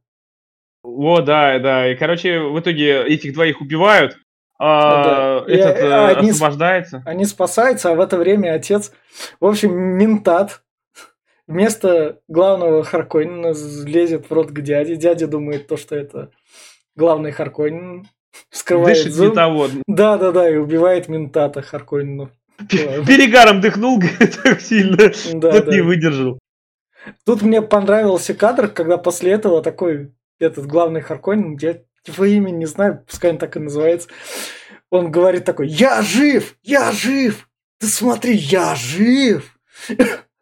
О, 0.83 1.20
да, 1.20 1.59
да. 1.59 1.91
И, 1.91 1.97
короче, 1.97 2.41
в 2.41 2.59
итоге 2.59 3.03
этих 3.05 3.35
двоих 3.35 3.61
убивают, 3.61 4.18
а, 4.65 5.45
да. 5.45 5.53
этот 5.53 5.77
и, 5.77 5.85
э, 5.85 6.05
они, 6.17 6.31
освобождается. 6.31 7.03
Они 7.05 7.25
спасаются, 7.25 7.91
а 7.91 7.95
в 7.95 8.01
это 8.01 8.17
время 8.17 8.55
отец, 8.55 8.93
в 9.41 9.47
общем, 9.47 9.75
ментат, 9.75 10.63
вместо 11.49 12.21
главного 12.29 12.85
Харконина 12.85 13.55
лезет 13.85 14.31
в 14.31 14.33
рот 14.33 14.53
к 14.53 14.61
дяде. 14.61 14.95
Дядя 14.95 15.27
думает 15.27 15.67
то, 15.67 15.77
что 15.77 15.97
это 15.97 16.31
главный 16.95 17.33
Харконин. 17.33 18.07
Вскрывает 18.51 18.99
Дышит 18.99 19.13
зуб. 19.15 19.31
не 19.31 19.35
того. 19.35 19.67
Да, 19.89 20.17
да, 20.17 20.31
да, 20.31 20.49
и 20.49 20.57
убивает 20.57 21.09
ментата 21.09 21.61
Харконину. 21.61 22.31
Перегаром 22.69 23.61
дыхнул 23.61 23.99
говорит, 23.99 24.39
так 24.43 24.61
сильно. 24.61 25.13
Да, 25.35 25.51
Вот 25.51 25.67
да. 25.67 25.73
не 25.73 25.81
выдержал. 25.81 26.39
Тут 27.27 27.43
мне 27.43 27.61
понравился 27.63 28.33
кадр, 28.33 28.69
когда 28.69 28.97
после 28.97 29.33
этого 29.33 29.61
такой 29.61 30.15
этот 30.39 30.67
главный 30.67 31.01
Харконин, 31.01 31.59
я 31.61 31.83
его 32.07 32.25
имя 32.25 32.51
не 32.51 32.67
знаю, 32.67 33.05
пускай 33.07 33.31
он 33.31 33.39
так 33.39 33.57
и 33.57 33.61
называется, 33.61 34.09
он 34.91 35.11
говорит 35.11 35.45
такой, 35.45 35.69
я 35.69 36.03
жив, 36.03 36.57
я 36.63 36.93
жив, 36.93 37.49
ты 37.79 37.87
смотри, 37.87 38.35
я 38.35 38.75
жив. 38.75 39.57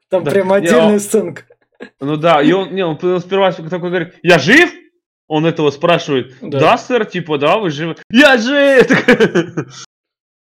Там 0.08 0.24
Да, 0.24 0.30
прям 0.30 0.48
не, 0.48 0.54
отдельная 0.54 0.94
он- 0.94 1.00
сценка. 1.00 1.44
Ну 2.00 2.16
да, 2.16 2.42
и 2.42 2.52
он, 2.52 2.74
не, 2.74 2.84
он 2.84 2.96
сперва 3.20 3.52
такой 3.52 3.88
говорит, 3.88 4.14
я 4.22 4.38
жив? 4.38 4.70
Он 5.28 5.46
этого 5.46 5.70
спрашивает. 5.70 6.34
Да. 6.42 6.58
Да, 6.58 6.76
сэр, 6.78 7.04
типа, 7.06 7.38
да, 7.38 7.56
вы 7.58 7.70
живы. 7.70 7.96
Я 8.10 8.36
жив! 8.36 8.90
Это 8.90 9.66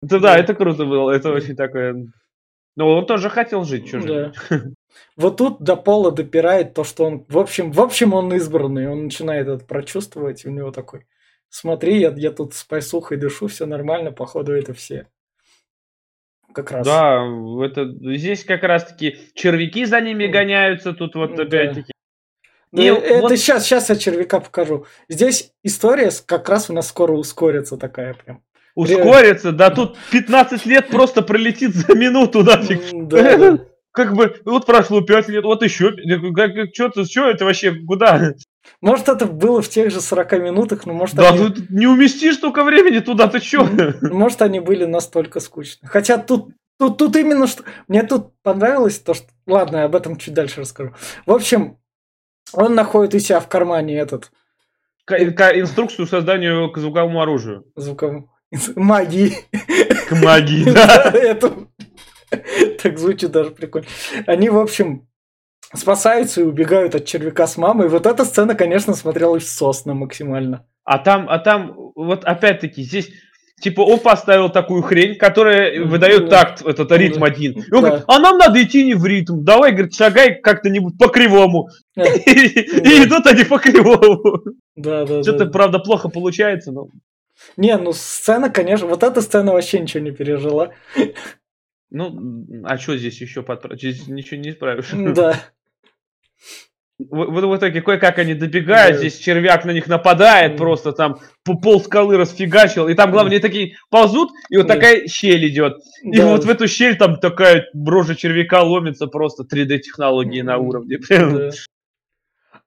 да, 0.02 0.18
Да. 0.18 0.38
это 0.38 0.54
круто 0.54 0.84
было, 0.84 1.12
это 1.12 1.30
очень 1.30 1.54
такое... 1.54 1.94
Ну, 2.74 2.88
он 2.88 3.06
тоже 3.06 3.30
хотел 3.30 3.62
жить, 3.64 3.88
же. 3.88 4.00
Да. 4.00 4.32
Вот 5.16 5.36
тут 5.36 5.60
до 5.60 5.76
пола 5.76 6.10
допирает 6.10 6.74
то, 6.74 6.84
что 6.84 7.04
он, 7.04 7.24
в 7.28 7.38
общем, 7.38 7.70
в 7.72 7.80
общем, 7.80 8.14
он 8.14 8.32
избранный, 8.34 8.88
он 8.88 9.04
начинает 9.04 9.48
это 9.48 9.64
прочувствовать, 9.64 10.44
и 10.44 10.48
у 10.48 10.52
него 10.52 10.70
такой, 10.70 11.06
смотри, 11.48 11.98
я, 12.00 12.10
я 12.16 12.30
тут 12.30 12.54
с 12.54 12.64
пайсухой 12.64 13.16
дышу, 13.18 13.48
все 13.48 13.66
нормально, 13.66 14.12
походу 14.12 14.52
это 14.52 14.72
все. 14.74 15.08
Как 16.52 16.70
раз. 16.70 16.86
Да, 16.86 17.24
это, 17.64 17.90
здесь 18.16 18.44
как 18.44 18.62
раз-таки 18.62 19.18
червяки 19.34 19.84
за 19.84 20.00
ними 20.00 20.26
гоняются, 20.26 20.92
тут 20.92 21.14
вот 21.14 21.34
Да. 21.36 21.42
опять-таки. 21.44 21.92
И 22.72 22.84
это 22.84 23.20
вот- 23.22 23.36
сейчас, 23.36 23.64
сейчас 23.64 23.90
я 23.90 23.96
червяка 23.96 24.40
покажу. 24.40 24.86
Здесь 25.08 25.52
история 25.62 26.10
как 26.24 26.48
раз 26.48 26.70
у 26.70 26.72
нас 26.72 26.88
скоро 26.88 27.12
ускорится 27.12 27.76
такая 27.76 28.14
прям. 28.14 28.42
Ускорится, 28.74 29.52
да 29.52 29.68
тут 29.68 29.98
15 30.10 30.64
лет 30.64 30.88
просто 30.88 31.20
пролетит 31.20 31.74
за 31.74 31.94
минуту 31.94 32.42
нафиг. 32.42 32.80
Да, 32.92 33.36
да. 33.36 33.58
Как 33.92 34.14
бы, 34.14 34.40
вот 34.46 34.64
прошло 34.64 35.02
5 35.02 35.28
лет, 35.28 35.44
вот 35.44 35.62
еще, 35.62 35.92
как, 36.34 36.54
как, 36.54 36.68
что, 36.74 37.04
что 37.04 37.28
это 37.28 37.44
вообще, 37.44 37.74
куда? 37.74 38.34
Может, 38.80 39.08
это 39.08 39.26
было 39.26 39.60
в 39.60 39.68
тех 39.68 39.90
же 39.90 40.00
40 40.00 40.32
минутах, 40.40 40.86
но 40.86 40.94
может, 40.94 41.16
Да, 41.16 41.28
они, 41.28 41.38
тут 41.38 41.70
не 41.70 41.86
уместишь 41.86 42.36
столько 42.36 42.64
времени 42.64 43.00
туда, 43.00 43.28
ты 43.28 43.38
че? 43.40 43.68
может, 44.00 44.40
они 44.40 44.60
были 44.60 44.86
настолько 44.86 45.40
скучны. 45.40 45.86
Хотя 45.88 46.16
тут, 46.16 46.48
тут, 46.78 46.96
тут 46.96 47.16
именно 47.16 47.46
что... 47.46 47.64
Мне 47.86 48.02
тут 48.02 48.32
понравилось 48.42 48.98
то, 48.98 49.12
что... 49.12 49.26
Ладно, 49.46 49.78
я 49.78 49.84
об 49.84 49.94
этом 49.94 50.16
чуть 50.16 50.32
дальше 50.32 50.62
расскажу. 50.62 50.94
В 51.26 51.32
общем, 51.32 51.76
он 52.54 52.74
находит 52.74 53.14
у 53.14 53.18
себя 53.18 53.40
в 53.40 53.48
кармане 53.48 53.98
этот 53.98 54.30
Инструкцию 55.10 56.06
созданию 56.06 56.70
к 56.70 56.78
звуковому 56.78 57.20
оружию. 57.20 57.66
звуковой... 57.76 58.24
Магии. 58.76 59.34
К 60.08 60.12
магии, 60.22 60.64
да. 60.72 61.12
Так 62.82 62.98
звучит 62.98 63.30
даже 63.30 63.50
прикольно. 63.50 63.86
Они, 64.26 64.48
в 64.48 64.58
общем, 64.58 65.08
спасаются 65.74 66.40
и 66.40 66.44
убегают 66.44 66.94
от 66.94 67.04
червяка 67.04 67.46
с 67.46 67.56
мамой. 67.56 67.88
Вот 67.88 68.06
эта 68.06 68.24
сцена, 68.24 68.54
конечно, 68.54 68.94
смотрелась 68.94 69.48
сосно 69.48 69.94
максимально. 69.94 70.66
А 70.84 70.98
там, 70.98 71.28
а 71.28 71.38
там, 71.38 71.74
вот 71.94 72.24
опять-таки, 72.24 72.82
здесь, 72.82 73.10
типа, 73.60 73.82
он 73.82 74.00
поставил 74.00 74.50
такую 74.50 74.82
хрень, 74.82 75.16
которая 75.16 75.80
Мгм. 75.80 75.90
выдает 75.90 76.28
такт, 76.28 76.62
этот 76.66 76.88
Да. 76.88 76.98
ритм 76.98 77.22
один. 77.24 77.52
И 77.52 77.72
он 77.72 77.82
Да. 77.82 77.88
говорит, 77.88 78.04
а 78.08 78.18
нам 78.18 78.36
надо 78.38 78.62
идти 78.62 78.84
не 78.84 78.94
в 78.94 79.06
ритм, 79.06 79.44
давай, 79.44 79.72
говорит, 79.72 79.94
шагай 79.94 80.34
как-то-нибудь 80.40 80.98
по 80.98 81.08
кривому. 81.08 81.68
Да. 81.96 82.04
И 82.04 83.04
идут 83.04 83.26
они 83.26 83.44
по 83.44 83.58
кривому. 83.58 84.40
Да, 84.74 85.04
да, 85.04 85.22
Что-то, 85.22 85.44
да. 85.44 85.50
правда, 85.50 85.78
плохо 85.78 86.08
получается, 86.08 86.72
но... 86.72 86.88
Не, 87.56 87.76
ну 87.76 87.92
сцена, 87.92 88.50
конечно, 88.50 88.86
вот 88.86 89.02
эта 89.02 89.20
сцена 89.20 89.52
вообще 89.52 89.80
ничего 89.80 90.02
не 90.02 90.10
пережила. 90.10 90.70
Ну, 91.94 92.46
а 92.64 92.78
что 92.78 92.96
здесь 92.96 93.20
еще 93.20 93.42
подправить? 93.42 93.80
Здесь 93.80 94.08
ничего 94.08 94.40
не 94.40 94.50
исправишь. 94.50 94.90
Да. 94.92 95.38
В, 96.98 97.16
в- 97.24 97.46
в 97.48 97.56
итоге 97.56 97.82
кое-как 97.82 98.18
они 98.18 98.34
добегают, 98.34 98.92
Да. 98.94 98.98
здесь 98.98 99.18
червяк 99.18 99.64
на 99.64 99.72
них 99.72 99.88
нападает, 99.88 100.52
Мгм. 100.52 100.58
просто 100.58 100.92
там 100.92 101.18
по- 101.44 101.56
пол 101.58 101.80
скалы 101.82 102.16
расфигачил, 102.16 102.86
и 102.88 102.94
там, 102.94 103.10
главное, 103.10 103.32
они 103.32 103.40
такие 103.40 103.76
ползут, 103.90 104.30
и 104.50 104.56
вот 104.56 104.68
Да. 104.68 104.74
такая 104.74 105.06
щель 105.08 105.48
идет. 105.48 105.78
И 106.04 106.16
Да. 106.18 106.26
вот 106.26 106.44
в 106.44 106.48
эту 106.50 106.68
щель 106.68 106.96
там 106.96 107.16
такая 107.16 107.66
рожа 107.74 108.14
червяка 108.14 108.62
ломится, 108.62 109.06
просто 109.08 109.42
3D-технологии 109.44 110.42
на 110.42 110.58
уровне. 110.58 110.98
Да. 111.08 111.50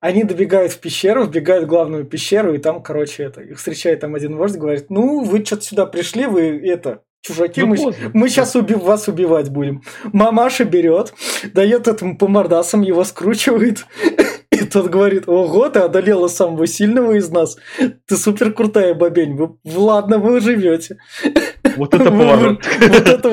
Они 0.02 0.24
добегают 0.26 0.74
в 0.74 0.80
пещеру, 0.82 1.24
вбегают 1.26 1.64
в 1.66 1.68
главную 1.68 2.04
пещеру, 2.06 2.54
и 2.54 2.58
там, 2.58 2.84
короче, 2.84 3.24
это, 3.24 3.42
их 3.42 3.58
встречает 3.58 4.02
там 4.02 4.14
один 4.16 4.36
вождь, 4.36 4.58
говорит, 4.58 4.90
ну, 4.90 5.24
вы 5.24 5.44
что-то 5.46 5.62
сюда 5.64 5.86
пришли, 5.86 6.26
вы 6.26 6.60
это, 6.68 7.02
чужаки, 7.26 7.62
Ну, 7.62 7.68
мы, 7.68 7.78
поздно. 7.78 8.12
мы 8.14 8.30
сейчас 8.30 8.56
вас 8.56 9.08
убивать 9.08 9.50
будем. 9.50 9.82
Мамаша 10.14 10.64
берет, 10.64 11.14
дает 11.54 11.88
этому 11.88 12.18
по 12.18 12.28
мордасам, 12.28 12.82
его 12.82 13.04
скручивает, 13.04 13.86
и 14.52 14.58
тот 14.66 14.90
говорит, 14.90 15.24
ого, 15.28 15.70
ты 15.70 15.80
одолела 15.80 16.28
самого 16.28 16.68
сильного 16.68 17.14
из 17.14 17.30
нас, 17.30 17.58
ты 18.06 18.16
супер 18.16 18.54
крутая 18.54 18.94
бабень, 18.94 19.36
вы, 19.36 19.56
ладно, 19.66 20.20
вы 20.20 20.40
живете. 20.40 20.98
Вот 21.78 21.94
это 21.94 22.06
поворот. 22.06 22.64
Вот 22.80 23.10
это, 23.10 23.30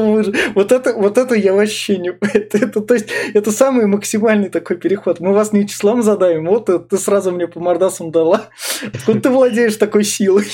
вот 0.55 0.73
это, 0.73 0.95
вот 0.95 1.17
это 1.17 1.35
я 1.37 1.53
вообще 1.55 1.99
не... 1.99 2.09
Это, 2.35 2.59
это, 2.59 2.81
то 2.81 2.95
есть, 2.95 3.07
это 3.35 3.53
самый 3.53 3.87
максимальный 3.87 4.49
такой 4.49 4.79
переход. 4.79 5.21
Мы 5.21 5.33
вас 5.33 5.53
не 5.53 5.69
числом 5.69 6.03
задаем, 6.03 6.47
вот 6.47 6.67
ты, 6.67 6.81
ты 6.81 6.99
сразу 6.99 7.31
мне 7.31 7.47
по 7.47 7.61
мордасам 7.61 8.11
дала. 8.11 8.49
Откуда 8.93 9.21
ты 9.21 9.31
владеешь 9.31 9.77
такой 9.77 10.03
силой? 10.03 10.47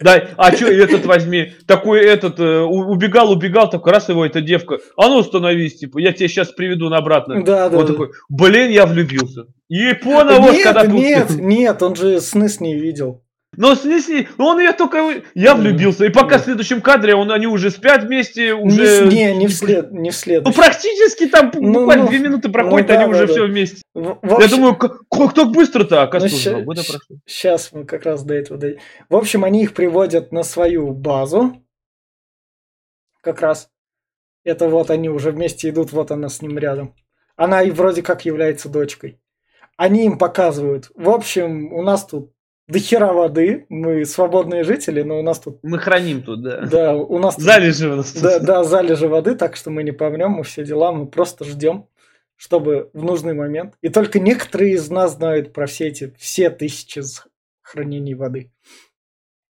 Да, 0.00 0.28
а 0.36 0.52
что 0.52 0.66
этот 0.66 1.06
возьми, 1.06 1.52
такой 1.66 2.00
этот, 2.04 2.38
э, 2.38 2.60
убегал, 2.60 3.30
убегал, 3.32 3.70
такой 3.70 3.92
раз 3.92 4.08
его 4.08 4.26
эта 4.26 4.42
девка, 4.42 4.78
а 4.96 5.08
ну 5.08 5.22
становись, 5.22 5.78
типа, 5.78 5.98
я 5.98 6.12
тебя 6.12 6.28
сейчас 6.28 6.52
приведу 6.52 6.92
обратно. 6.92 7.42
Да, 7.42 7.70
да. 7.70 7.78
Он 7.78 7.86
да. 7.86 7.92
такой, 7.92 8.10
блин, 8.28 8.70
я 8.70 8.84
влюбился. 8.84 9.46
И 9.68 9.94
понял, 9.94 10.40
вот 10.40 10.52
Нет, 10.52 10.64
когда 10.64 10.84
тут- 10.84 10.92
нет, 10.92 11.30
нет, 11.30 11.82
он 11.82 11.96
же 11.96 12.20
сны 12.20 12.48
с 12.48 12.60
ней 12.60 12.78
видел. 12.78 13.22
Но 13.56 13.74
снеси, 13.74 14.28
он 14.38 14.58
ее 14.58 14.72
только... 14.72 15.22
Я 15.34 15.54
влюбился. 15.54 16.04
И 16.04 16.10
пока 16.10 16.38
в 16.38 16.42
следующем 16.42 16.80
кадре 16.80 17.14
он, 17.14 17.30
они 17.30 17.46
уже 17.46 17.70
спят 17.70 18.04
вместе, 18.04 18.48
Не, 18.48 18.52
уже... 18.54 18.86
с- 19.08 19.12
не, 19.12 19.34
не 19.34 19.46
вслед, 19.46 19.90
не 19.92 20.10
вслед. 20.10 20.44
Ну, 20.44 20.52
практически 20.52 21.26
там 21.26 21.50
Ну, 21.54 21.72
буквально 21.80 22.04
ну, 22.04 22.10
две 22.10 22.18
минуты 22.18 22.48
проходит, 22.50 22.88
ну 22.88 22.94
да, 22.94 23.00
они 23.00 23.12
да, 23.12 23.16
уже 23.16 23.26
да. 23.26 23.32
все 23.32 23.46
вместе. 23.46 23.82
В- 23.94 24.18
в 24.22 24.28
Я 24.28 24.34
общем- 24.36 24.50
думаю, 24.50 24.76
как, 24.76 25.08
как 25.08 25.34
так 25.34 25.48
быстро-то? 25.52 26.02
Оказывается, 26.02 26.60
года 26.60 26.82
щ- 26.82 26.92
прошло. 26.92 27.16
Сейчас 27.26 27.72
мы 27.72 27.84
как 27.84 28.04
раз 28.04 28.22
до 28.24 28.34
этого 28.34 28.58
дойдем. 28.60 28.80
В 29.08 29.16
общем, 29.16 29.44
они 29.44 29.62
их 29.62 29.74
приводят 29.74 30.32
на 30.32 30.42
свою 30.42 30.92
базу. 30.92 31.62
Как 33.22 33.40
раз. 33.40 33.70
Это 34.44 34.68
вот 34.68 34.90
они 34.90 35.08
уже 35.08 35.32
вместе 35.32 35.68
идут, 35.70 35.92
вот 35.92 36.10
она 36.10 36.28
с 36.28 36.40
ним 36.42 36.58
рядом. 36.58 36.94
Она 37.36 37.62
и 37.62 37.70
вроде 37.70 38.02
как 38.02 38.24
является 38.24 38.68
дочкой. 38.68 39.20
Они 39.76 40.06
им 40.06 40.18
показывают. 40.18 40.90
В 40.94 41.10
общем, 41.10 41.72
у 41.72 41.82
нас 41.82 42.06
тут 42.06 42.32
дохера 42.68 43.12
воды. 43.12 43.66
Мы 43.68 44.04
свободные 44.04 44.64
жители, 44.64 45.02
но 45.02 45.18
у 45.18 45.22
нас 45.22 45.40
тут... 45.40 45.58
Мы 45.62 45.78
храним 45.78 46.22
тут, 46.22 46.42
да. 46.42 46.60
Да, 46.62 46.94
у 46.96 47.18
нас 47.18 47.36
тут- 47.36 47.44
Залежи 47.44 47.88
у 47.88 47.96
нас 47.96 48.12
тут. 48.12 48.22
да, 48.22 48.38
да, 48.40 48.64
залежи 48.64 49.08
воды, 49.08 49.34
так 49.34 49.56
что 49.56 49.70
мы 49.70 49.82
не 49.82 49.92
помрем, 49.92 50.32
мы 50.32 50.44
все 50.44 50.64
дела, 50.64 50.92
мы 50.92 51.06
просто 51.06 51.44
ждем, 51.44 51.86
чтобы 52.36 52.90
в 52.92 53.02
нужный 53.04 53.34
момент. 53.34 53.74
И 53.82 53.88
только 53.88 54.18
некоторые 54.18 54.72
из 54.74 54.90
нас 54.90 55.14
знают 55.14 55.52
про 55.52 55.66
все 55.66 55.88
эти, 55.88 56.12
все 56.18 56.50
тысячи 56.50 57.02
хранений 57.62 58.14
воды. 58.14 58.50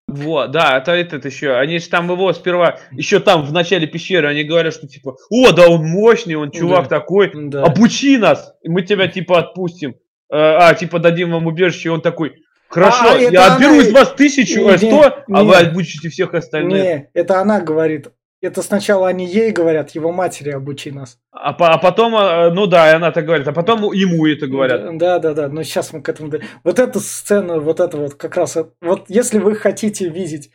Вот, 0.07 0.49
да, 0.51 0.77
это 0.79 0.93
этот 0.93 1.25
еще. 1.25 1.53
Они 1.53 1.77
же 1.77 1.87
там 1.87 2.09
его 2.11 2.33
сперва, 2.33 2.79
еще 2.91 3.19
там 3.19 3.45
в 3.45 3.53
начале 3.53 3.85
пещеры, 3.85 4.27
они 4.27 4.43
говорят, 4.43 4.73
что 4.73 4.87
типа, 4.87 5.17
о, 5.29 5.51
да 5.51 5.69
он 5.69 5.85
мощный, 5.85 6.33
он 6.33 6.49
чувак 6.49 6.87
Да. 6.89 6.99
такой, 6.99 7.31
Да. 7.35 7.63
обучи 7.63 8.17
нас, 8.17 8.55
мы 8.63 8.81
тебя 8.81 9.07
типа 9.07 9.37
отпустим. 9.39 9.91
Э, 10.31 10.35
А, 10.37 10.73
типа 10.73 10.97
дадим 10.97 11.31
вам 11.31 11.45
убежище, 11.45 11.89
и 11.89 11.91
он 11.91 12.01
такой, 12.01 12.33
хорошо, 12.69 13.11
А, 13.13 13.17
я 13.17 13.27
она 13.45 13.55
отберу 13.55 13.75
и- 13.75 13.79
из 13.83 13.91
вас 13.91 14.13
тысячу, 14.13 14.61
э, 14.69 14.71
Не, 14.73 14.77
сто, 14.77 15.03
а 15.03 15.23
не. 15.27 15.47
вы 15.47 15.55
обучите 15.55 16.09
всех 16.09 16.33
остальных. 16.33 16.81
Не, 16.83 17.09
это 17.13 17.39
она 17.41 17.59
говорит. 17.59 18.09
Это 18.41 18.61
сначала 18.61 19.09
они 19.09 19.25
ей 19.25 19.51
говорят, 19.51 19.89
его 19.91 20.13
матери 20.13 20.51
обучи 20.51 20.89
нас. 20.91 21.17
А, 21.33 21.49
а 21.49 21.77
потом, 21.77 22.15
э, 22.15 22.49
ну 22.51 22.67
да, 22.67 22.95
она 22.95 23.11
так 23.11 23.25
говорит, 23.25 23.45
а 23.49 23.51
потом 23.51 23.91
ему 23.91 24.25
это 24.25 24.47
говорят. 24.47 24.97
Да, 24.97 25.19
да, 25.19 25.33
да. 25.33 25.49
Но 25.49 25.63
сейчас 25.63 25.91
мы 25.91 26.01
к 26.01 26.07
этому. 26.07 26.31
Вот 26.63 26.79
эта 26.79 26.99
сцена, 27.01 27.59
вот 27.59 27.81
это 27.81 27.97
вот 27.97 28.13
как 28.15 28.37
раз. 28.37 28.55
э, 28.55 28.65
Вот 28.81 29.05
если 29.09 29.39
вы 29.39 29.55
хотите 29.55 30.07
видеть 30.07 30.51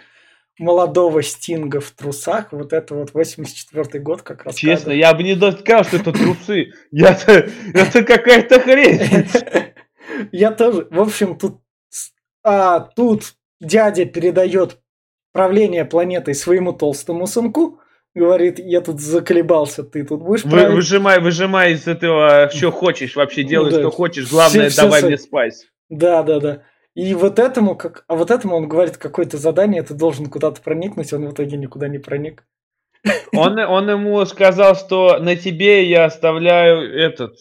молодого 0.59 1.23
Стинга 1.23 1.81
в 1.81 1.91
трусах, 1.91 2.53
вот 2.53 2.73
это 2.73 2.95
вот 2.95 3.13
84 3.13 4.03
год 4.03 4.23
как 4.23 4.45
раз. 4.45 4.55
Честно, 4.55 4.93
кадр. 4.93 4.97
я 4.97 5.13
бы 5.13 5.23
не 5.23 5.35
сказал, 5.37 5.85
что 5.85 5.97
это 5.99 6.13
трусы. 6.13 6.73
Я-то, 6.91 7.33
это 7.75 8.03
какая-то 8.03 8.61
хрень. 8.61 9.27
Я 10.33 10.53
тоже. 10.53 10.87
В 10.91 11.01
общем, 11.01 11.37
тут, 11.37 11.59
а, 12.45 12.81
тут 12.81 13.35
дядя 13.61 14.05
передает 14.05 14.79
правление 15.33 15.85
планетой 15.85 16.35
своему 16.35 16.73
толстому 16.73 17.27
сынку. 17.27 17.81
Говорит, 18.15 18.61
я 18.61 18.81
тут 18.81 19.01
заколебался, 19.01 19.83
ты 19.83 20.05
тут 20.05 20.23
будешь 20.23 20.45
Вы- 20.45 20.51
править?» 20.53 20.75
выжимай, 20.75 21.21
выжимай 21.21 21.73
из 21.73 21.89
этого, 21.89 22.49
что 22.55 22.71
хочешь, 22.71 23.17
вообще 23.17 23.43
делай, 23.43 23.73
Да. 23.73 23.81
что 23.81 23.91
хочешь. 23.91 24.31
Главное, 24.31 24.69
всё 24.71 24.83
давай 24.83 25.01
со- 25.01 25.07
мне 25.09 25.19
спайс. 25.19 25.67
Да, 25.89 26.23
да, 26.23 26.39
да. 26.39 26.63
И 26.95 27.13
вот 27.15 27.41
этому, 27.41 27.75
как, 27.75 28.05
а 28.07 28.15
вот 28.15 28.31
этому 28.31 28.55
он 28.55 28.69
говорит, 28.69 28.99
какое-то 28.99 29.37
задание, 29.37 29.83
ты 29.83 29.95
должен 29.95 30.27
куда-то 30.27 30.61
проникнуть, 30.63 31.13
он 31.13 31.27
в 31.27 31.33
итоге 31.33 31.57
никуда 31.57 31.89
не 31.89 31.99
проник. 31.99 32.45
Он, 33.35 33.59
он 33.59 33.91
ему 33.91 34.25
сказал, 34.27 34.77
что 34.77 35.19
на 35.19 35.35
тебе 35.35 35.85
я 35.85 36.05
оставляю 36.05 36.97
этот, 36.97 37.39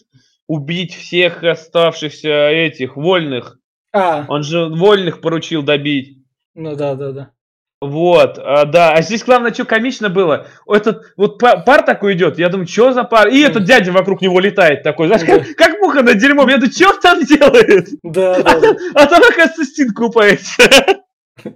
убить 0.48 0.92
всех 0.94 1.44
оставшихся 1.44 2.48
этих, 2.48 2.96
вольных. 2.96 3.58
А, 3.94 4.26
Он 4.28 4.42
же 4.42 4.66
вольных 4.68 5.20
поручил 5.20 5.62
добить. 5.62 6.18
ну 6.54 6.74
да, 6.76 6.94
да, 6.96 7.12
да. 7.12 7.30
Вот, 7.80 8.38
а, 8.38 8.64
да. 8.64 8.92
А 8.92 9.02
здесь 9.02 9.22
главное, 9.24 9.52
что 9.52 9.64
комично 9.66 10.08
было. 10.08 10.46
Этот 10.66 11.12
вот 11.16 11.38
па- 11.38 11.58
пар 11.58 11.82
такой 11.82 12.14
идет. 12.14 12.38
Я 12.38 12.48
думаю, 12.48 12.66
что 12.66 12.92
за 12.92 13.04
пар? 13.04 13.28
И 13.28 13.38
этот 13.40 13.64
дядя 13.64 13.92
вокруг 13.92 14.20
него 14.22 14.40
летает 14.40 14.82
такой. 14.82 15.06
Знаешь, 15.08 15.22
Да. 15.26 15.38
как, 15.38 15.54
как 15.56 15.80
муха 15.80 16.02
над 16.02 16.18
дерьмом. 16.18 16.48
Я 16.48 16.56
думаю, 16.56 16.72
что 16.72 16.88
он 16.90 17.00
там 17.00 17.22
делает? 17.24 17.88
Да, 18.02 18.42
да, 18.42 18.58
да. 18.60 18.76
А 18.94 19.06
там, 19.06 19.22
оказывается, 19.22 19.64
стин 19.64 19.92
купается. 19.94 20.62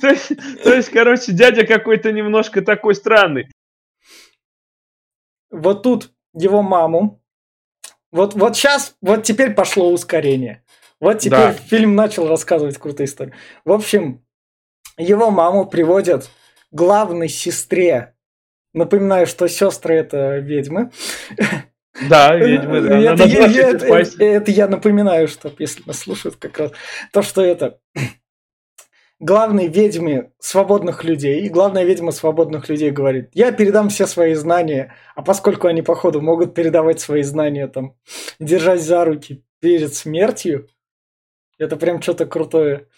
То 0.00 0.08
есть, 0.08 0.32
то 0.64 0.74
есть, 0.74 0.88
короче, 0.90 1.32
дядя 1.32 1.64
какой-то 1.64 2.10
немножко 2.10 2.60
такой 2.62 2.94
странный. 2.94 3.46
Вот 5.50 5.82
тут 5.82 6.10
его 6.34 6.62
маму. 6.62 7.21
Вот, 8.12 8.34
вот 8.34 8.56
сейчас, 8.56 8.94
вот 9.00 9.24
теперь 9.24 9.54
пошло 9.54 9.90
ускорение. 9.90 10.62
Вот 11.00 11.18
теперь 11.18 11.38
Да. 11.38 11.52
фильм 11.52 11.96
начал 11.96 12.28
рассказывать 12.28 12.78
крутую 12.78 13.06
историю. 13.06 13.34
В 13.64 13.72
общем, 13.72 14.24
его 14.98 15.30
маму 15.30 15.66
приводят 15.66 16.30
главной 16.70 17.28
сестре. 17.28 18.14
Напоминаю, 18.74 19.26
что 19.26 19.48
сестры 19.48 19.96
это 19.96 20.38
ведьмы. 20.38 20.90
Да, 22.08 22.34
ведьмы, 22.36 22.80
да. 22.80 22.98
это, 22.98 23.24
я, 23.24 23.70
это 24.18 24.50
я 24.50 24.68
напоминаю, 24.68 25.28
что 25.28 25.52
если 25.58 25.82
нас 25.86 25.98
слушают 25.98 26.36
как 26.36 26.58
раз, 26.58 26.72
то, 27.12 27.20
что 27.22 27.42
это 27.42 27.80
главные 29.22 29.68
ведьмы 29.68 30.32
свободных 30.40 31.04
людей, 31.04 31.40
и 31.42 31.48
главная 31.48 31.84
ведьма 31.84 32.10
свободных 32.10 32.68
людей 32.68 32.90
говорит, 32.90 33.30
я 33.32 33.52
передам 33.52 33.88
все 33.88 34.06
свои 34.06 34.34
знания, 34.34 34.94
а 35.14 35.22
поскольку 35.22 35.68
они, 35.68 35.80
походу, 35.80 36.20
могут 36.20 36.54
передавать 36.54 37.00
свои 37.00 37.22
знания, 37.22 37.68
там, 37.68 37.94
держась 38.40 38.82
за 38.82 39.04
руки 39.04 39.44
перед 39.60 39.94
смертью, 39.94 40.68
это 41.56 41.76
прям 41.76 42.02
что-то 42.02 42.26
крутое. 42.26 42.88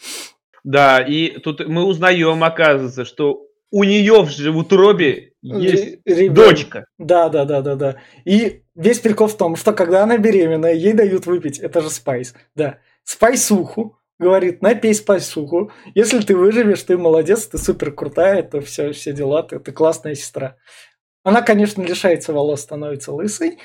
Да, 0.65 0.99
и 1.01 1.39
тут 1.39 1.67
мы 1.69 1.85
узнаем, 1.85 2.43
оказывается, 2.43 3.05
что 3.05 3.47
у 3.71 3.85
нее 3.85 4.23
в 4.23 4.57
утробе 4.57 5.33
есть 5.43 5.85
Ре- 6.07 6.15
ребёнок. 6.17 6.35
дочка. 6.49 6.87
Да, 6.97 7.29
да, 7.29 7.45
да, 7.45 7.61
да, 7.61 7.75
да. 7.75 7.97
И 8.25 8.63
весь 8.75 9.01
прикол 9.01 9.27
в 9.27 9.37
том, 9.37 9.57
что 9.57 9.75
когда 9.75 10.03
она 10.03 10.17
беременная, 10.17 10.73
ей 10.73 10.95
дают 10.95 11.27
выпить, 11.27 11.59
это 11.59 11.83
же 11.83 11.91
спайс, 11.91 12.35
да, 12.55 12.79
спайсуху, 13.03 13.99
говорит, 14.19 14.63
напей 14.63 14.95
спайсуху, 14.95 15.71
если 15.95 16.21
ты 16.21 16.37
выживешь, 16.37 16.83
ты 16.83 16.97
молодец, 16.97 17.47
ты 17.47 17.59
супер 17.59 17.93
крутая, 17.93 18.41
это 18.41 18.61
все, 18.61 18.93
все 18.93 19.13
дела, 19.13 19.43
ты, 19.43 19.59
ты 19.59 19.73
классная 19.73 20.15
сестра. 20.15 20.57
Она, 21.25 21.41
конечно, 21.41 21.81
лишается 21.81 22.35
волос, 22.35 22.61
становится 22.61 23.11
лысой. 23.11 23.59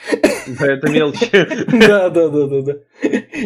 Да, 0.47 0.65
это 0.65 0.89
мелочи. 0.89 1.29
Да, 1.87 2.09
да, 2.09 2.29
да, 2.29 2.47
да, 2.47 2.61
да. 2.61 2.73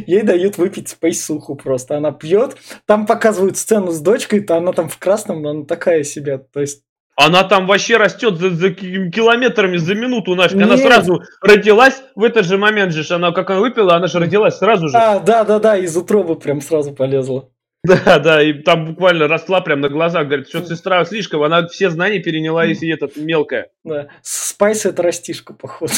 Ей 0.06 0.22
дают 0.22 0.60
выпить 0.60 0.90
спайсуху 0.90 1.56
просто. 1.56 1.98
Она 1.98 2.12
пьет. 2.12 2.56
Там 2.86 3.08
показывают 3.08 3.58
сцену 3.58 3.92
с 3.92 4.00
дочкой, 4.00 4.42
то 4.42 4.56
она 4.56 4.72
там 4.72 4.88
в 4.88 5.00
красном, 5.00 5.42
но 5.42 5.50
она 5.50 5.66
такая 5.66 6.04
себе. 6.04 6.38
То 6.38 6.62
есть 6.62 6.84
Она 7.16 7.44
там 7.44 7.68
вообще 7.68 7.98
растет 7.98 8.38
за, 8.40 8.50
за 8.50 8.72
ки- 8.72 9.12
километрами 9.12 9.78
за 9.78 9.94
минуту 9.94 10.36
нафиг. 10.36 10.58
Она 10.58 10.76
Нет. 10.76 10.84
сразу 10.84 11.24
родилась 11.42 12.02
в 12.16 12.24
этот 12.24 12.46
же 12.46 12.58
момент 12.58 12.94
же. 12.94 13.14
Она 13.14 13.32
как 13.32 13.52
она 13.52 13.60
выпила, 13.60 13.96
она 13.96 14.08
же 14.08 14.20
родилась 14.20 14.58
сразу 14.58 14.88
же. 14.88 14.98
А, 14.98 15.20
да, 15.20 15.44
да, 15.44 15.60
да, 15.60 15.78
из 15.78 15.96
утробы 15.96 16.36
прям 16.36 16.60
сразу 16.60 16.92
полезла. 16.94 17.50
Да, 17.84 18.18
да, 18.18 18.42
и 18.42 18.54
там 18.54 18.86
буквально 18.86 19.28
росла 19.28 19.62
прям 19.62 19.82
на 19.82 19.90
глазах. 19.90 20.26
Говорит, 20.28 20.48
что 20.48 20.66
сестра 20.66 21.04
слишком, 21.06 21.44
она 21.44 21.68
все 21.68 21.90
знания 21.90 22.20
переняла, 22.20 22.64
если 22.64 22.92
этот 22.92 23.18
мелкая. 23.18 23.70
Да. 23.84 24.08
Spice 24.22 24.86
это 24.86 25.04
растишка, 25.04 25.54
походу. 25.54 25.92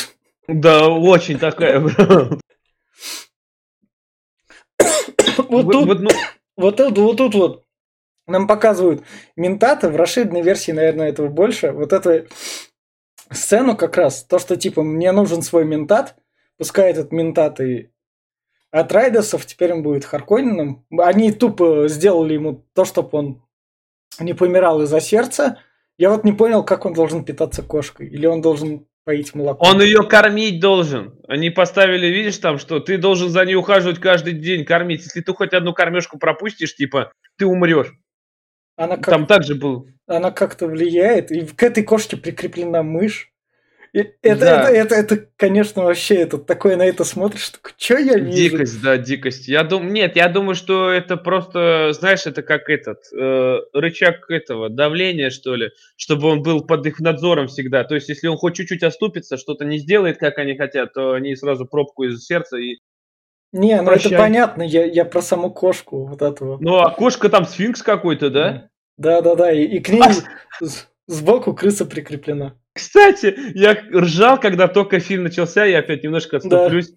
Да, 0.47 0.88
очень 0.88 1.39
такая. 1.39 1.82
Вот 5.49 5.72
тут, 5.72 5.86
вот, 5.86 5.99
ну, 5.99 6.09
вот 6.57 6.78
тут, 6.78 6.97
вот 6.97 7.18
тут 7.18 7.36
вот 7.36 7.64
нам 8.28 8.48
показывают 8.48 9.04
ментата, 9.36 9.90
в 9.90 9.96
расширенной 9.96 10.42
версии, 10.42 10.72
наверное, 10.72 11.10
этого 11.10 11.28
больше. 11.28 11.72
Вот 11.72 11.94
эту 11.94 12.28
сцену 13.32 13.76
как 13.76 13.98
раз, 13.98 14.24
то, 14.24 14.40
что 14.40 14.56
типа 14.56 14.84
мне 14.84 15.12
нужен 15.12 15.42
свой 15.42 15.66
ментат, 15.66 16.16
пускай 16.58 16.92
этот 16.92 17.12
ментат 17.12 17.60
и 17.60 17.90
от 18.72 18.92
Райдерсов, 18.92 19.46
теперь 19.46 19.72
он 19.72 19.84
будет 19.84 20.04
Харконином. 20.04 20.86
Они 20.98 21.32
тупо 21.32 21.88
сделали 21.88 22.34
ему 22.34 22.66
то, 22.74 22.84
чтобы 22.84 23.10
он 23.14 23.42
не 24.20 24.34
помирал 24.34 24.82
из-за 24.82 25.00
сердца. 25.00 25.60
Я 25.98 26.10
вот 26.10 26.26
не 26.26 26.34
понял, 26.34 26.62
как 26.64 26.86
он 26.86 26.94
должен 26.94 27.24
питаться 27.24 27.64
кошкой. 27.64 28.10
Или 28.10 28.26
он 28.26 28.42
должен 28.42 28.86
поить 29.06 29.34
молоком. 29.34 29.66
Он 29.66 29.82
ее 29.82 30.04
кормить 30.04 30.60
должен. 30.60 31.18
Они 31.28 31.50
поставили, 31.50 32.08
видишь, 32.08 32.38
там, 32.40 32.58
что 32.58 32.82
ты 32.82 32.98
должен 32.98 33.30
за 33.30 33.46
ней 33.46 33.56
ухаживать 33.56 34.00
каждый 34.00 34.34
день, 34.34 34.66
кормить. 34.66 35.04
Если 35.04 35.22
ты 35.22 35.34
хоть 35.34 35.54
одну 35.54 35.74
кормежку 35.74 36.18
пропустишь, 36.18 36.76
типа, 36.76 37.14
ты 37.38 37.46
умрешь. 37.46 37.94
Она 38.78 38.98
как 38.98 39.06
Там 39.06 39.26
также 39.28 39.56
был. 39.56 39.88
она 40.08 40.32
как-то 40.32 40.68
влияет, 40.68 41.32
и 41.32 41.46
к 41.46 41.64
этой 41.64 41.84
кошке 41.84 42.18
прикреплена 42.18 42.84
мышь. 42.84 43.32
И 43.94 44.00
это, 44.22 44.40
Да. 44.42 44.70
это, 44.70 44.96
это, 44.96 45.16
это, 45.16 45.30
конечно, 45.38 45.84
вообще 45.84 46.16
это 46.16 46.38
такое 46.38 46.76
на 46.76 46.82
это 46.86 47.06
смотришь, 47.06 47.50
такой, 47.52 47.72
что 47.78 47.98
я 47.98 48.16
вижу? 48.18 48.36
Дикость, 48.58 48.82
да, 48.84 48.98
дикость. 48.98 49.48
Я 49.48 49.64
думаю, 49.64 49.94
нет, 49.94 50.18
я 50.18 50.28
думаю, 50.28 50.56
что 50.56 50.90
это 50.90 51.16
просто, 51.16 51.94
знаешь, 51.94 52.26
это 52.26 52.42
как 52.42 52.70
этот 52.70 53.04
э, 53.18 53.60
рычаг 53.72 54.30
этого 54.30 54.68
давления, 54.70 55.30
что 55.30 55.56
ли, 55.56 55.70
чтобы 55.96 56.28
он 56.28 56.44
был 56.44 56.66
под 56.66 56.86
их 56.86 57.00
надзором 57.00 57.48
всегда. 57.48 57.86
То 57.86 57.96
есть, 57.96 58.10
если 58.10 58.28
он 58.28 58.36
хоть 58.36 58.58
чуть-чуть 58.58 58.84
оступится, 58.84 59.38
что-то 59.38 59.64
не 59.64 59.78
сделает, 59.78 60.18
как 60.18 60.40
они 60.40 60.58
хотят, 60.58 60.92
то 60.94 61.14
они 61.14 61.34
сразу 61.38 61.66
пробку 61.66 62.04
из 62.04 62.22
сердца 62.26 62.58
и. 62.58 62.80
Не, 63.58 63.78
ну 63.82 63.86
Прощай. 63.88 64.12
это 64.12 64.22
понятно, 64.22 64.64
я, 64.64 64.84
я 64.86 65.06
про 65.06 65.22
саму 65.22 65.49
кошку 65.49 66.06
вот 66.08 66.22
этого. 66.22 66.58
Ну, 66.60 66.78
а 66.80 66.91
кошка 66.91 67.30
там 67.30 67.45
сфинкс 67.45 67.82
какой-то, 67.82 68.30
да? 68.30 68.68
Да, 68.97 69.22
да, 69.22 69.36
да, 69.36 69.51
и, 69.51 69.64
и 69.64 69.80
к 69.80 69.88
ней 69.89 70.01
с- 70.62 70.88
сбоку 71.08 71.53
крыса 71.53 71.86
прикреплена. 71.86 72.56
Кстати, 72.74 73.34
я 73.53 73.78
ржал, 73.93 74.38
когда 74.39 74.68
только 74.68 74.99
фильм 74.99 75.24
начался, 75.24 75.64
я 75.66 75.80
опять 75.80 76.03
немножко 76.03 76.39
Да. 76.39 76.66
отступлюсь. 76.66 76.91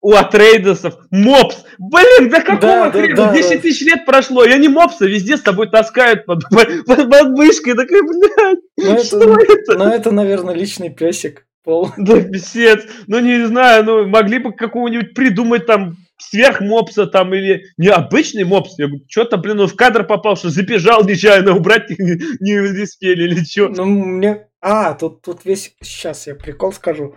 У 0.00 0.12
Атрейдесов 0.12 0.98
мопс. 1.10 1.64
Блин, 1.78 2.30
да 2.30 2.40
какого 2.40 2.60
Да, 2.60 2.90
да, 2.90 3.00
хрена? 3.00 3.16
да, 3.16 3.32
10 3.34 3.50
да. 3.54 3.58
тысяч 3.58 3.80
лет 3.84 4.04
прошло, 4.06 4.44
и 4.44 4.52
они 4.52 4.68
мопса 4.68 5.06
везде 5.06 5.36
с 5.36 5.40
тобой 5.42 5.68
таскают 5.68 6.24
под, 6.26 6.44
под, 6.50 6.86
под 6.86 7.28
мышкой. 7.30 7.74
Такой, 7.74 8.02
блядь, 8.02 8.58
Ну 8.76 8.98
что 9.02 9.18
это, 9.40 9.52
это? 9.52 9.78
ну, 9.78 9.84
это, 9.88 10.10
наверное, 10.12 10.54
личный 10.54 10.90
песик. 10.90 11.46
Пол. 11.66 11.90
Да 11.96 12.22
писец. 12.22 12.84
Ну, 13.08 13.18
не 13.18 13.44
знаю, 13.44 13.84
ну, 13.84 14.06
могли 14.06 14.38
бы 14.38 14.52
какого-нибудь 14.52 15.14
придумать 15.14 15.66
там 15.66 15.96
сверхмопса 16.16 17.08
там 17.08 17.34
или 17.34 17.64
необычный 17.76 18.44
мопс. 18.44 18.78
Я 18.78 18.86
говорю, 18.86 19.04
что-то, 19.08 19.36
блин, 19.36 19.58
он 19.58 19.66
в 19.66 19.74
кадр 19.74 20.06
попал, 20.06 20.36
что 20.36 20.48
забежал 20.48 21.04
нечаянно, 21.04 21.56
убрать 21.56 21.90
не, 21.90 22.20
не 22.38 22.82
успели 22.82 23.24
или 23.24 23.44
что. 23.44 23.68
Ну, 23.68 23.84
мне... 23.84 24.46
А, 24.60 24.94
тут, 24.94 25.22
тут 25.22 25.44
весь... 25.44 25.74
Сейчас 25.82 26.28
я 26.28 26.36
прикол 26.36 26.72
скажу. 26.72 27.16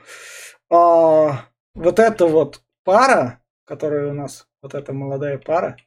А, 0.72 1.46
вот 1.76 2.00
эта 2.00 2.26
вот 2.26 2.64
пара, 2.84 3.44
которая 3.66 4.10
у 4.10 4.14
нас, 4.16 4.48
вот 4.64 4.74
эта 4.74 4.94
молодая 4.94 5.38
пара, 5.38 5.78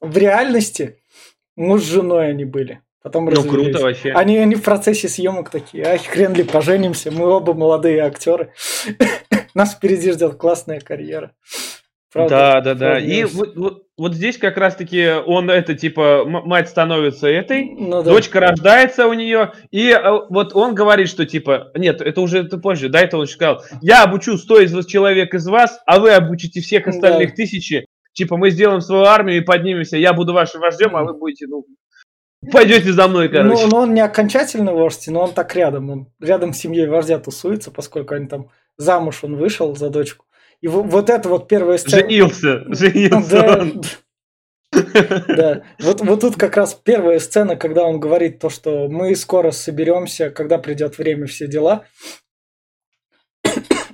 в 0.00 0.18
реальности 0.18 1.00
муж 1.54 1.82
с 1.82 1.86
женой 1.86 2.30
они 2.30 2.44
были. 2.44 2.82
Потом 3.06 3.26
Ну, 3.26 3.44
круто 3.44 3.78
вообще. 3.82 4.10
Они, 4.10 4.36
они 4.36 4.56
в 4.56 4.64
процессе 4.64 5.08
съемок 5.08 5.48
такие, 5.48 5.84
ай, 5.86 5.98
хрен 5.98 6.34
ли 6.34 6.42
поженимся, 6.42 7.12
мы 7.12 7.28
оба 7.28 7.54
молодые 7.54 8.00
актеры. 8.00 8.52
Нас 9.54 9.74
впереди 9.74 10.10
ждет 10.10 10.34
классная 10.34 10.80
карьера. 10.80 11.30
Правда, 12.12 12.34
да, 12.36 12.60
да, 12.60 12.74
да. 12.74 12.98
И 12.98 13.22
вот, 13.22 13.54
вот, 13.54 13.82
вот 13.96 14.14
здесь 14.14 14.38
как 14.38 14.56
раз-таки 14.56 15.08
он 15.24 15.48
это 15.50 15.76
типа 15.76 16.24
мать 16.26 16.68
становится 16.68 17.28
этой, 17.28 17.76
ну, 17.78 18.02
да. 18.02 18.10
дочка 18.10 18.40
рождается 18.40 19.06
у 19.06 19.12
нее, 19.12 19.52
и 19.70 19.90
э, 19.90 20.02
вот 20.28 20.56
он 20.56 20.74
говорит, 20.74 21.08
что 21.08 21.24
типа, 21.26 21.70
нет, 21.76 22.00
это 22.00 22.20
уже 22.20 22.38
это 22.38 22.58
позже, 22.58 22.88
да, 22.88 23.02
это 23.02 23.18
он 23.18 23.28
сказал, 23.28 23.62
я 23.82 24.02
обучу 24.02 24.36
100 24.36 24.60
из 24.62 24.74
вас 24.74 24.84
человек 24.84 25.32
из 25.32 25.46
вас, 25.46 25.78
а 25.86 26.00
вы 26.00 26.10
обучите 26.10 26.60
всех 26.60 26.88
остальных 26.88 27.28
Да. 27.28 27.36
тысячи, 27.36 27.86
типа 28.14 28.36
мы 28.36 28.50
сделаем 28.50 28.80
свою 28.80 29.04
армию 29.04 29.38
и 29.38 29.42
поднимемся, 29.42 29.96
я 29.96 30.12
буду 30.12 30.32
вашим 30.32 30.60
вождем, 30.60 30.96
а 30.96 31.04
вы 31.04 31.14
будете, 31.14 31.46
ну, 31.46 31.66
пойдете 32.52 32.92
за 32.92 33.08
мной, 33.08 33.28
короче. 33.28 33.64
Ну, 33.64 33.68
но 33.68 33.78
он 33.82 33.94
не 33.94 34.00
окончательно 34.00 34.72
вождь, 34.72 35.06
но 35.08 35.22
он 35.22 35.32
так 35.32 35.54
рядом. 35.54 35.90
Он 35.90 36.12
рядом 36.20 36.52
с 36.52 36.58
семьей 36.58 36.86
вождя 36.86 37.18
тусуется, 37.18 37.70
поскольку 37.70 38.14
они 38.14 38.26
там 38.26 38.50
замуж 38.76 39.24
он 39.24 39.36
вышел 39.36 39.74
за 39.76 39.90
дочку. 39.90 40.26
И 40.60 40.68
во- 40.68 40.82
вот 40.82 41.10
это 41.10 41.28
вот 41.28 41.48
первая 41.48 41.78
сцена. 41.78 42.02
Женился, 42.02 42.64
женился 42.74 43.42
да. 44.72 45.62
Вот, 45.78 46.00
вот 46.00 46.20
тут 46.20 46.36
как 46.36 46.56
раз 46.56 46.74
первая 46.74 47.18
сцена, 47.18 47.56
когда 47.56 47.84
он 47.84 48.00
говорит 48.00 48.40
то, 48.40 48.50
что 48.50 48.88
мы 48.88 49.14
скоро 49.14 49.50
соберемся, 49.50 50.30
когда 50.30 50.58
придет 50.58 50.98
время, 50.98 51.26
все 51.26 51.46
дела. 51.46 51.84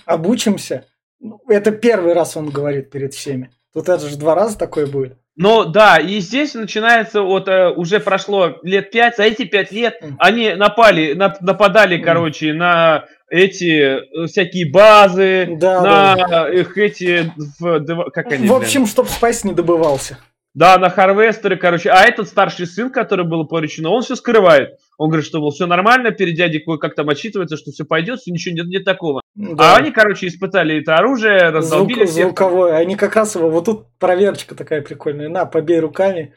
Обучимся. 0.07 0.87
Ну, 1.21 1.41
Это 1.49 1.71
первый 1.71 2.15
раз 2.15 2.37
он 2.37 2.51
говорит 2.51 2.91
перед 2.91 3.15
всеми. 3.15 3.51
Тут 3.73 3.89
это 3.89 4.09
же 4.09 4.17
два 4.17 4.35
раза 4.35 4.59
такое 4.59 4.87
будет. 4.87 5.17
Ну 5.35 5.65
да, 5.65 5.97
и 5.97 6.21
здесь 6.21 6.53
начинается, 6.53 7.23
вот 7.23 7.49
э, 7.49 7.71
уже 7.71 8.01
прошло 8.01 8.59
лет 8.63 8.91
пять, 8.91 9.19
а 9.19 9.25
эти 9.25 9.45
пять 9.45 9.73
лет 9.73 9.99
mm. 10.03 10.15
они 10.19 10.53
напали, 10.53 11.15
нап, 11.15 11.41
нападали, 11.41 11.99
mm. 11.99 12.05
короче, 12.05 12.53
на 12.53 13.07
эти 13.31 14.25
э, 14.25 14.27
всякие 14.27 14.71
базы, 14.71 15.57
да, 15.59 15.81
на 15.81 16.29
да. 16.29 16.49
их 16.53 16.77
эти, 16.77 17.33
в, 17.59 18.11
как 18.11 18.31
они, 18.31 18.47
В 18.47 18.53
общем, 18.53 18.87
чтобы 18.87 19.09
спайс 19.09 19.43
не 19.43 19.55
добывался. 19.55 20.19
Да, 20.55 20.79
на 20.79 20.91
Харвестеры, 20.91 21.57
короче. 21.57 21.91
А 21.91 22.05
этот 22.05 22.29
старший 22.29 22.67
сын, 22.67 22.91
который 22.91 23.27
был 23.27 23.47
поручено, 23.47 23.89
он 23.89 24.03
все 24.03 24.17
скрывает. 24.17 24.79
Он 24.99 25.09
говорит, 25.09 25.27
что 25.27 25.49
все 25.51 25.67
нормально, 25.67 26.11
перед 26.11 26.37
дядей 26.37 26.63
как 26.79 26.95
там 26.95 27.09
отчитывается, 27.09 27.57
что 27.57 27.71
все 27.71 27.85
пойдет, 27.85 28.21
все 28.21 28.33
ничего 28.33 28.55
нет, 28.57 28.67
нет 28.67 28.85
такого. 28.85 29.23
Да. 29.35 29.75
А 29.75 29.77
они, 29.77 29.91
короче, 29.93 30.27
испытали 30.27 30.81
это 30.81 30.97
оружие, 30.97 31.49
раздолбили 31.49 32.05
Звук, 32.05 32.11
всех. 32.11 32.25
Звуковое. 32.27 32.77
Они 32.77 32.97
как 32.97 33.17
раз 33.17 33.35
его, 33.35 33.49
вот 33.49 33.65
тут 33.65 33.87
проверочка 33.99 34.55
такая 34.55 34.83
прикольная. 34.83 35.31
На, 35.31 35.47
побей 35.47 35.81
руками, 35.81 36.35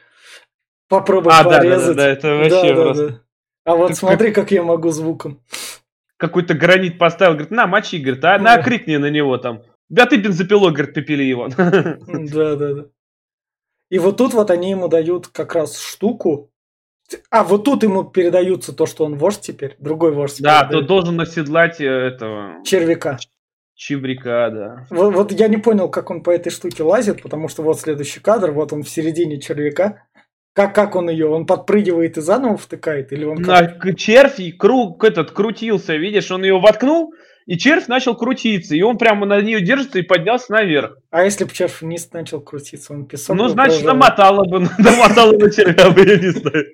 попробуй 0.88 1.34
а, 1.36 1.44
порезать. 1.44 1.98
Да, 1.98 2.04
да, 2.04 2.04
да, 2.04 2.10
это 2.10 2.28
вообще 2.36 2.50
да, 2.50 2.82
просто... 2.82 3.08
Да, 3.08 3.12
да. 3.12 3.22
А 3.66 3.76
вот 3.76 3.88
Ты 3.90 3.96
смотри, 3.96 4.32
как... 4.32 4.46
как 4.46 4.52
я 4.52 4.64
могу 4.64 4.92
звуком. 4.92 5.42
Какой-то 6.18 6.54
гранит 6.54 6.98
поставил, 6.98 7.34
говорит, 7.34 7.52
на, 7.52 7.68
мочи, 7.68 7.98
говорит, 7.98 8.24
а, 8.24 8.38
на, 8.40 8.62
крикни 8.62 8.96
на 8.96 9.10
него 9.10 9.38
там. 9.38 9.64
Да 9.90 10.06
ты 10.06 10.16
бензопилой, 10.16 10.72
говорит, 10.72 10.94
пепели 10.94 11.24
его. 11.24 11.50
Да, 11.50 12.56
да, 12.56 12.74
да. 12.74 12.86
И 13.90 14.00
вот 14.00 14.18
тут 14.18 14.34
вот 14.34 14.52
они 14.52 14.72
ему 14.72 14.88
дают 14.88 15.28
как 15.28 15.56
раз 15.56 15.80
штуку. 15.80 16.52
А, 17.30 17.44
вот 17.44 17.64
тут 17.66 17.84
ему 17.84 18.04
передаются 18.04 18.74
то, 18.74 18.86
что 18.86 19.06
он 19.06 19.16
вождь 19.16 19.42
теперь, 19.42 19.76
другой 19.78 20.12
вождь. 20.12 20.42
Да, 20.42 20.66
то 20.66 20.82
должен 20.82 21.20
оседлать 21.22 21.80
э, 21.80 21.86
этого... 21.86 22.64
Червяка. 22.64 23.20
Чебряка, 23.76 24.50
да. 24.50 24.88
Вот, 24.90 25.14
вот 25.14 25.32
я 25.34 25.50
не 25.50 25.58
понял, 25.58 25.90
как 25.90 26.10
он 26.10 26.24
по 26.24 26.30
этой 26.30 26.50
штуке 26.50 26.82
лазит, 26.84 27.22
потому 27.22 27.50
что 27.50 27.62
вот 27.62 27.80
следующий 27.80 28.22
кадр, 28.22 28.52
вот 28.52 28.72
он 28.72 28.84
в 28.84 28.90
середине 28.90 29.40
червяка. 29.40 30.04
Как, 30.54 30.74
как 30.74 30.96
он 30.96 31.10
ее? 31.10 31.28
Он 31.28 31.46
подпрыгивает 31.46 32.18
и 32.18 32.22
заново 32.22 32.56
втыкает? 32.56 33.12
Или 33.12 33.26
он 33.26 33.44
как... 33.44 33.84
На 33.84 33.94
червь 33.94 34.40
круг 34.58 35.04
этот 35.04 35.32
крутился, 35.32 35.98
видишь, 35.98 36.32
он 36.32 36.44
ее 36.46 36.58
воткнул, 36.58 37.14
и 37.46 37.58
червь 37.58 37.88
начал 37.88 38.16
крутиться, 38.16 38.76
и 38.76 38.82
он 38.82 38.98
прямо 38.98 39.26
на 39.26 39.40
нее 39.42 39.62
держится 39.62 40.00
и 40.00 40.04
поднялся 40.04 40.52
наверх. 40.52 40.98
А 41.12 41.24
если 41.24 41.44
бы 41.44 41.52
червь 41.52 41.82
вниз 41.82 42.12
начал 42.12 42.42
крутиться, 42.42 42.94
он 42.94 43.06
песок 43.06 43.36
Ну, 43.36 43.48
значит, 43.48 43.82
прожал. 43.82 43.96
намотало 43.96 44.46
бы, 44.46 44.60
намотало 44.80 45.34
на 45.34 45.52
червя 45.52 45.92
бы, 45.92 46.02
я 46.02 46.18
не 46.18 46.30
знаю. 46.30 46.66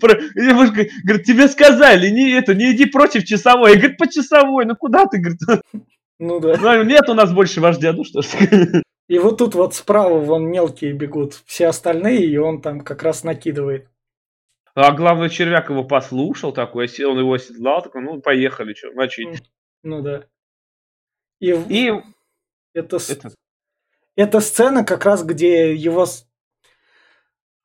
Говорит, 0.00 1.24
тебе 1.24 1.48
сказали, 1.48 2.10
не 2.10 2.32
это, 2.32 2.54
не 2.54 2.72
иди 2.72 2.86
против 2.86 3.24
часовой. 3.24 3.72
Я 3.72 3.78
говорю, 3.78 3.96
по 3.96 4.06
часовой, 4.06 4.66
ну 4.66 4.76
куда 4.76 5.06
ты, 5.06 5.18
говорит? 5.18 5.40
Ну 6.18 6.40
да. 6.40 6.56
Ну, 6.56 6.82
нет 6.84 7.10
у 7.10 7.14
нас 7.14 7.30
больше 7.30 7.60
вождя, 7.60 7.92
ну 7.92 8.02
что 8.02 8.22
ж. 8.22 8.26
И 9.08 9.18
вот 9.18 9.36
тут 9.36 9.54
вот 9.54 9.74
справа 9.74 10.18
вон 10.18 10.46
мелкие 10.46 10.94
бегут, 10.94 11.34
все 11.44 11.66
остальные, 11.66 12.24
и 12.24 12.36
он 12.38 12.62
там 12.62 12.80
как 12.80 13.02
раз 13.02 13.22
накидывает. 13.22 13.86
А 14.74 14.90
главный 14.92 15.28
червяк 15.28 15.68
его 15.70 15.84
послушал 15.84 16.52
такой, 16.52 16.88
он 17.04 17.18
его 17.18 17.34
оседлал, 17.34 17.82
такой, 17.82 18.02
ну 18.02 18.20
поехали, 18.20 18.74
что, 18.74 18.92
мочить. 18.94 19.42
Ну 19.86 20.02
да. 20.02 20.24
И, 21.38 21.52
и 21.52 21.92
это, 22.74 22.96
это... 22.96 23.30
это 24.16 24.40
сцена 24.40 24.84
как 24.84 25.04
раз, 25.04 25.22
где 25.22 25.76
его 25.76 26.06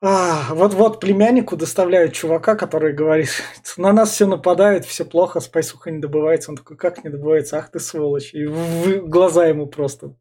а, 0.03 0.53
вот 0.53 0.75
вот 0.75 0.99
племяннику 0.99 1.57
доставляют 1.57 2.13
чувака, 2.13 2.55
который 2.55 2.93
говорит, 2.93 3.29
на 3.77 3.91
нас 3.91 4.11
все 4.11 4.27
нападают, 4.27 4.85
все 4.85 5.03
плохо, 5.03 5.39
спайсуха 5.39 5.89
не 5.89 5.97
добывается. 5.97 6.51
Он 6.51 6.57
такой, 6.57 6.77
как 6.77 7.03
не 7.03 7.09
добывается? 7.09 7.57
Ах 7.57 7.71
ты 7.71 7.79
сволочь. 7.79 8.35
И 8.35 8.45
в 8.45 9.07
глаза 9.07 9.47
ему 9.47 9.65
просто. 9.65 10.15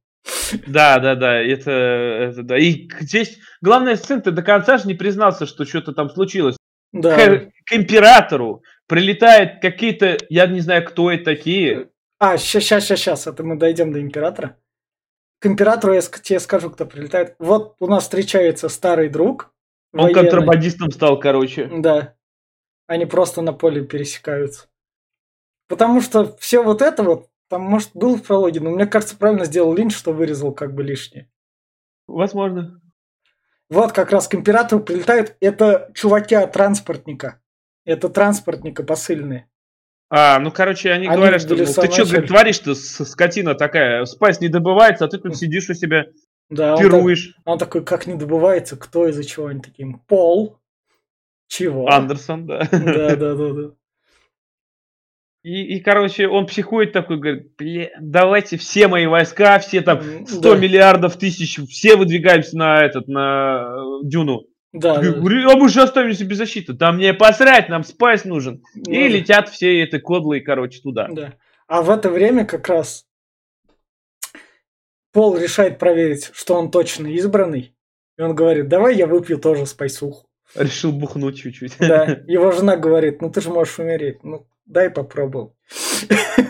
Да, 0.67 0.99
да, 1.01 1.15
да, 1.15 1.35
это, 1.35 1.71
это 1.71 2.43
да. 2.43 2.59
И 2.59 2.89
здесь 3.01 3.39
главная 3.61 3.97
сцена, 3.97 4.23
ты 4.23 4.31
до 4.31 4.43
конца 4.43 4.79
же 4.79 4.87
не 4.87 4.95
признался, 4.95 5.45
что 5.45 5.67
что-то 5.67 5.93
там 5.93 6.09
случилось. 6.09 6.57
Да. 6.93 7.15
К, 7.15 7.51
к 7.67 7.73
императору 7.73 8.63
прилетают 8.91 9.61
какие-то, 9.61 10.19
я 10.29 10.49
не 10.49 10.59
знаю, 10.59 10.85
кто 10.85 11.13
это 11.13 11.25
такие. 11.27 11.91
А, 12.19 12.37
сейчас, 12.37 12.65
сейчас, 12.65 12.99
сейчас, 12.99 13.27
это 13.29 13.45
мы 13.45 13.57
дойдем 13.57 13.93
до 13.93 14.01
императора. 14.01 14.57
К 15.39 15.47
императору 15.47 15.95
я 15.95 16.01
тебе 16.01 16.41
скажу, 16.41 16.71
кто 16.71 16.87
прилетает. 16.87 17.37
Вот 17.39 17.77
у 17.79 17.87
нас 17.87 18.03
встречается 18.03 18.69
старый 18.69 19.09
друг. 19.09 19.55
Он 19.93 20.03
военный. 20.03 20.23
контрабандистом 20.23 20.91
стал, 20.91 21.21
короче. 21.21 21.71
Да. 21.73 22.17
Они 22.89 23.07
просто 23.07 23.43
на 23.43 23.53
поле 23.53 23.85
пересекаются. 23.85 24.67
Потому 25.69 26.01
что 26.01 26.37
все 26.39 26.61
вот 26.61 26.83
это 26.83 27.05
вот, 27.05 27.29
там, 27.49 27.63
может, 27.63 27.91
был 27.95 28.17
в 28.17 28.25
прологе, 28.25 28.59
но 28.59 28.71
мне 28.71 28.87
кажется, 28.87 29.17
правильно 29.17 29.45
сделал 29.45 29.73
Линч, 29.73 29.95
что 29.95 30.13
вырезал 30.13 30.53
как 30.53 30.75
бы 30.75 30.83
лишнее. 30.83 31.31
Возможно. 32.09 32.83
Вот 33.69 33.93
как 33.93 34.11
раз 34.11 34.27
к 34.27 34.35
императору 34.35 34.83
прилетают. 34.83 35.37
Это 35.41 35.93
чуваки 35.95 36.35
от 36.35 36.51
транспортника. 36.51 37.40
Это 37.85 38.09
транспортника 38.09 38.83
посыльные. 38.83 39.49
А, 40.11 40.41
ну, 40.41 40.51
короче, 40.51 40.91
они, 40.91 41.07
они 41.07 41.17
говорят, 41.17 41.41
что 41.41 41.55
ну, 41.55 41.65
ты 41.65 41.67
что, 41.67 42.05
говорит, 42.05 42.27
творишь-то, 42.27 42.75
скотина 42.75 43.55
такая, 43.55 44.05
спайс 44.05 44.41
не 44.41 44.49
добывается, 44.49 45.05
а 45.05 45.09
ты 45.09 45.19
тут 45.19 45.37
сидишь 45.37 45.71
у 45.71 45.75
себя, 45.75 46.07
да, 46.49 46.77
пируешь. 46.77 47.37
Он, 47.45 47.53
он 47.53 47.59
такой, 47.59 47.85
как 47.85 48.09
не 48.09 48.15
добывается, 48.15 48.77
кто 48.77 49.07
из-за 49.07 49.25
чего 49.25 49.47
они 49.47 49.61
таким? 49.61 50.01
Пол. 50.01 50.59
Чего? 51.47 51.89
Андерсон, 51.89 52.47
да. 52.47 52.69
Да, 52.71 53.17
да, 53.17 53.35
да, 53.35 53.53
да. 53.53 53.71
И, 55.43 55.77
и, 55.77 55.81
короче, 55.81 56.29
он 56.29 56.47
психует 56.47 56.93
такой, 56.93 57.19
говорит, 57.19 57.53
давайте 57.99 58.59
все 58.59 58.89
мои 58.89 59.07
войска, 59.07 59.59
все 59.59 59.81
там 59.81 60.27
100 60.27 60.41
да. 60.41 60.61
миллиардов 60.61 61.17
тысяч, 61.17 61.59
все 61.69 61.97
выдвигаемся 61.97 62.59
на 62.59 62.85
этот, 62.85 63.09
на 63.09 63.77
э, 63.79 64.07
Дюну. 64.07 64.43
Да, 64.73 65.01
да. 65.01 65.09
А 65.11 65.57
мы 65.57 65.69
же 65.69 65.83
оставимся 65.83 66.25
без 66.25 66.37
защиты. 66.37 66.75
Там 66.75 66.97
мне 66.97 67.13
посрать, 67.13 67.69
нам 67.69 67.83
спайс 67.83 68.25
нужен. 68.25 68.63
Да. 68.75 68.93
И 68.93 69.09
летят 69.09 69.49
все 69.49 69.83
эти 69.83 69.99
кодлы, 69.99 70.41
короче, 70.41 70.81
туда. 70.81 71.09
Да. 71.11 71.35
А 71.67 71.83
в 71.83 71.91
это 71.91 72.11
время 72.11 72.45
как 72.45 72.69
раз 72.69 73.07
Пол 75.13 75.37
решает 75.37 75.79
проверить, 75.79 76.31
что 76.33 76.55
он 76.55 76.71
точно 76.71 77.09
избранный. 77.09 77.75
И 78.17 78.23
он 78.23 78.35
говорит, 78.35 78.69
давай 78.69 78.97
я 78.97 79.07
выпью 79.07 79.39
тоже 79.39 79.67
спайсуху. 79.67 80.29
Решил 80.55 80.93
бухнуть 80.93 81.39
чуть-чуть. 81.39 81.75
Да. 81.79 82.05
Его 82.27 82.53
жена 82.53 82.77
говорит, 82.77 83.21
ну 83.21 83.31
ты 83.31 83.41
же 83.41 83.51
можешь 83.51 83.79
умереть. 83.79 84.23
Ну, 84.23 84.47
дай 84.67 84.91
попробовал. 84.91 85.57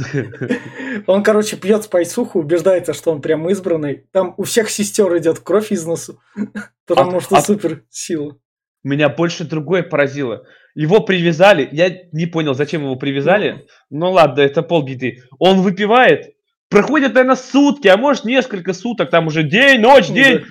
Он, 1.06 1.22
короче, 1.22 1.56
пьет 1.56 1.84
спайсуху, 1.84 2.40
убеждается, 2.40 2.94
что 2.94 3.10
он 3.12 3.20
прям 3.20 3.48
избранный. 3.50 4.04
Там 4.12 4.34
у 4.36 4.44
всех 4.44 4.70
сестер 4.70 5.16
идет 5.18 5.40
кровь 5.40 5.72
из 5.72 5.84
носу, 5.84 6.20
потому 6.86 7.18
а, 7.18 7.20
что 7.20 7.36
а... 7.36 7.40
супер 7.40 7.84
сила. 7.90 8.36
Меня 8.82 9.08
больше 9.08 9.44
другое 9.44 9.82
поразило. 9.82 10.44
Его 10.74 11.00
привязали, 11.00 11.68
я 11.72 11.94
не 12.12 12.26
понял, 12.26 12.54
зачем 12.54 12.82
его 12.82 12.96
привязали. 12.96 13.66
Ну, 13.90 13.98
ну 13.98 14.12
ладно, 14.12 14.40
это 14.40 14.62
полбеды. 14.62 15.22
Он 15.38 15.60
выпивает, 15.60 16.34
проходит, 16.68 17.14
наверное, 17.14 17.36
сутки, 17.36 17.88
а 17.88 17.96
может 17.96 18.24
несколько 18.24 18.72
суток, 18.72 19.10
там 19.10 19.26
уже 19.26 19.42
день, 19.42 19.80
ночь, 19.80 20.08
день. 20.08 20.38
Да. 20.38 20.44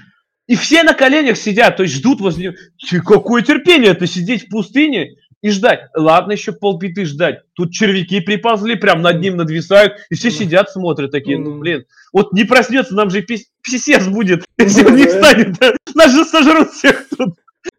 И 0.48 0.56
все 0.56 0.84
на 0.84 0.94
коленях 0.94 1.38
сидят, 1.38 1.78
то 1.78 1.84
есть 1.84 1.96
ждут 1.96 2.22
возле 2.22 2.56
него. 2.92 3.04
Какое 3.04 3.42
терпение 3.42 3.92
это 3.92 4.08
сидеть 4.08 4.48
в 4.48 4.50
пустыне 4.50 5.16
и 5.42 5.50
ждать. 5.50 5.90
Ладно, 5.96 6.34
еще 6.34 6.52
полбиты 6.52 7.06
ждать. 7.06 7.42
Тут 7.54 7.72
червяки 7.72 8.20
приползли, 8.20 8.76
прям 8.76 9.02
над 9.02 9.20
ним 9.20 9.38
надвисают, 9.38 9.94
и 10.10 10.16
все 10.16 10.32
сидят, 10.32 10.70
смотрят 10.70 11.12
такие, 11.12 11.38
ну, 11.38 11.58
блин. 11.60 11.86
Вот 12.14 12.34
не 12.34 12.44
проснется, 12.44 12.96
нам 12.96 13.10
же 13.10 13.22
пис 13.22 13.48
писец 13.62 14.08
будет, 14.08 14.46
если 14.58 14.86
он 14.86 14.96
не 14.96 15.06
встанет. 15.06 15.56
Нас 15.96 16.14
же 16.14 16.26
сожрут 16.26 16.72
всех 16.72 17.08
тут. 17.18 17.36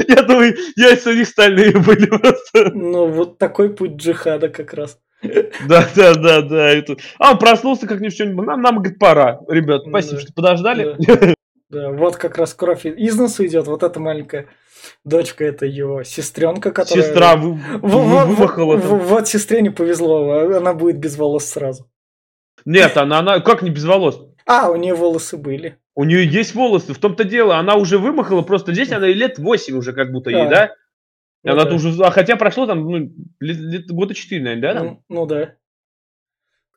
Я 0.06 0.22
думаю, 0.22 0.56
яйца 0.76 1.10
у 1.10 1.14
них 1.14 1.26
стальные 1.26 1.72
были 1.72 2.06
просто. 2.06 2.70
Ну, 2.74 3.06
вот 3.06 3.38
такой 3.38 3.70
путь 3.70 3.96
джихада 3.96 4.48
как 4.48 4.74
раз. 4.74 4.98
Да, 5.68 5.86
да, 5.94 6.14
да, 6.14 6.42
да. 6.42 6.70
Это... 6.70 6.96
А 7.18 7.32
он 7.32 7.38
проснулся, 7.38 7.86
как 7.86 8.00
ни 8.00 8.08
в 8.08 8.14
чем. 8.14 8.34
Нам, 8.36 8.62
нам 8.62 8.76
говорит, 8.76 8.98
пора. 8.98 9.40
Ребят, 9.48 9.82
спасибо, 9.86 10.16
да. 10.16 10.20
что 10.20 10.32
подождали. 10.32 10.96
Да. 10.98 11.34
да, 11.70 11.90
вот 11.90 12.16
как 12.16 12.38
раз 12.38 12.54
кровь 12.54 12.86
из 12.86 13.16
носу 13.16 13.44
идет. 13.46 13.66
Вот 13.66 13.82
эта 13.82 14.00
маленькая 14.00 14.48
дочка, 15.04 15.44
это 15.44 15.66
его 15.66 16.02
сестренка, 16.02 16.70
которая... 16.72 17.04
Сестра 17.04 17.36
вы... 17.36 17.52
вымахала. 17.80 18.76
Вот, 18.76 19.02
вот 19.02 19.28
сестре 19.28 19.62
не 19.62 19.70
повезло, 19.70 20.56
она 20.56 20.74
будет 20.74 20.98
без 20.98 21.16
волос 21.16 21.46
сразу. 21.46 21.90
Нет, 22.64 22.96
она, 22.96 23.20
она 23.20 23.40
как 23.40 23.62
не 23.62 23.70
без 23.70 23.84
волос? 23.84 24.22
А, 24.46 24.70
у 24.70 24.76
нее 24.76 24.94
волосы 24.94 25.36
были. 25.36 25.78
У 25.94 26.04
нее 26.04 26.26
есть 26.26 26.54
волосы, 26.54 26.94
в 26.94 26.98
том-то 26.98 27.24
дело, 27.24 27.56
она 27.56 27.76
уже 27.76 27.98
вымахала, 27.98 28.42
просто 28.42 28.72
здесь 28.72 28.92
она 28.92 29.06
лет 29.06 29.38
8 29.38 29.76
уже 29.76 29.92
как 29.92 30.12
будто 30.12 30.30
ей, 30.30 30.48
да? 30.48 30.74
Ну, 31.42 31.52
она 31.52 31.64
да. 31.64 31.74
уже, 31.74 31.90
а 32.04 32.10
хотя 32.10 32.36
прошло 32.36 32.66
там 32.66 32.84
ну, 32.84 33.12
лет, 33.40 33.56
лет, 33.56 33.90
года 33.90 34.14
4, 34.14 34.42
наверное, 34.42 34.62
да? 34.62 34.78
Там? 34.78 34.86
Ну, 34.86 35.02
ну 35.08 35.26
да. 35.26 35.54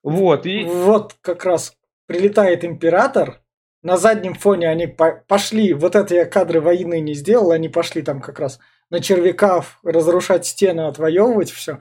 Вот, 0.04 0.46
и... 0.46 0.64
Вот 0.64 1.16
как 1.22 1.46
раз 1.46 1.78
прилетает 2.06 2.64
император, 2.64 3.43
на 3.84 3.98
заднем 3.98 4.34
фоне 4.34 4.70
они 4.70 4.88
по 4.88 5.24
пошли, 5.28 5.74
вот 5.74 5.96
это 5.96 6.16
я 6.16 6.26
кадры 6.26 6.62
войны 6.62 7.02
не 7.02 7.14
сделал, 7.14 7.52
они 7.52 7.70
пошли 7.70 8.02
там 8.02 8.22
как 8.22 8.40
раз 8.40 8.60
на 8.90 9.02
червяков 9.02 9.80
разрушать 9.84 10.46
стены, 10.46 10.82
отвоевывать 10.88 11.52
все. 11.52 11.80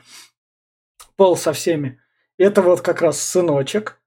Пол 1.17 1.37
со 1.37 1.53
всеми. 1.53 2.01
Это 2.39 2.63
вот 2.63 2.81
как 2.81 3.03
раз 3.03 3.23
сыночек. 3.23 4.01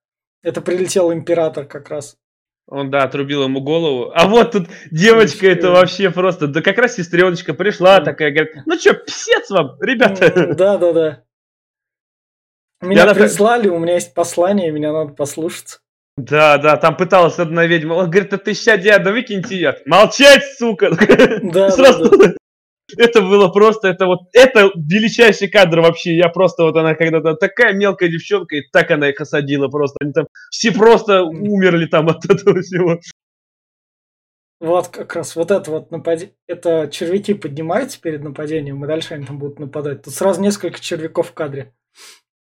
Это 0.43 0.61
прилетел 0.61 1.13
император 1.13 1.65
как 1.65 1.89
раз. 1.89 2.17
Он, 2.67 2.89
да, 2.89 3.03
отрубил 3.03 3.43
ему 3.43 3.61
голову. 3.61 4.11
А 4.13 4.27
вот 4.27 4.51
тут 4.51 4.67
девочка, 4.91 5.47
это 5.47 5.69
вообще 5.69 6.09
просто... 6.09 6.47
Да 6.47 6.61
как 6.61 6.77
раз 6.79 6.95
сестреночка 6.95 7.53
пришла 7.53 8.01
такая, 8.01 8.31
говорит, 8.31 8.55
ну 8.65 8.77
что, 8.77 8.95
псец 8.95 9.49
вам, 9.51 9.79
ребята. 9.81 10.53
Да, 10.55 10.77
да, 10.77 10.93
да. 10.93 11.23
Меня 12.81 13.13
прислали, 13.13 13.69
у 13.69 13.79
меня 13.79 13.93
есть 13.93 14.13
послание, 14.13 14.71
меня 14.71 14.91
надо 14.91 15.13
послушаться. 15.13 15.79
Да, 16.17 16.57
да, 16.57 16.77
там 16.77 16.95
пыталась 16.95 17.39
одна 17.39 17.65
ведьма. 17.65 17.93
Он 17.93 18.09
говорит, 18.09 18.33
а 18.33 18.37
ты 18.37 18.53
ща, 18.53 18.77
Диана, 18.77 19.11
выкиньте 19.11 19.55
ее. 19.55 19.75
Молчать, 19.85 20.43
сука! 20.57 20.89
Да, 21.43 21.69
Сразу... 21.69 22.09
да, 22.09 22.17
да. 22.17 22.33
Это 22.97 23.21
было 23.21 23.49
просто, 23.49 23.87
это 23.87 24.05
вот, 24.05 24.29
это 24.31 24.69
величайший 24.75 25.47
кадр 25.47 25.81
вообще. 25.81 26.15
Я 26.15 26.29
просто, 26.29 26.63
вот 26.63 26.77
она 26.77 26.93
когда-то 26.93 27.33
такая 27.33 27.73
мелкая 27.73 28.09
девчонка, 28.09 28.57
и 28.57 28.61
так 28.71 28.91
она 28.91 29.09
их 29.09 29.19
осадила 29.19 29.67
просто. 29.67 29.97
Они 30.01 30.13
там 30.13 30.27
все 30.51 30.71
просто 30.71 31.23
умерли 31.23 31.87
там 31.87 32.07
от 32.09 32.23
этого 32.25 32.61
всего. 32.61 32.99
Вот 34.61 34.87
как 34.87 35.15
раз 35.15 35.35
вот 35.35 35.51
это 35.51 35.69
вот 35.69 35.91
нападение. 35.91 36.35
Это 36.47 36.87
червяки 36.91 37.33
поднимаются 37.33 37.99
перед 37.99 38.23
нападением, 38.23 38.83
и 38.83 38.87
дальше 38.87 39.15
они 39.15 39.25
там 39.25 39.39
будут 39.39 39.59
нападать. 39.59 40.03
Тут 40.03 40.13
сразу 40.13 40.41
несколько 40.41 40.79
червяков 40.79 41.29
в 41.29 41.33
кадре. 41.33 41.73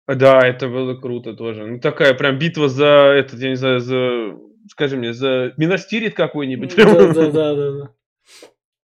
Да, 0.09 0.41
это 0.41 0.69
было 0.69 0.95
круто 0.95 1.35
тоже. 1.35 1.67
Ну, 1.67 1.81
такая 1.81 2.15
прям 2.15 2.39
битва 2.39 2.69
за 2.69 3.13
этот, 3.15 3.39
я 3.41 3.51
не 3.51 3.57
знаю, 3.57 3.81
за, 3.81 4.39
скажи 4.71 4.97
мне, 4.97 5.13
за 5.13 5.53
Минастирит 5.59 6.15
какой-нибудь. 6.15 6.75
Да, 6.75 6.85
да, 6.85 7.13
да, 7.31 7.55
да, 7.55 7.73
да. 7.73 7.91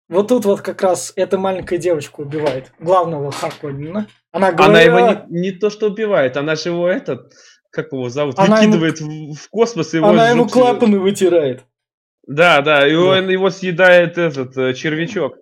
Вот 0.09 0.29
тут 0.29 0.45
вот 0.45 0.63
как 0.63 0.83
раз 0.83 1.13
эта 1.15 1.39
маленькая 1.39 1.79
девочка 1.79 2.21
убивает 2.21 2.73
главного 2.81 3.31
Харконина. 3.31 4.09
Она, 4.33 4.51
говорит, 4.51 4.69
она 4.69 4.81
его 4.81 5.25
не, 5.29 5.41
не 5.41 5.53
то 5.53 5.71
что 5.71 5.87
убивает, 5.87 6.37
она 6.37 6.57
же 6.57 6.71
его 6.71 6.89
этот, 6.89 7.33
как 7.71 7.93
его 7.93 8.09
зовут, 8.09 8.37
она 8.39 8.57
выкидывает 8.57 9.01
ему, 9.01 9.35
в, 9.35 9.49
космос. 9.51 9.95
Его 9.95 10.09
она 10.09 10.31
ему 10.31 10.49
клапаны 10.49 10.99
вытирает. 10.99 11.65
Да, 12.27 12.61
да, 12.61 12.89
и 12.89 12.93
да. 12.93 13.01
он 13.01 13.29
его 13.29 13.51
съедает 13.51 14.19
этот 14.19 14.57
э, 14.57 14.75
червячок. 14.75 15.37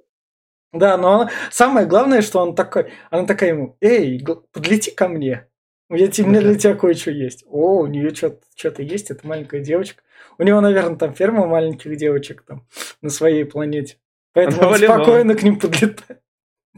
Да, 0.73 0.99
но 0.99 1.15
она, 1.15 1.31
самое 1.51 1.87
главное, 1.87 2.21
что 2.21 2.41
он 2.41 2.55
такой, 2.55 2.93
она 3.11 3.27
такая 3.27 3.51
ему, 3.51 3.77
эй, 3.81 4.23
подлети 4.53 4.91
ко 4.91 5.09
мне. 5.09 5.48
Я 5.91 6.09
тебе, 6.09 6.29
мне 6.29 6.41
для 6.41 6.57
тебя 6.57 6.75
кое-что 6.75 7.11
есть. 7.11 7.45
О, 7.49 7.81
у 7.81 7.87
нее 7.87 8.15
что-то 8.15 8.83
есть, 8.83 9.11
это 9.11 9.27
маленькая 9.27 9.61
девочка. 9.61 10.03
У 10.37 10.43
него, 10.43 10.61
наверное, 10.61 10.97
там 10.97 11.15
ферма 11.15 11.47
маленьких 11.47 11.97
девочек 11.97 12.43
там 12.43 12.67
на 13.01 13.11
своей 13.11 13.45
планете. 13.45 13.97
Поэтому 14.35 14.69
он 14.69 14.77
спокойно 14.77 15.35
к 15.35 15.43
ним 15.43 15.59
подлетает. 15.59 16.23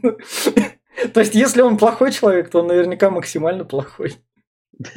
То 1.13 1.19
есть, 1.19 1.35
если 1.35 1.61
он 1.61 1.77
плохой 1.77 2.11
человек, 2.11 2.49
то 2.49 2.59
он 2.61 2.67
наверняка 2.67 3.09
максимально 3.09 3.65
плохой. 3.65 4.15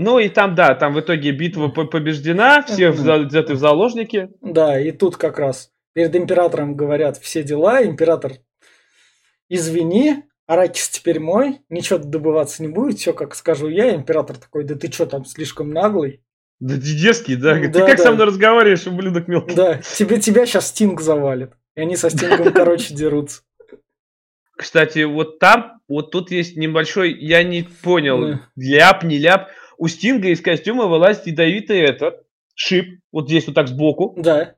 Ну 0.00 0.20
и 0.20 0.28
там, 0.28 0.54
да, 0.54 0.76
там 0.76 0.94
в 0.94 1.00
итоге 1.00 1.32
битва 1.32 1.70
побеждена, 1.70 2.62
все 2.62 2.92
взяты 2.92 3.54
в 3.54 3.58
заложники. 3.58 4.30
Да, 4.40 4.80
и 4.80 4.92
тут 4.92 5.16
как 5.16 5.40
раз 5.40 5.72
перед 5.92 6.14
императором 6.14 6.76
говорят 6.76 7.18
все 7.18 7.42
дела, 7.42 7.84
император, 7.84 8.34
извини, 9.48 10.22
Аракис 10.48 10.88
теперь 10.88 11.20
мой, 11.20 11.60
ничего 11.68 11.98
добываться 11.98 12.62
не 12.62 12.68
будет, 12.68 12.98
все 12.98 13.12
как 13.12 13.36
скажу 13.36 13.68
я, 13.68 13.94
император 13.94 14.38
такой, 14.38 14.64
да 14.64 14.74
ты 14.74 14.90
что 14.90 15.06
там 15.06 15.24
слишком 15.24 15.70
наглый, 15.70 16.22
да 16.60 16.76
дедевский, 16.76 17.36
да? 17.36 17.54
да 17.54 17.68
Ты 17.68 17.86
как 17.86 17.98
да. 17.98 18.02
со 18.02 18.12
мной 18.12 18.26
разговариваешь, 18.26 18.86
ублюдок 18.86 19.28
мелкий? 19.28 19.54
Да, 19.54 19.78
тебе, 19.78 20.18
тебя 20.18 20.44
сейчас 20.44 20.68
Стинг 20.68 21.00
завалит. 21.00 21.52
И 21.76 21.80
они 21.80 21.94
со 21.94 22.10
Стингом, 22.10 22.52
короче, 22.52 22.94
дерутся. 22.94 23.42
Кстати, 24.56 25.04
вот 25.04 25.38
там, 25.38 25.80
вот 25.86 26.10
тут 26.10 26.32
есть 26.32 26.56
небольшой, 26.56 27.12
я 27.12 27.44
не 27.44 27.62
понял, 27.62 28.40
ляп, 28.56 29.04
не 29.04 29.18
ляп. 29.18 29.50
У 29.76 29.86
Стинга 29.86 30.30
из 30.30 30.40
костюма 30.40 30.86
вылазит 30.86 31.28
ядовитый 31.28 31.78
этот, 31.78 32.24
шип, 32.56 33.00
вот 33.12 33.28
здесь 33.28 33.46
вот 33.46 33.54
так 33.54 33.68
сбоку. 33.68 34.14
Да. 34.16 34.56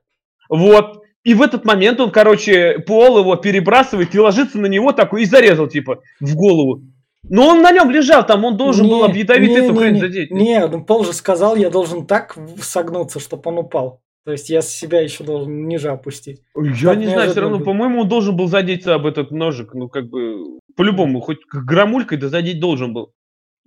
Вот. 0.49 1.00
И 1.23 1.33
в 1.33 1.41
этот 1.41 1.65
момент 1.65 1.99
он, 1.99 2.11
короче, 2.11 2.79
пол 2.79 3.19
его 3.19 3.35
перебрасывает 3.35 4.15
и 4.15 4.19
ложится 4.19 4.59
на 4.59 4.65
него 4.65 4.91
такой 4.91 5.23
и 5.23 5.25
зарезал, 5.25 5.67
типа, 5.67 6.01
в 6.19 6.35
голову. 6.35 6.81
Но 7.23 7.47
он 7.47 7.61
на 7.61 7.71
нем 7.71 7.91
лежал, 7.91 8.25
там 8.25 8.43
он 8.45 8.57
должен 8.57 8.85
не, 8.85 8.91
был 8.91 9.03
об 9.03 9.13
ядовитый 9.13 9.65
эту 9.65 9.75
хрень 9.75 9.99
задеть. 9.99 10.31
Не, 10.31 10.67
ну 10.67 10.83
Пол 10.83 11.05
же 11.05 11.13
сказал, 11.13 11.55
я 11.55 11.69
должен 11.69 12.07
так 12.07 12.35
согнуться, 12.59 13.19
чтобы 13.19 13.43
он 13.45 13.59
упал. 13.59 14.01
То 14.23 14.31
есть 14.31 14.49
я 14.49 14.61
себя 14.61 15.01
еще 15.01 15.23
должен 15.23 15.67
ниже 15.67 15.89
опустить. 15.89 16.41
Я 16.55 16.89
так 16.89 16.97
не 16.97 17.07
знаю, 17.07 17.31
все 17.31 17.41
равно, 17.41 17.59
по-моему, 17.59 18.01
он 18.01 18.09
должен 18.09 18.35
был 18.35 18.47
задеться 18.47 18.95
об 18.95 19.05
этот 19.05 19.31
ножик. 19.31 19.73
Ну, 19.73 19.89
как 19.89 20.09
бы, 20.09 20.59
по-любому, 20.75 21.21
хоть 21.21 21.39
грамулькой 21.51 22.17
да 22.17 22.29
задеть 22.29 22.59
должен 22.59 22.93
был. 22.93 23.13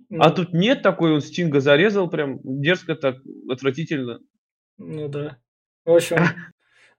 Ну, 0.09 0.21
а 0.21 0.29
тут 0.29 0.53
нет 0.53 0.81
такой, 0.81 1.13
он 1.13 1.21
Стинга 1.21 1.59
зарезал 1.59 2.09
прям 2.09 2.39
дерзко 2.43 2.95
так, 2.95 3.17
отвратительно. 3.49 4.19
Ну 4.77 5.07
да. 5.07 5.37
В 5.85 5.93
общем, 5.93 6.17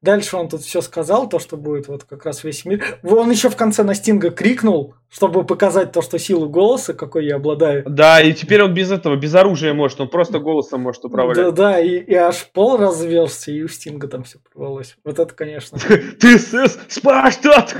Дальше 0.07 0.37
он 0.37 0.49
тут 0.49 0.61
все 0.61 0.83
сказал, 0.83 1.29
то, 1.29 1.41
что 1.41 1.57
будет 1.57 1.89
вот 1.89 2.05
как 2.05 2.25
раз 2.25 2.45
весь 2.45 2.65
мир. 2.65 3.01
Он 3.03 3.29
еще 3.29 3.51
в 3.51 3.57
конце 3.57 3.83
на 3.83 3.93
Стинга 3.93 4.31
крикнул, 4.31 4.95
чтобы 5.09 5.45
показать 5.45 5.91
то, 5.91 6.01
что 6.01 6.17
силу 6.17 6.49
голоса, 6.49 6.95
какой 6.95 7.27
я 7.27 7.37
обладаю. 7.37 7.83
Да, 7.89 8.21
и 8.21 8.33
теперь 8.33 8.63
он 8.63 8.73
без 8.73 8.93
этого, 8.93 9.17
без 9.17 9.35
оружия 9.35 9.75
может, 9.75 10.01
он 10.01 10.09
просто 10.09 10.39
голосом 10.39 10.83
может 10.83 11.05
управлять. 11.05 11.37
Да, 11.37 11.51
да, 11.51 11.81
и, 11.81 11.99
и 11.99 12.15
аж 12.15 12.49
пол 12.53 12.77
развелся, 12.77 13.51
и 13.51 13.61
у 13.65 13.67
Стинга 13.67 14.07
там 14.07 14.23
все 14.23 14.39
порвалось. 14.39 14.97
Вот 15.05 15.19
это, 15.19 15.35
конечно. 15.35 15.77
Ты 16.21 16.39
СС 16.39 16.79
Спартак! 16.87 17.77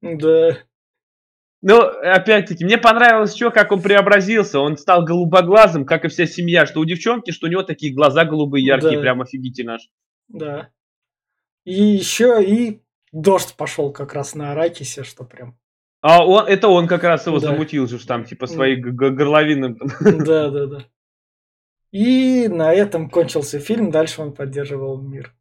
Да. 0.00 0.58
Ну, 1.60 1.80
опять-таки, 1.80 2.64
мне 2.64 2.78
понравилось 2.78 3.34
еще, 3.34 3.50
как 3.50 3.72
он 3.72 3.82
преобразился. 3.82 4.60
Он 4.60 4.76
стал 4.76 5.04
голубоглазым, 5.04 5.86
как 5.86 6.04
и 6.04 6.08
вся 6.08 6.26
семья. 6.26 6.66
Что 6.66 6.78
у 6.78 6.84
девчонки, 6.84 7.32
что 7.32 7.48
у 7.48 7.50
него 7.50 7.64
такие 7.64 7.92
глаза 7.92 8.24
голубые, 8.24 8.64
яркие, 8.64 8.96
да. 8.96 9.00
прям 9.00 9.22
офигительно. 9.22 9.78
Да. 10.28 10.68
И 11.64 11.72
еще 11.72 12.44
и 12.44 12.82
дождь 13.12 13.54
пошел 13.56 13.92
как 13.92 14.14
раз 14.14 14.34
на 14.34 14.52
Аракисе, 14.52 15.04
что 15.04 15.24
прям. 15.24 15.58
А 16.00 16.26
он, 16.26 16.46
это 16.46 16.68
он 16.68 16.86
как 16.86 17.02
раз 17.02 17.26
его 17.26 17.40
да. 17.40 17.48
замутил 17.48 17.88
же 17.88 18.04
там, 18.06 18.24
типа, 18.24 18.46
своей 18.46 18.76
горловинным. 18.76 19.78
Да, 20.00 20.50
да, 20.50 20.66
да. 20.66 20.84
И 21.92 22.48
на 22.48 22.74
этом 22.74 23.08
кончился 23.08 23.58
фильм, 23.58 23.90
дальше 23.90 24.20
он 24.20 24.32
поддерживал 24.32 25.00
мир. 25.00 25.32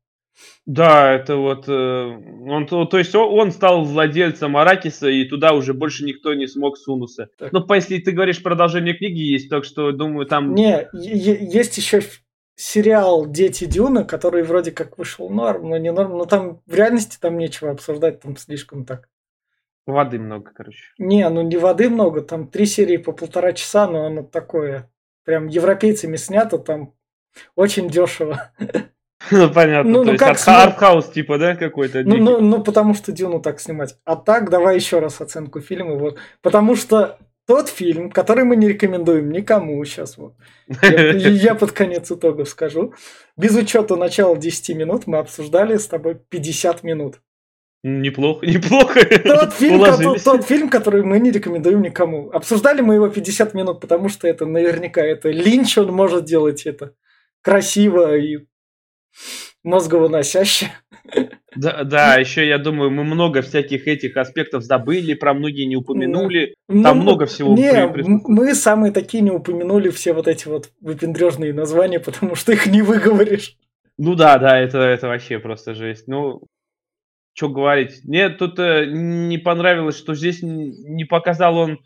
Да, 0.65 1.11
это 1.11 1.35
вот 1.35 1.67
э, 1.67 1.71
он, 1.73 2.65
то, 2.67 2.85
то 2.85 2.97
есть 2.97 3.13
он 3.13 3.51
стал 3.51 3.83
владельцем 3.83 4.55
Аракиса, 4.55 5.09
и 5.09 5.25
туда 5.25 5.53
уже 5.53 5.73
больше 5.73 6.05
никто 6.05 6.33
не 6.33 6.47
смог 6.47 6.77
сунуться. 6.77 7.29
Так. 7.37 7.51
Ну, 7.51 7.65
если 7.73 7.99
ты 7.99 8.11
говоришь, 8.11 8.41
продолжение 8.41 8.93
книги 8.93 9.19
есть, 9.19 9.49
так 9.49 9.65
что 9.65 9.91
думаю, 9.91 10.25
там. 10.25 10.53
Не, 10.55 10.87
есть 10.93 11.77
еще 11.77 12.01
сериал 12.63 13.25
«Дети 13.27 13.65
Дюна», 13.65 14.05
который 14.05 14.43
вроде 14.43 14.71
как 14.71 14.97
вышел 14.97 15.29
норм, 15.29 15.69
но 15.69 15.77
не 15.77 15.91
норм, 15.91 16.17
но 16.17 16.25
там 16.25 16.61
в 16.65 16.73
реальности 16.73 17.17
там 17.19 17.37
нечего 17.37 17.71
обсуждать, 17.71 18.21
там 18.21 18.37
слишком 18.37 18.85
так. 18.85 19.09
Воды 19.85 20.17
много, 20.17 20.51
короче. 20.55 20.93
Не, 20.97 21.27
ну 21.29 21.41
не 21.41 21.57
воды 21.57 21.89
много, 21.89 22.21
там 22.21 22.47
три 22.47 22.65
серии 22.65 22.95
по 22.97 23.11
полтора 23.11 23.51
часа, 23.51 23.85
но 23.85 24.05
оно 24.05 24.23
такое, 24.23 24.89
прям 25.25 25.47
европейцами 25.47 26.15
снято, 26.15 26.57
там 26.57 26.93
очень 27.55 27.89
дешево. 27.89 28.51
Ну, 29.31 29.49
понятно. 29.49 29.89
Ну, 29.89 30.03
ну 30.03 30.17
как 30.17 30.37
артхаус 30.45 31.07
типа, 31.07 31.37
да, 31.37 31.55
какой-то? 31.55 32.03
Ну, 32.03 32.17
ну, 32.17 32.41
ну, 32.41 32.61
потому 32.61 32.93
что 32.93 33.13
Дюну 33.13 33.39
так 33.39 33.61
снимать. 33.61 33.95
А 34.03 34.17
так, 34.17 34.49
давай 34.49 34.75
еще 34.75 34.99
раз 34.99 35.21
оценку 35.21 35.61
фильма. 35.61 35.95
Вот. 35.95 36.17
Потому 36.41 36.75
что 36.75 37.17
тот 37.45 37.69
фильм, 37.69 38.09
который 38.09 38.45
мы 38.45 38.55
не 38.55 38.67
рекомендуем 38.69 39.31
никому 39.31 39.83
сейчас 39.85 40.17
вот. 40.17 40.35
Я, 40.81 41.11
я 41.11 41.55
под 41.55 41.71
конец 41.71 42.11
итогов 42.11 42.49
скажу. 42.49 42.93
Без 43.37 43.55
учета 43.55 43.95
начала 43.95 44.37
10 44.37 44.75
минут 44.75 45.07
мы 45.07 45.17
обсуждали 45.17 45.77
с 45.77 45.87
тобой 45.87 46.15
50 46.15 46.83
минут. 46.83 47.21
Неплохо, 47.83 48.45
неплохо. 48.45 49.01
Тот 49.23 49.53
фильм, 49.53 49.79
тот, 49.79 50.23
тот 50.23 50.45
фильм, 50.45 50.69
который 50.69 51.03
мы 51.03 51.19
не 51.19 51.31
рекомендуем 51.31 51.81
никому. 51.81 52.31
Обсуждали 52.31 52.81
мы 52.81 52.95
его 52.95 53.09
50 53.09 53.53
минут, 53.53 53.81
потому 53.81 54.07
что 54.07 54.27
это 54.27 54.45
наверняка 54.45 55.01
это 55.01 55.29
Линч, 55.29 55.77
он 55.77 55.91
может 55.93 56.23
делать 56.23 56.65
это 56.65 56.95
красиво 57.41 58.15
и 58.15 58.47
мозговыносяще. 59.63 60.71
Да, 61.55 61.83
да, 61.83 62.15
еще 62.15 62.47
я 62.47 62.57
думаю, 62.57 62.91
мы 62.91 63.03
много 63.03 63.41
всяких 63.41 63.87
этих 63.87 64.17
аспектов 64.17 64.63
забыли, 64.63 65.13
про 65.13 65.33
многие 65.33 65.65
не 65.65 65.75
упомянули. 65.75 66.55
Ну, 66.67 66.83
Там 66.83 66.99
много 66.99 67.25
всего. 67.25 67.55
Не, 67.55 67.87
при... 67.87 68.03
мы 68.03 68.53
самые 68.55 68.91
такие 68.91 69.21
не 69.21 69.31
упомянули 69.31 69.89
все 69.89 70.13
вот 70.13 70.27
эти 70.27 70.47
вот 70.47 70.69
выпендрежные 70.81 71.53
названия, 71.53 71.99
потому 71.99 72.35
что 72.35 72.51
их 72.53 72.65
не 72.65 72.81
выговоришь. 72.81 73.57
Ну 73.97 74.15
да, 74.15 74.37
да, 74.39 74.57
это, 74.57 74.79
это 74.79 75.07
вообще 75.07 75.39
просто 75.39 75.75
жесть. 75.75 76.07
Ну, 76.07 76.41
что 77.33 77.49
говорить. 77.49 78.01
Мне 78.03 78.29
тут 78.29 78.59
э, 78.59 78.85
не 78.87 79.37
понравилось, 79.37 79.97
что 79.97 80.15
здесь 80.15 80.39
не 80.41 81.05
показал 81.05 81.57
он 81.57 81.79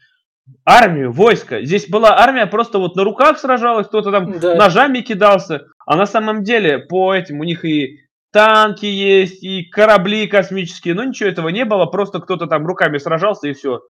армию, 0.66 1.12
войско. 1.12 1.64
Здесь 1.64 1.88
была 1.88 2.18
армия, 2.18 2.46
просто 2.46 2.80
вот 2.80 2.96
на 2.96 3.04
руках 3.04 3.40
сражалась, 3.40 3.88
кто-то 3.88 4.12
там 4.12 4.40
да. 4.40 4.56
ножами 4.56 5.00
кидался. 5.00 5.68
А 5.86 5.96
на 5.96 6.06
самом 6.06 6.44
деле, 6.44 6.80
по 6.80 7.14
этим 7.14 7.40
у 7.40 7.44
них 7.44 7.66
и 7.66 8.07
танки 8.32 8.86
есть, 8.86 9.44
и 9.44 9.64
корабли 9.64 10.28
космические, 10.28 10.94
но 10.94 11.04
ничего 11.04 11.30
этого 11.30 11.50
не 11.50 11.66
было, 11.66 11.86
просто 11.86 12.20
кто-то 12.20 12.48
там 12.48 12.66
руками 12.66 12.98
сражался 12.98 13.48
и 13.48 13.54
все. 13.54 13.82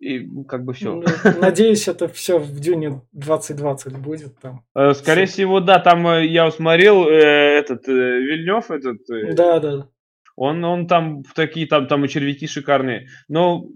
И 0.00 0.26
как 0.44 0.64
бы 0.64 0.74
все. 0.74 1.02
Надеюсь, 1.40 1.88
это 1.88 2.08
все 2.08 2.38
в 2.38 2.58
Дюне 2.58 3.02
2020 3.12 3.96
будет 3.98 4.38
там. 4.40 4.64
Э, 4.74 4.92
скорее 4.92 5.26
всего, 5.26 5.60
да, 5.60 5.78
там 5.78 6.06
э, 6.06 6.26
я 6.26 6.46
усмотрел 6.46 7.08
э, 7.08 7.12
этот 7.12 7.86
Вильнев, 7.86 8.70
этот. 8.70 8.98
Да, 9.34 9.60
да. 9.60 9.88
Он, 10.36 10.64
он 10.64 10.88
там 10.88 11.22
такие, 11.34 11.66
там, 11.66 11.86
там 11.86 12.04
и 12.04 12.08
червяки 12.08 12.46
шикарные. 12.46 13.06
Но 13.28 13.66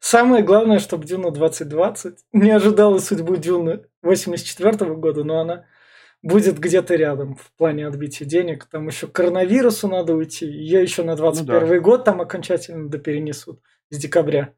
Самое 0.00 0.44
главное, 0.44 0.78
чтобы 0.78 1.04
Дюна 1.04 1.30
2020 1.32 2.18
не 2.32 2.50
ожидала 2.50 2.98
судьбу 2.98 3.36
Дюны 3.36 3.82
84 4.02 4.94
года, 4.94 5.24
но 5.24 5.40
она 5.40 5.64
будет 6.22 6.58
где-то 6.58 6.94
рядом 6.94 7.36
в 7.36 7.52
плане 7.56 7.86
отбития 7.86 8.26
денег. 8.26 8.66
Там 8.66 8.88
еще 8.88 9.06
коронавирусу 9.06 9.88
надо 9.88 10.14
уйти. 10.14 10.46
Ее 10.46 10.82
еще 10.82 11.02
на 11.02 11.16
21 11.16 11.60
ну, 11.60 11.66
да. 11.66 11.78
год 11.78 12.04
там 12.04 12.20
окончательно 12.20 12.88
доперенесут 12.88 13.60
с 13.90 13.98
декабря. 13.98 14.54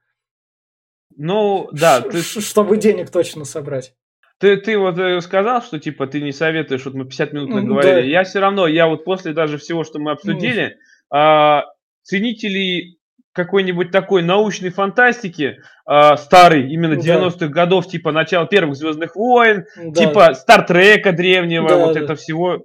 Ну, 1.16 1.68
да. 1.72 2.02
Ш- 2.02 2.08
ты... 2.08 2.22
Чтобы 2.22 2.76
денег 2.76 3.10
точно 3.10 3.44
собрать. 3.44 3.94
Ты, 4.38 4.56
ты 4.56 4.78
вот 4.78 4.98
э, 4.98 5.20
сказал, 5.20 5.60
что 5.60 5.78
типа 5.78 6.06
ты 6.06 6.22
не 6.22 6.32
советуешь, 6.32 6.86
вот 6.86 6.94
мы 6.94 7.04
50 7.04 7.32
минут 7.34 7.50
наговорили. 7.50 7.92
Да. 7.92 8.00
Я 8.00 8.24
все 8.24 8.40
равно, 8.40 8.66
я 8.66 8.86
вот 8.86 9.04
после 9.04 9.34
даже 9.34 9.58
всего, 9.58 9.84
что 9.84 9.98
мы 9.98 10.12
обсудили, 10.12 10.68
mm. 10.68 10.76
а, 11.10 11.64
ценителей 12.02 12.99
какой-нибудь 13.44 13.90
такой 13.90 14.22
научной 14.22 14.70
фантастики, 14.70 15.58
э, 15.88 16.16
старый, 16.16 16.70
именно 16.72 16.94
90-х 16.94 17.48
годов, 17.48 17.88
типа 17.88 18.12
начала 18.12 18.46
первых 18.46 18.76
Звездных 18.76 19.16
войн, 19.16 19.64
да. 19.76 19.92
типа 19.92 20.34
Стартрека 20.34 21.12
древнего, 21.12 21.68
да, 21.68 21.76
вот 21.76 21.94
да. 21.94 22.00
это 22.00 22.14
всего. 22.14 22.64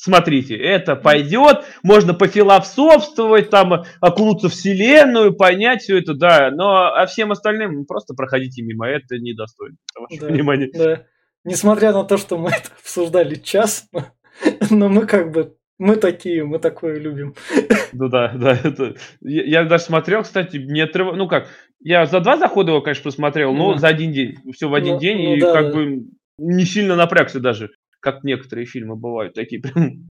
Смотрите, 0.00 0.56
это 0.56 0.94
пойдет, 0.94 1.64
можно 1.82 2.14
пофилософствовать, 2.14 3.50
там, 3.50 3.84
окунуться 4.00 4.48
в 4.48 4.52
вселенную, 4.52 5.34
понять 5.34 5.82
все 5.82 5.98
это, 5.98 6.14
да, 6.14 6.50
но 6.52 6.94
а 6.94 7.04
всем 7.06 7.32
остальным 7.32 7.84
просто 7.84 8.14
проходите 8.14 8.62
мимо, 8.62 8.86
это 8.86 9.18
недостойно 9.18 9.76
вашего 9.98 10.28
да, 10.28 10.34
внимания. 10.34 10.70
Да. 10.72 11.02
Несмотря 11.42 11.92
на 11.92 12.04
то, 12.04 12.16
что 12.16 12.38
мы 12.38 12.50
это 12.56 12.70
обсуждали 12.80 13.34
час, 13.34 13.88
но 14.70 14.88
мы 14.88 15.06
как 15.06 15.32
бы 15.32 15.56
мы 15.78 15.96
такие, 15.96 16.44
мы 16.44 16.58
такое 16.58 16.98
любим. 16.98 17.34
Ну 17.92 18.08
да, 18.08 18.34
да, 18.34 18.52
это... 18.52 18.96
Я, 19.22 19.44
я 19.44 19.64
даже 19.64 19.84
смотрел, 19.84 20.22
кстати, 20.22 20.58
не 20.58 20.82
отрыв... 20.82 21.14
Ну 21.16 21.26
как, 21.26 21.48
я 21.80 22.04
за 22.04 22.20
два 22.20 22.36
захода 22.36 22.72
его, 22.72 22.82
конечно, 22.82 23.04
посмотрел, 23.04 23.54
но 23.54 23.74
mm. 23.74 23.78
за 23.78 23.88
один 23.88 24.12
день. 24.12 24.36
Все 24.52 24.68
в 24.68 24.74
один 24.74 24.94
ну, 24.94 25.00
день, 25.00 25.16
ну, 25.16 25.34
и 25.34 25.40
да, 25.40 25.52
как 25.54 25.66
да. 25.68 25.72
бы 25.72 26.04
не 26.36 26.64
сильно 26.66 26.96
напрягся 26.96 27.40
даже, 27.40 27.70
как 28.00 28.24
некоторые 28.24 28.66
фильмы 28.66 28.96
бывают 28.96 29.32
такие 29.32 29.62
прям. 29.62 30.08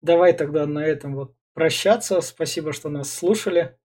Давай 0.00 0.32
тогда 0.32 0.66
на 0.66 0.84
этом 0.84 1.16
вот 1.16 1.34
прощаться. 1.54 2.20
Спасибо, 2.20 2.72
что 2.72 2.88
нас 2.88 3.12
слушали. 3.12 3.76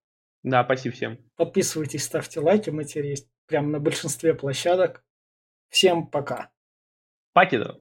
Да, 0.44 0.62
спасибо 0.64 0.94
всем. 0.94 1.18
Подписывайтесь, 1.36 2.04
ставьте 2.04 2.38
лайки, 2.38 2.70
мы 2.70 2.84
теперь 2.84 3.06
есть 3.06 3.28
прямо 3.46 3.68
на 3.68 3.80
большинстве 3.80 4.34
площадок. 4.34 5.02
Всем 5.70 6.06
пока. 6.06 6.50
Покидов. 7.32 7.78